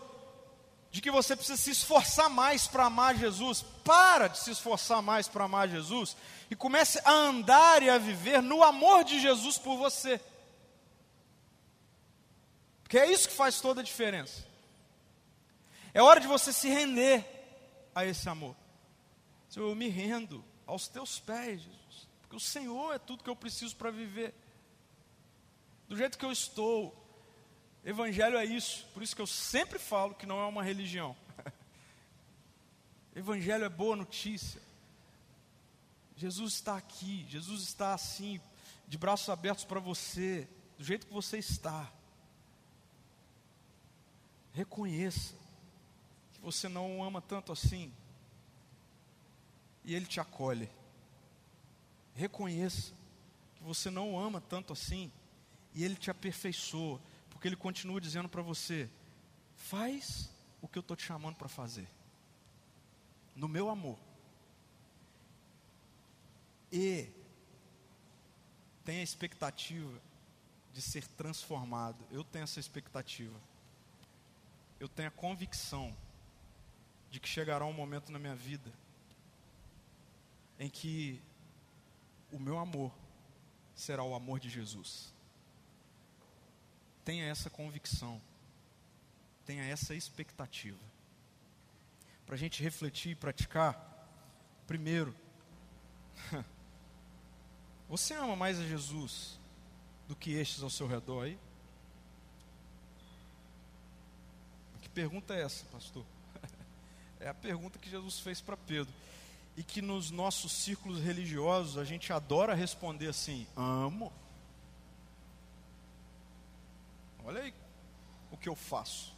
de 0.89 1.01
que 1.01 1.11
você 1.11 1.35
precisa 1.35 1.61
se 1.61 1.73
esforçar 1.73 2.31
mais 2.31 2.65
para 2.65 2.85
amar 2.85 3.17
Jesus. 3.17 3.63
Para 3.83 4.29
de 4.29 4.39
se 4.39 4.53
esforçar 4.53 5.03
mais 5.03 5.27
para 5.27 5.47
amar 5.47 5.69
Jesus 5.69 6.17
e 6.49 6.55
comece 6.55 7.01
a 7.05 7.11
andar 7.11 7.83
e 7.83 7.91
a 7.91 7.99
viver 7.99 8.41
no 8.41 8.63
amor 8.63 9.03
de 9.03 9.19
Jesus 9.19 9.59
por 9.59 9.77
você. 9.77 10.21
Porque 12.85 13.01
é 13.01 13.11
isso 13.11 13.29
que 13.29 13.35
faz 13.35 13.61
toda 13.61 13.81
a 13.81 13.85
diferença. 13.85 14.47
É 15.93 16.01
hora 16.01 16.21
de 16.21 16.29
você 16.29 16.53
se 16.53 16.69
render 16.69 17.27
a 17.93 18.05
esse 18.07 18.29
amor. 18.29 18.55
Eu 19.57 19.75
me 19.75 19.89
rendo 19.89 20.45
aos 20.65 20.87
teus 20.87 21.19
pés, 21.19 21.63
Jesus, 21.63 22.09
porque 22.21 22.37
o 22.37 22.41
Senhor 22.41 22.95
é 22.95 22.99
tudo 23.01 23.25
que 23.25 23.31
eu 23.31 23.35
preciso 23.35 23.75
para 23.75 23.91
viver. 23.91 24.33
Do 25.89 25.97
jeito 25.97 26.19
que 26.19 26.25
eu 26.25 26.33
estou, 26.33 26.95
Evangelho 27.83 28.37
é 28.37 28.45
isso, 28.45 28.87
por 28.93 29.03
isso 29.03 29.17
que 29.17 29.23
eu 29.23 29.27
sempre 29.27 29.79
falo 29.79 30.15
que 30.15 30.27
não 30.27 30.39
é 30.39 30.45
uma 30.45 30.63
religião. 30.63 31.17
Evangelho 33.17 33.65
é 33.65 33.69
boa 33.71 33.97
notícia. 33.97 34.61
Jesus 36.15 36.55
está 36.55 36.77
aqui, 36.77 37.25
Jesus 37.31 37.63
está 37.63 37.95
assim, 37.95 38.39
de 38.87 38.99
braços 38.99 39.31
abertos 39.31 39.65
para 39.65 39.81
você, 39.81 40.47
do 40.77 40.85
jeito 40.85 41.07
que 41.07 41.13
você 41.13 41.39
está. 41.39 41.91
Reconheça 44.53 45.35
que 46.35 46.41
você 46.43 46.69
não 46.69 46.99
o 46.99 47.03
ama 47.03 47.23
tanto 47.23 47.53
assim, 47.53 47.91
e 49.85 49.95
ele 49.95 50.05
te 50.05 50.21
acolhe. 50.21 50.69
Reconheça 52.15 52.93
que 53.57 53.63
você 53.63 53.89
não 53.89 54.13
o 54.15 54.19
ama 54.19 54.41
tanto 54.41 54.75
assim, 54.75 55.11
e 55.79 55.85
ele 55.85 55.95
te 55.95 56.11
aperfeiçoa, 56.11 57.01
porque 57.31 57.47
ele 57.47 57.55
continua 57.55 58.01
dizendo 58.01 58.29
para 58.29 58.43
você: 58.43 58.91
faz 59.55 60.29
o 60.61 60.67
que 60.67 60.77
eu 60.77 60.81
estou 60.81 60.97
te 60.97 61.05
chamando 61.05 61.37
para 61.37 61.49
fazer, 61.49 61.89
no 63.37 63.47
meu 63.47 63.71
amor. 63.71 63.97
E 66.73 67.09
tem 68.85 68.99
a 68.99 69.03
expectativa 69.05 70.03
de 70.75 70.83
ser 70.83 71.07
transformado. 71.07 72.05
Eu 72.11 72.25
tenho 72.25 72.43
essa 72.43 72.59
expectativa. 72.59 73.41
Eu 74.81 74.89
tenho 74.89 75.07
a 75.07 75.13
convicção 75.13 75.97
de 77.09 77.21
que 77.21 77.29
chegará 77.29 77.65
um 77.65 77.73
momento 77.73 78.11
na 78.11 78.19
minha 78.19 78.35
vida 78.35 78.73
em 80.59 80.69
que 80.69 81.23
o 82.33 82.39
meu 82.41 82.59
amor 82.59 82.93
será 83.77 84.03
o 84.03 84.13
amor 84.13 84.41
de 84.41 84.51
Jesus. 84.51 85.17
Tenha 87.09 87.25
essa 87.25 87.49
convicção, 87.49 88.21
tenha 89.47 89.65
essa 89.65 89.95
expectativa. 89.95 90.77
Para 92.27 92.35
a 92.35 92.39
gente 92.39 92.63
refletir 92.63 93.13
e 93.13 93.15
praticar, 93.15 93.83
primeiro, 94.67 95.17
você 97.89 98.13
ama 98.13 98.37
mais 98.37 98.61
a 98.61 98.63
Jesus 98.63 99.41
do 100.07 100.15
que 100.15 100.33
estes 100.33 100.63
ao 100.63 100.69
seu 100.69 100.87
redor 100.87 101.23
aí? 101.23 101.39
Que 104.83 104.91
pergunta 104.91 105.33
é 105.33 105.41
essa, 105.41 105.65
pastor? 105.73 106.05
É 107.21 107.29
a 107.31 107.35
pergunta 107.35 107.79
que 107.79 107.89
Jesus 107.89 108.21
fez 108.21 108.43
para 108.43 108.55
Pedro. 108.55 108.93
E 109.57 109.65
que 109.65 109.81
nos 109.81 110.11
nossos 110.11 110.53
círculos 110.53 111.01
religiosos 111.01 111.79
a 111.79 111.85
gente 111.85 112.13
adora 112.13 112.55
responder 112.55 113.09
assim: 113.09 113.47
amo. 113.57 114.13
Olha 117.29 117.43
aí 117.43 117.55
o 118.31 118.39
que 118.39 118.49
eu 118.49 118.55
faço. 118.55 119.15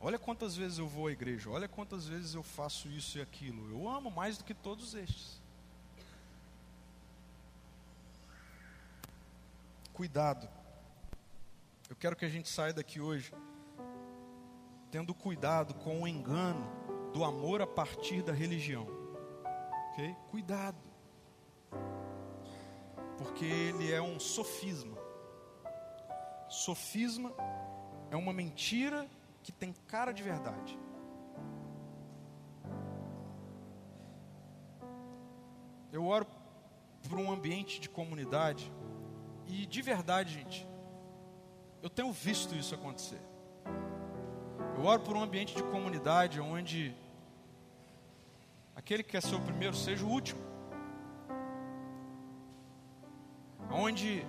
Olha 0.00 0.18
quantas 0.18 0.56
vezes 0.56 0.78
eu 0.78 0.88
vou 0.88 1.08
à 1.08 1.12
igreja, 1.12 1.50
olha 1.50 1.68
quantas 1.68 2.06
vezes 2.06 2.32
eu 2.32 2.42
faço 2.42 2.88
isso 2.88 3.18
e 3.18 3.20
aquilo. 3.20 3.70
Eu 3.70 3.86
amo 3.86 4.10
mais 4.10 4.38
do 4.38 4.44
que 4.44 4.54
todos 4.54 4.94
estes. 4.94 5.42
Cuidado. 9.92 10.48
Eu 11.90 11.94
quero 11.94 12.16
que 12.16 12.24
a 12.24 12.30
gente 12.30 12.48
saia 12.48 12.72
daqui 12.72 13.00
hoje 13.00 13.34
tendo 14.90 15.12
cuidado 15.12 15.74
com 15.74 16.00
o 16.00 16.08
engano 16.08 16.66
do 17.12 17.22
amor 17.22 17.60
a 17.60 17.66
partir 17.66 18.22
da 18.22 18.32
religião. 18.32 18.86
Ok? 19.90 20.16
Cuidado. 20.30 20.89
Porque 23.20 23.44
ele 23.44 23.92
é 23.92 24.00
um 24.00 24.18
sofisma. 24.18 24.96
Sofisma 26.48 27.30
é 28.10 28.16
uma 28.16 28.32
mentira 28.32 29.06
que 29.42 29.52
tem 29.52 29.74
cara 29.86 30.10
de 30.10 30.22
verdade. 30.22 30.78
Eu 35.92 36.06
oro 36.06 36.26
por 37.06 37.18
um 37.18 37.30
ambiente 37.30 37.78
de 37.78 37.90
comunidade 37.90 38.72
e 39.46 39.66
de 39.66 39.82
verdade, 39.82 40.32
gente, 40.32 40.66
eu 41.82 41.90
tenho 41.90 42.10
visto 42.10 42.54
isso 42.54 42.74
acontecer. 42.74 43.20
Eu 44.78 44.84
oro 44.86 45.02
por 45.02 45.14
um 45.14 45.22
ambiente 45.22 45.54
de 45.54 45.62
comunidade 45.64 46.40
onde 46.40 46.96
aquele 48.74 49.02
que 49.02 49.20
ser 49.20 49.34
o 49.34 49.40
primeiro 49.40 49.76
seja 49.76 50.06
o 50.06 50.08
último. 50.08 50.49
Onde 53.72 54.26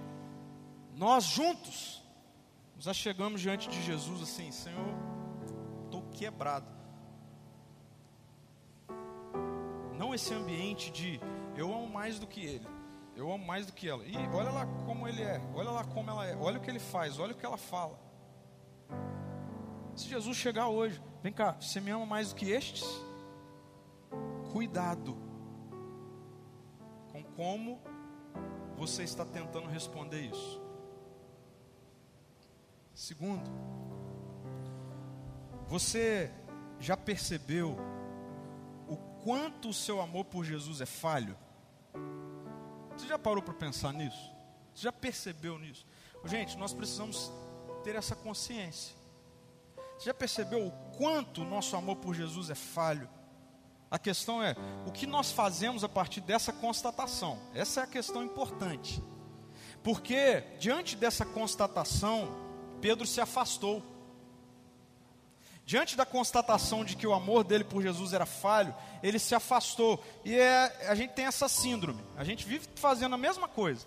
nós 0.96 1.24
juntos 1.24 2.02
nos 2.76 2.88
achegamos 2.88 3.42
diante 3.42 3.70
de 3.70 3.82
Jesus 3.82 4.22
assim, 4.22 4.52
Senhor, 4.52 4.94
estou 5.86 6.02
quebrado. 6.12 6.68
Não 9.98 10.14
esse 10.14 10.34
ambiente 10.34 10.92
de 10.92 11.20
eu 11.56 11.74
amo 11.74 11.88
mais 11.88 12.18
do 12.18 12.26
que 12.26 12.44
ele, 12.44 12.68
eu 13.16 13.32
amo 13.32 13.46
mais 13.46 13.66
do 13.66 13.74
que 13.74 13.88
ela. 13.88 14.04
E 14.06 14.16
olha 14.34 14.50
lá 14.50 14.66
como 14.86 15.08
ele 15.08 15.22
é, 15.22 15.42
olha 15.54 15.70
lá 15.70 15.84
como 15.84 16.10
ela 16.10 16.26
é, 16.26 16.36
olha 16.36 16.58
o 16.58 16.62
que 16.62 16.70
ele 16.70 16.80
faz, 16.80 17.20
olha 17.20 17.34
o 17.34 17.36
que 17.36 17.46
ela 17.46 17.58
fala. 17.58 18.00
Se 19.96 20.08
Jesus 20.08 20.38
chegar 20.38 20.68
hoje, 20.68 21.02
vem 21.22 21.34
cá, 21.34 21.58
você 21.60 21.80
me 21.80 21.92
ama 21.92 22.06
mais 22.06 22.30
do 22.30 22.36
que 22.36 22.50
estes? 22.50 22.86
Cuidado 24.52 25.18
com 27.12 27.24
como 27.24 27.80
você 28.82 29.04
está 29.04 29.24
tentando 29.24 29.68
responder 29.68 30.22
isso. 30.22 30.60
Segundo, 32.96 33.48
você 35.68 36.32
já 36.80 36.98
percebeu 36.98 37.78
o 38.88 38.98
quanto 39.24 39.70
o 39.70 39.74
seu 39.74 40.02
amor 40.02 40.26
por 40.26 40.44
Jesus 40.44 40.82
é 40.82 40.88
falho? 40.88 41.38
Você 42.98 43.06
já 43.06 43.20
parou 43.20 43.44
para 43.44 43.54
pensar 43.54 43.94
nisso? 43.94 44.32
Você 44.74 44.82
já 44.82 44.92
percebeu 44.92 45.60
nisso? 45.60 45.86
Gente, 46.26 46.58
nós 46.58 46.74
precisamos 46.74 47.32
ter 47.84 47.96
essa 47.96 48.16
consciência. 48.16 48.96
Você 50.00 50.06
já 50.06 50.14
percebeu 50.14 50.66
o 50.66 50.72
quanto 50.98 51.44
o 51.44 51.46
nosso 51.46 51.76
amor 51.76 51.98
por 51.98 52.16
Jesus 52.16 52.50
é 52.50 52.56
falho? 52.56 53.08
A 53.92 54.00
questão 54.00 54.42
é 54.42 54.56
o 54.88 54.92
que 54.92 55.06
nós 55.06 55.34
fazemos 55.34 55.84
a 55.84 55.90
partir 55.90 56.22
dessa 56.22 56.54
constatação. 56.54 57.38
Essa 57.54 57.82
é 57.82 57.84
a 57.84 57.88
questão 57.88 58.24
importante. 58.24 59.04
Porque 59.84 60.46
diante 60.58 60.96
dessa 60.96 61.26
constatação, 61.26 62.34
Pedro 62.80 63.06
se 63.06 63.20
afastou. 63.20 63.84
Diante 65.66 65.98
da 65.98 66.06
constatação 66.06 66.86
de 66.86 66.96
que 66.96 67.06
o 67.06 67.14
amor 67.14 67.44
dele 67.44 67.66
por 67.66 67.82
Jesus 67.82 68.14
era 68.14 68.26
falho, 68.26 68.74
ele 69.04 69.20
se 69.20 69.36
afastou. 69.36 70.02
E 70.24 70.36
é, 70.38 70.88
a 70.88 70.96
gente 70.96 71.12
tem 71.12 71.26
essa 71.26 71.50
síndrome. 71.50 72.02
A 72.16 72.24
gente 72.24 72.46
vive 72.46 72.70
fazendo 72.76 73.16
a 73.16 73.18
mesma 73.18 73.50
coisa. 73.50 73.86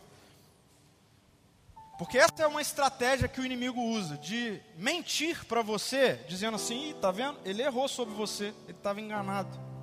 Porque 1.96 2.18
essa 2.18 2.42
é 2.42 2.46
uma 2.46 2.60
estratégia 2.60 3.26
que 3.26 3.40
o 3.40 3.44
inimigo 3.46 3.80
usa, 3.80 4.18
de 4.18 4.60
mentir 4.76 5.46
para 5.46 5.62
você, 5.62 6.20
dizendo 6.28 6.56
assim, 6.56 6.90
está 6.90 7.10
vendo? 7.10 7.38
Ele 7.44 7.62
errou 7.62 7.88
sobre 7.88 8.12
você, 8.14 8.52
ele 8.66 8.76
estava 8.76 9.00
enganado. 9.00 9.73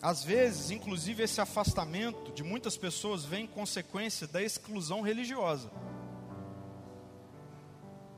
Às 0.00 0.22
vezes, 0.22 0.70
inclusive, 0.70 1.24
esse 1.24 1.40
afastamento 1.40 2.32
de 2.32 2.44
muitas 2.44 2.76
pessoas 2.76 3.24
vem 3.24 3.44
em 3.44 3.48
consequência 3.48 4.26
da 4.26 4.40
exclusão 4.40 5.00
religiosa. 5.00 5.70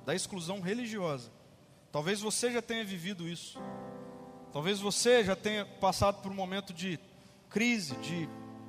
Da 0.04 0.14
exclusão 0.14 0.60
religiosa. 0.60 1.30
Talvez 1.90 2.20
você 2.20 2.52
já 2.52 2.60
tenha 2.60 2.84
vivido 2.84 3.26
isso. 3.26 3.58
Talvez 4.52 4.78
você 4.78 5.24
já 5.24 5.34
tenha 5.34 5.64
passado 5.64 6.20
por 6.22 6.30
um 6.30 6.34
momento 6.34 6.72
de 6.72 6.98
crise, 7.48 7.96
de 7.96 8.28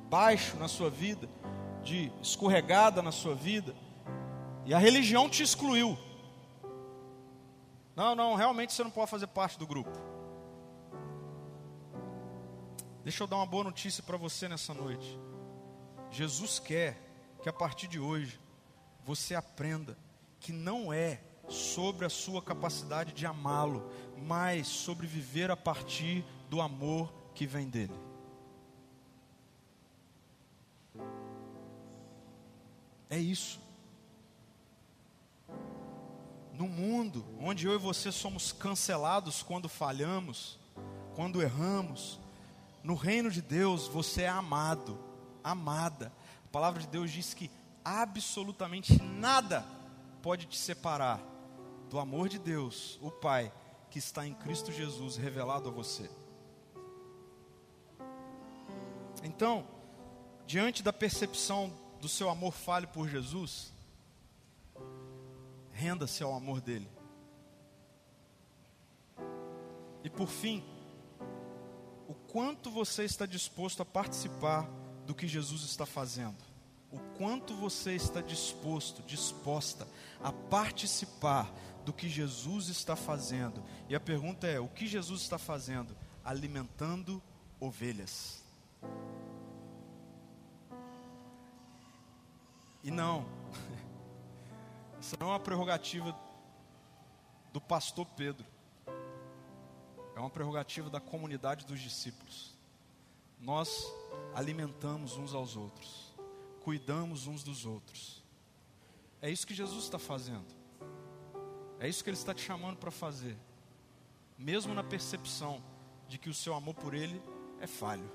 baixo 0.10 0.56
na 0.58 0.68
sua 0.68 0.90
vida, 0.90 1.28
de 1.84 2.12
escorregada 2.22 3.02
na 3.02 3.12
sua 3.12 3.36
vida, 3.36 3.76
e 4.66 4.74
a 4.74 4.78
religião 4.78 5.30
te 5.30 5.44
excluiu. 5.44 5.98
Não, 7.96 8.16
não, 8.16 8.36
realmente 8.36 8.74
você 8.74 8.84
não 8.84 8.92
pode 8.92 9.12
fazer 9.12 9.28
parte 9.28 9.58
do 9.60 9.68
grupo. 9.68 9.92
Deixa 13.04 13.24
eu 13.24 13.28
dar 13.28 13.38
uma 13.38 13.46
boa 13.48 13.64
notícia 13.64 14.04
para 14.04 14.16
você 14.16 14.48
nessa 14.48 14.74
noite. 14.76 15.20
Jesus 16.12 16.60
quer 16.60 17.02
que 17.42 17.50
a 17.50 17.54
partir 17.54 17.88
de 17.88 18.00
hoje 18.00 18.40
você 19.04 19.34
aprenda 19.34 19.98
que 20.40 20.52
não 20.52 20.94
é 20.94 21.20
sobre 21.50 22.06
a 22.06 22.10
sua 22.10 22.42
capacidade 22.42 23.12
de 23.14 23.26
amá-lo, 23.26 23.92
mas 24.18 24.68
sobre 24.68 25.08
viver 25.08 25.50
a 25.50 25.58
partir 25.58 26.24
do 26.48 26.62
amor 26.62 27.12
que 27.34 27.48
vem 27.48 27.68
dele. 27.68 28.00
É 33.10 33.18
isso. 33.18 33.60
No 36.54 36.68
mundo 36.68 37.26
onde 37.40 37.66
eu 37.66 37.74
e 37.74 37.78
você 37.78 38.12
somos 38.12 38.52
cancelados 38.52 39.42
quando 39.42 39.68
falhamos, 39.68 40.60
quando 41.16 41.42
erramos, 41.42 42.20
no 42.84 42.96
reino 42.96 43.30
de 43.30 43.42
Deus 43.42 43.88
você 43.88 44.24
é 44.24 44.30
amado, 44.30 44.98
amada. 45.44 46.12
A 46.46 46.48
palavra 46.52 46.82
de 46.82 46.88
Deus 46.88 47.12
diz 47.12 47.34
que 47.34 47.50
absolutamente 47.84 49.02
nada 49.02 49.66
pode 50.22 50.46
te 50.46 50.58
separar 50.58 51.20
do 51.90 52.00
amor 52.00 52.30
de 52.30 52.40
Deus, 52.40 52.98
o 53.02 53.12
Pai, 53.12 53.52
que 53.90 54.00
está 54.00 54.26
em 54.26 54.34
Cristo 54.34 54.72
Jesus 54.72 55.18
revelado 55.18 55.68
a 55.68 55.72
você. 55.72 56.10
Então, 59.24 59.68
diante 60.48 60.82
da 60.82 60.94
percepção 60.94 61.74
do 62.00 62.10
seu 62.10 62.30
amor 62.30 62.54
falho 62.54 62.88
por 62.88 63.08
Jesus, 63.08 63.72
renda-se 65.72 66.24
ao 66.24 66.34
amor 66.34 66.62
dele. 66.62 66.90
E 70.04 70.10
por 70.10 70.28
fim, 70.28 70.64
quanto 72.32 72.72
você 72.72 73.04
está 73.04 73.26
disposto 73.26 73.82
a 73.82 73.86
participar 73.86 74.68
do 75.06 75.14
que 75.14 75.28
Jesus 75.28 75.64
está 75.64 75.86
fazendo. 75.86 76.38
O 76.90 76.98
quanto 77.18 77.54
você 77.56 77.94
está 77.94 78.22
disposto, 78.22 79.02
disposta 79.04 79.88
a 80.24 80.32
participar 80.32 81.52
do 81.86 81.92
que 81.92 82.08
Jesus 82.08 82.70
está 82.70 82.96
fazendo. 82.96 83.64
E 83.90 83.96
a 83.96 84.00
pergunta 84.00 84.48
é: 84.48 84.60
o 84.60 84.68
que 84.68 84.88
Jesus 84.88 85.22
está 85.22 85.38
fazendo? 85.38 85.96
Alimentando 86.24 87.22
ovelhas. 87.60 88.44
E 92.84 92.90
não, 92.90 93.26
essa 95.00 95.16
não 95.20 95.28
é 95.28 95.32
uma 95.32 95.40
prerrogativa 95.40 96.18
do 97.54 97.62
pastor 97.62 98.06
Pedro 98.06 98.51
é 100.16 100.20
uma 100.20 100.30
prerrogativa 100.30 100.90
da 100.90 101.00
comunidade 101.00 101.66
dos 101.66 101.80
discípulos. 101.80 102.56
Nós 103.40 103.92
alimentamos 104.36 105.18
uns 105.18 105.34
aos 105.34 105.56
outros, 105.56 106.14
cuidamos 106.64 107.28
uns 107.28 107.44
dos 107.44 107.66
outros. 107.66 108.24
É 109.22 109.30
isso 109.30 109.46
que 109.46 109.54
Jesus 109.54 109.84
está 109.84 110.00
fazendo. 110.00 110.62
É 111.80 111.88
isso 111.88 112.04
que 112.04 112.10
Ele 112.10 112.18
está 112.18 112.34
te 112.34 112.42
chamando 112.42 112.78
para 112.78 112.92
fazer, 112.92 113.36
mesmo 114.38 114.74
na 114.74 114.84
percepção 114.84 115.64
de 116.08 116.18
que 116.18 116.30
o 116.30 116.34
seu 116.34 116.54
amor 116.54 116.76
por 116.76 116.94
Ele 116.94 117.22
é 117.60 117.66
falho. 117.66 118.10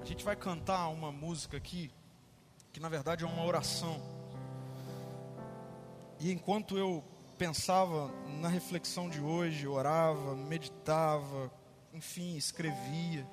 A 0.00 0.04
gente 0.04 0.24
vai 0.24 0.36
cantar 0.36 0.88
uma 0.88 1.10
música 1.10 1.56
aqui, 1.56 1.90
que 2.72 2.78
na 2.78 2.88
verdade 2.88 3.24
é 3.24 3.26
uma 3.26 3.44
oração. 3.44 4.00
E 6.20 6.30
enquanto 6.30 6.76
eu 6.76 7.02
pensava 7.46 8.10
na 8.40 8.48
reflexão 8.48 9.06
de 9.06 9.20
hoje, 9.20 9.68
orava, 9.68 10.34
meditava, 10.34 11.52
enfim, 11.92 12.38
escrevia. 12.38 13.26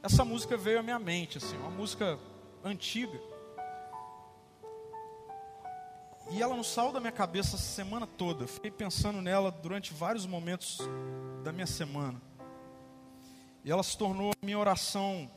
Essa 0.00 0.24
música 0.24 0.56
veio 0.56 0.78
à 0.78 0.82
minha 0.84 0.98
mente, 1.00 1.38
assim, 1.38 1.56
uma 1.56 1.70
música 1.70 2.20
antiga. 2.62 3.18
E 6.30 6.40
ela 6.40 6.54
não 6.54 6.62
saiu 6.62 6.92
da 6.92 7.00
minha 7.00 7.10
cabeça 7.10 7.56
a 7.56 7.58
semana 7.58 8.06
toda. 8.06 8.44
Eu 8.44 8.48
fiquei 8.48 8.70
pensando 8.70 9.20
nela 9.20 9.50
durante 9.50 9.92
vários 9.92 10.24
momentos 10.24 10.78
da 11.42 11.50
minha 11.50 11.66
semana. 11.66 12.22
E 13.64 13.72
ela 13.72 13.82
se 13.82 13.98
tornou 13.98 14.30
a 14.30 14.46
minha 14.46 14.58
oração 14.58 15.28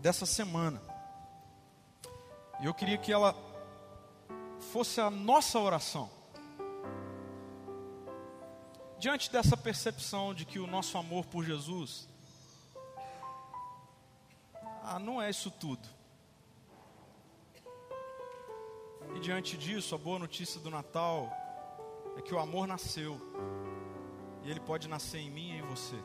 dessa 0.00 0.24
semana. 0.24 0.80
E 2.62 2.64
eu 2.64 2.72
queria 2.72 2.96
que 2.96 3.12
ela 3.12 3.45
fosse 4.58 5.00
a 5.00 5.10
nossa 5.10 5.58
oração. 5.58 6.10
Diante 8.98 9.30
dessa 9.30 9.56
percepção 9.56 10.34
de 10.34 10.44
que 10.44 10.58
o 10.58 10.66
nosso 10.66 10.96
amor 10.96 11.26
por 11.26 11.44
Jesus 11.44 12.08
ah, 14.82 14.98
não 14.98 15.20
é 15.20 15.28
isso 15.28 15.50
tudo. 15.50 15.88
E 19.14 19.20
diante 19.20 19.56
disso, 19.56 19.94
a 19.94 19.98
boa 19.98 20.18
notícia 20.18 20.60
do 20.60 20.70
Natal 20.70 21.30
é 22.16 22.22
que 22.22 22.34
o 22.34 22.38
amor 22.38 22.66
nasceu. 22.66 23.20
E 24.44 24.50
ele 24.50 24.60
pode 24.60 24.88
nascer 24.88 25.18
em 25.18 25.30
mim 25.30 25.50
e 25.50 25.58
em 25.58 25.62
você. 25.62 25.96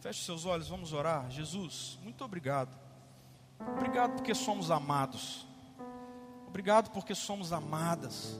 Feche 0.00 0.24
seus 0.24 0.44
olhos, 0.44 0.68
vamos 0.68 0.92
orar. 0.92 1.30
Jesus, 1.30 1.98
muito 2.02 2.24
obrigado 2.24 2.89
Obrigado 3.68 4.14
porque 4.14 4.34
somos 4.34 4.70
amados. 4.70 5.46
Obrigado 6.46 6.90
porque 6.90 7.14
somos 7.14 7.52
amadas. 7.52 8.38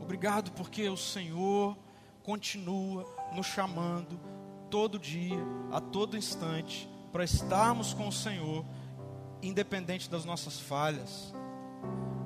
Obrigado 0.00 0.52
porque 0.52 0.88
o 0.88 0.96
Senhor 0.96 1.76
continua 2.22 3.04
nos 3.32 3.46
chamando 3.46 4.20
todo 4.70 4.98
dia, 4.98 5.38
a 5.72 5.80
todo 5.80 6.16
instante, 6.16 6.88
para 7.10 7.24
estarmos 7.24 7.92
com 7.94 8.06
o 8.06 8.12
Senhor, 8.12 8.64
independente 9.42 10.08
das 10.08 10.24
nossas 10.24 10.60
falhas. 10.60 11.32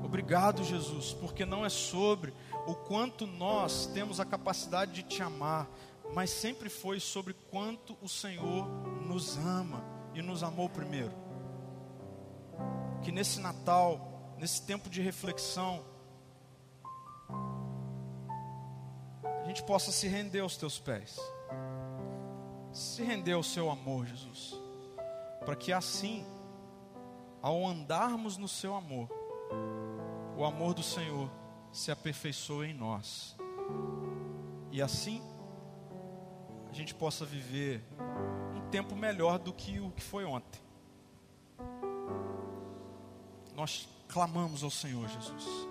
Obrigado, 0.02 0.62
Jesus, 0.62 1.12
porque 1.12 1.46
não 1.46 1.64
é 1.64 1.68
sobre 1.68 2.34
o 2.66 2.74
quanto 2.74 3.26
nós 3.26 3.86
temos 3.86 4.20
a 4.20 4.24
capacidade 4.24 4.92
de 4.92 5.02
te 5.02 5.22
amar, 5.22 5.68
mas 6.14 6.30
sempre 6.30 6.68
foi 6.68 7.00
sobre 7.00 7.34
quanto 7.50 7.96
o 8.02 8.08
Senhor 8.08 8.66
nos 9.06 9.36
ama 9.38 9.82
e 10.14 10.20
nos 10.20 10.42
amou 10.42 10.68
primeiro 10.68 11.23
que 13.02 13.12
nesse 13.12 13.40
Natal, 13.40 14.34
nesse 14.38 14.62
tempo 14.62 14.88
de 14.88 15.00
reflexão, 15.00 15.84
a 19.42 19.44
gente 19.46 19.62
possa 19.62 19.92
se 19.92 20.08
render 20.08 20.40
aos 20.40 20.56
teus 20.56 20.78
pés. 20.78 21.18
se 22.72 23.04
render 23.04 23.34
ao 23.34 23.42
seu 23.42 23.70
amor, 23.70 24.04
Jesus, 24.04 24.60
para 25.44 25.54
que 25.54 25.72
assim, 25.72 26.26
ao 27.40 27.64
andarmos 27.64 28.36
no 28.36 28.48
seu 28.48 28.74
amor, 28.74 29.08
o 30.36 30.44
amor 30.44 30.74
do 30.74 30.82
Senhor 30.82 31.30
se 31.70 31.92
aperfeiçoe 31.92 32.70
em 32.70 32.74
nós. 32.74 33.36
E 34.72 34.82
assim 34.82 35.22
a 36.68 36.72
gente 36.72 36.92
possa 36.92 37.24
viver 37.24 37.80
um 38.56 38.68
tempo 38.70 38.96
melhor 38.96 39.38
do 39.38 39.52
que 39.52 39.78
o 39.78 39.92
que 39.92 40.02
foi 40.02 40.24
ontem. 40.24 40.60
Nós 43.54 43.88
clamamos 44.08 44.62
ao 44.62 44.70
Senhor 44.70 45.08
Jesus. 45.08 45.68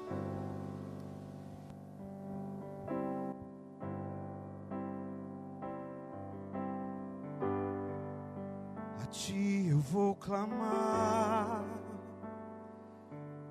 A 9.01 9.05
ti 9.07 9.67
eu 9.69 9.79
vou 9.79 10.15
clamar, 10.15 11.63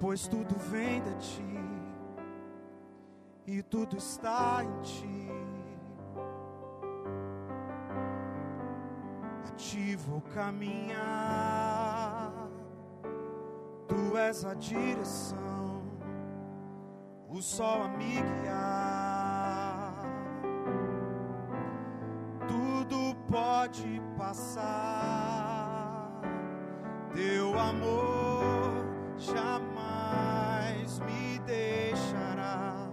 pois 0.01 0.26
tudo 0.26 0.55
vem 0.70 1.03
de 1.03 1.14
ti 1.16 1.53
e 3.47 3.62
tudo 3.62 3.97
está 3.97 4.64
em 4.64 4.83
ti. 4.83 5.28
A 9.47 9.51
ti 9.57 9.97
vou 9.97 10.20
caminhar, 10.35 11.82
tu 14.12 14.18
és 14.18 14.44
a 14.44 14.52
direção, 14.54 15.82
o 17.30 17.40
sol 17.40 17.84
a 17.84 17.88
me 17.88 18.20
guiar. 18.20 20.04
Tudo 22.46 23.16
pode 23.30 24.02
passar, 24.18 25.40
teu 27.14 27.58
amor 27.58 28.84
jamais 29.16 31.00
me 31.00 31.38
deixará. 31.46 32.90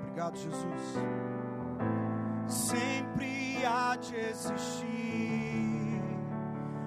Obrigado, 0.00 0.36
Jesus. 0.36 0.98
Sempre 2.48 3.64
há 3.64 3.94
de 3.94 4.16
existir 4.16 6.02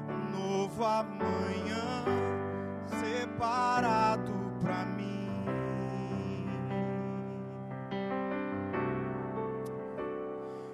um 0.10 0.30
novo 0.38 0.84
amanhã 0.84 1.41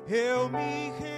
Eu 0.10 0.48
me 0.50 0.90
rendo 0.98 1.17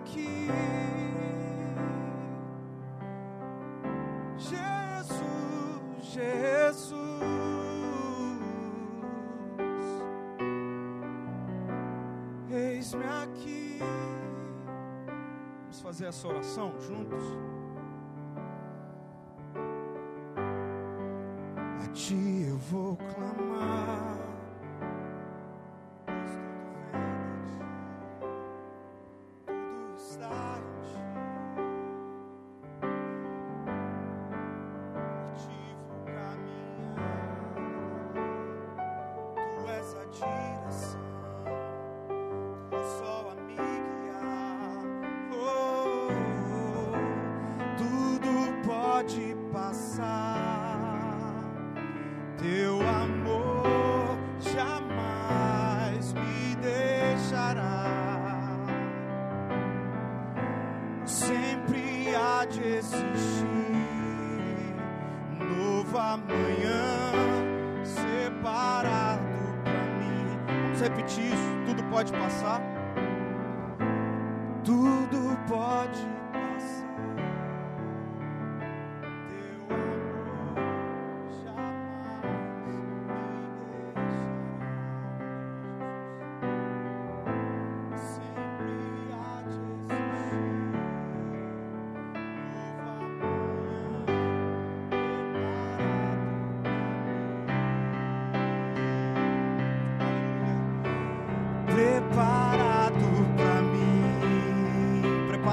aqui, 0.00 0.48
Jesus, 4.38 5.22
Jesus. 6.00 7.00
Eis-me 12.50 13.04
aqui. 13.04 13.78
Vamos 15.62 15.80
fazer 15.80 16.06
essa 16.06 16.28
oração 16.28 16.72
juntos? 16.80 17.22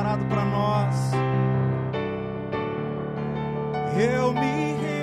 Preparado 0.08 0.26
para 0.30 0.45
nós. 0.45 1.12
Eu 3.99 4.34
me 4.34 4.97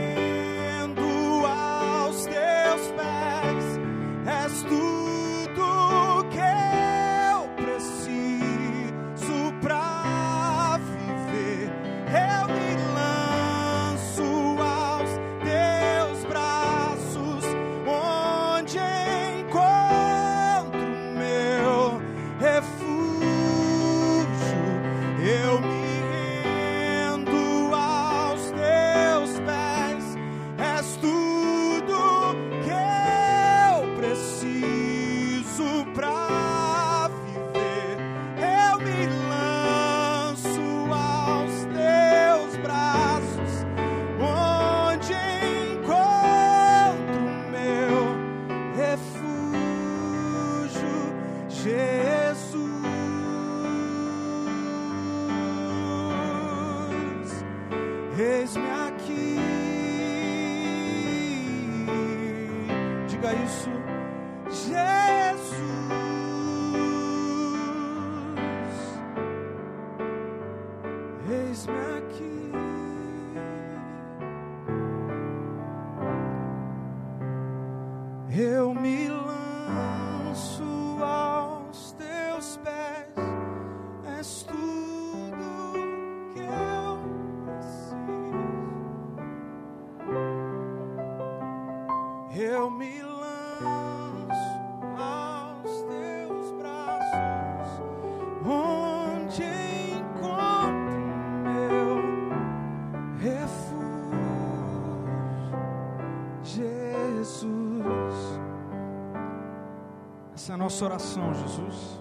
nossa 110.75 110.85
oração, 110.87 111.35
Jesus. 111.35 112.01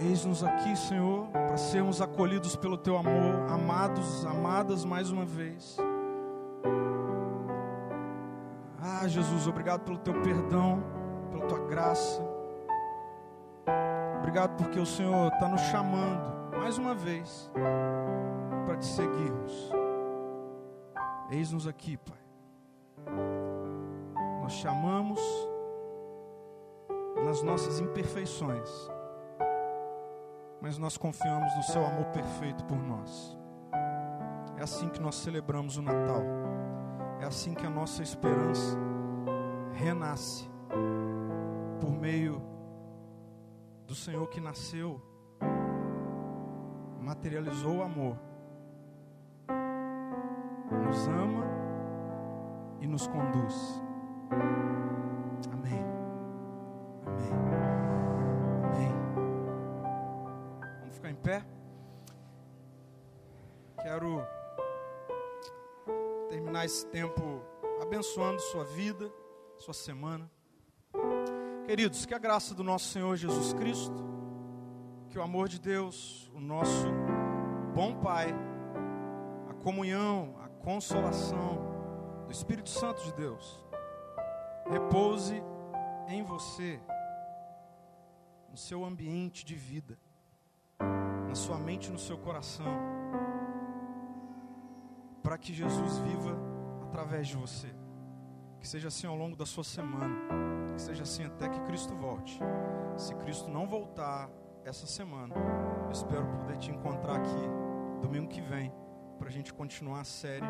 Eis-nos 0.00 0.42
aqui, 0.42 0.74
Senhor, 0.74 1.28
para 1.28 1.58
sermos 1.58 2.00
acolhidos 2.00 2.56
pelo 2.56 2.78
Teu 2.78 2.96
amor, 2.96 3.34
amados, 3.50 4.24
amadas 4.24 4.86
mais 4.86 5.10
uma 5.10 5.26
vez. 5.26 5.76
Ah, 8.80 9.06
Jesus, 9.06 9.46
obrigado 9.46 9.82
pelo 9.82 9.98
Teu 9.98 10.14
perdão, 10.22 10.82
pela 11.30 11.44
Tua 11.46 11.58
graça. 11.66 12.22
Obrigado 14.20 14.56
porque 14.56 14.78
o 14.78 14.86
Senhor 14.86 15.30
está 15.30 15.46
nos 15.46 15.60
chamando 15.62 16.56
mais 16.58 16.78
uma 16.78 16.94
vez 16.94 17.50
para 18.64 18.76
te 18.78 18.86
seguirmos. 18.86 19.70
Eis-nos 21.30 21.66
aqui, 21.66 21.98
Pai. 21.98 22.19
Nós 24.50 24.58
chamamos 24.58 25.20
nas 27.24 27.40
nossas 27.40 27.78
imperfeições, 27.78 28.68
mas 30.60 30.76
nós 30.76 30.96
confiamos 30.96 31.54
no 31.54 31.62
Seu 31.62 31.86
amor 31.86 32.06
perfeito 32.06 32.64
por 32.64 32.76
nós. 32.76 33.38
É 34.58 34.62
assim 34.64 34.88
que 34.88 35.00
nós 35.00 35.14
celebramos 35.14 35.76
o 35.76 35.82
Natal, 35.82 36.24
é 37.20 37.26
assim 37.26 37.54
que 37.54 37.64
a 37.64 37.70
nossa 37.70 38.02
esperança 38.02 38.76
renasce 39.72 40.50
por 41.80 41.92
meio 41.92 42.42
do 43.86 43.94
Senhor 43.94 44.26
que 44.30 44.40
nasceu, 44.40 45.00
materializou 47.00 47.76
o 47.76 47.82
amor, 47.84 48.18
nos 50.84 51.06
ama 51.06 51.44
e 52.80 52.86
nos 52.88 53.06
conduz. 53.06 53.89
Amém. 54.30 55.84
Amém. 57.06 57.32
Amém. 58.64 58.92
Vamos 60.80 60.94
ficar 60.94 61.10
em 61.10 61.16
pé? 61.16 61.44
Quero 63.82 64.22
terminar 66.28 66.64
esse 66.64 66.86
tempo 66.86 67.42
abençoando 67.82 68.40
sua 68.40 68.64
vida, 68.64 69.10
sua 69.58 69.74
semana. 69.74 70.30
Queridos, 71.66 72.04
que 72.04 72.14
a 72.14 72.18
graça 72.18 72.54
do 72.54 72.62
nosso 72.62 72.88
Senhor 72.88 73.16
Jesus 73.16 73.52
Cristo, 73.52 73.94
que 75.08 75.18
o 75.18 75.22
amor 75.22 75.48
de 75.48 75.60
Deus, 75.60 76.30
o 76.34 76.40
nosso 76.40 76.86
bom 77.74 77.94
Pai, 77.96 78.34
a 79.48 79.54
comunhão, 79.54 80.36
a 80.42 80.48
consolação 80.48 82.24
do 82.26 82.32
Espírito 82.32 82.68
Santo 82.68 83.02
de 83.04 83.12
Deus, 83.14 83.64
repouse 84.70 85.42
em 86.08 86.22
você, 86.22 86.80
no 88.48 88.56
seu 88.56 88.84
ambiente 88.84 89.44
de 89.44 89.54
vida, 89.54 89.98
na 91.28 91.34
sua 91.34 91.58
mente 91.58 91.90
no 91.90 91.98
seu 91.98 92.16
coração, 92.16 92.66
para 95.22 95.36
que 95.36 95.52
Jesus 95.52 95.98
viva 95.98 96.36
através 96.84 97.28
de 97.28 97.36
você. 97.36 97.68
Que 98.58 98.68
seja 98.68 98.88
assim 98.88 99.06
ao 99.06 99.16
longo 99.16 99.36
da 99.36 99.46
sua 99.46 99.64
semana, 99.64 100.14
que 100.74 100.82
seja 100.82 101.02
assim 101.02 101.24
até 101.24 101.48
que 101.48 101.60
Cristo 101.60 101.94
volte. 101.94 102.38
Se 102.96 103.14
Cristo 103.14 103.48
não 103.48 103.66
voltar 103.66 104.30
essa 104.64 104.86
semana, 104.86 105.34
eu 105.86 105.90
espero 105.90 106.26
poder 106.26 106.58
te 106.58 106.70
encontrar 106.70 107.16
aqui 107.16 107.70
domingo 108.00 108.28
que 108.28 108.40
vem, 108.40 108.72
para 109.18 109.28
a 109.28 109.32
gente 109.32 109.52
continuar 109.52 110.00
a 110.00 110.04
série 110.04 110.46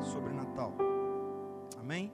sobre 0.00 0.32
Natal. 0.32 0.72
Amém? 1.78 2.12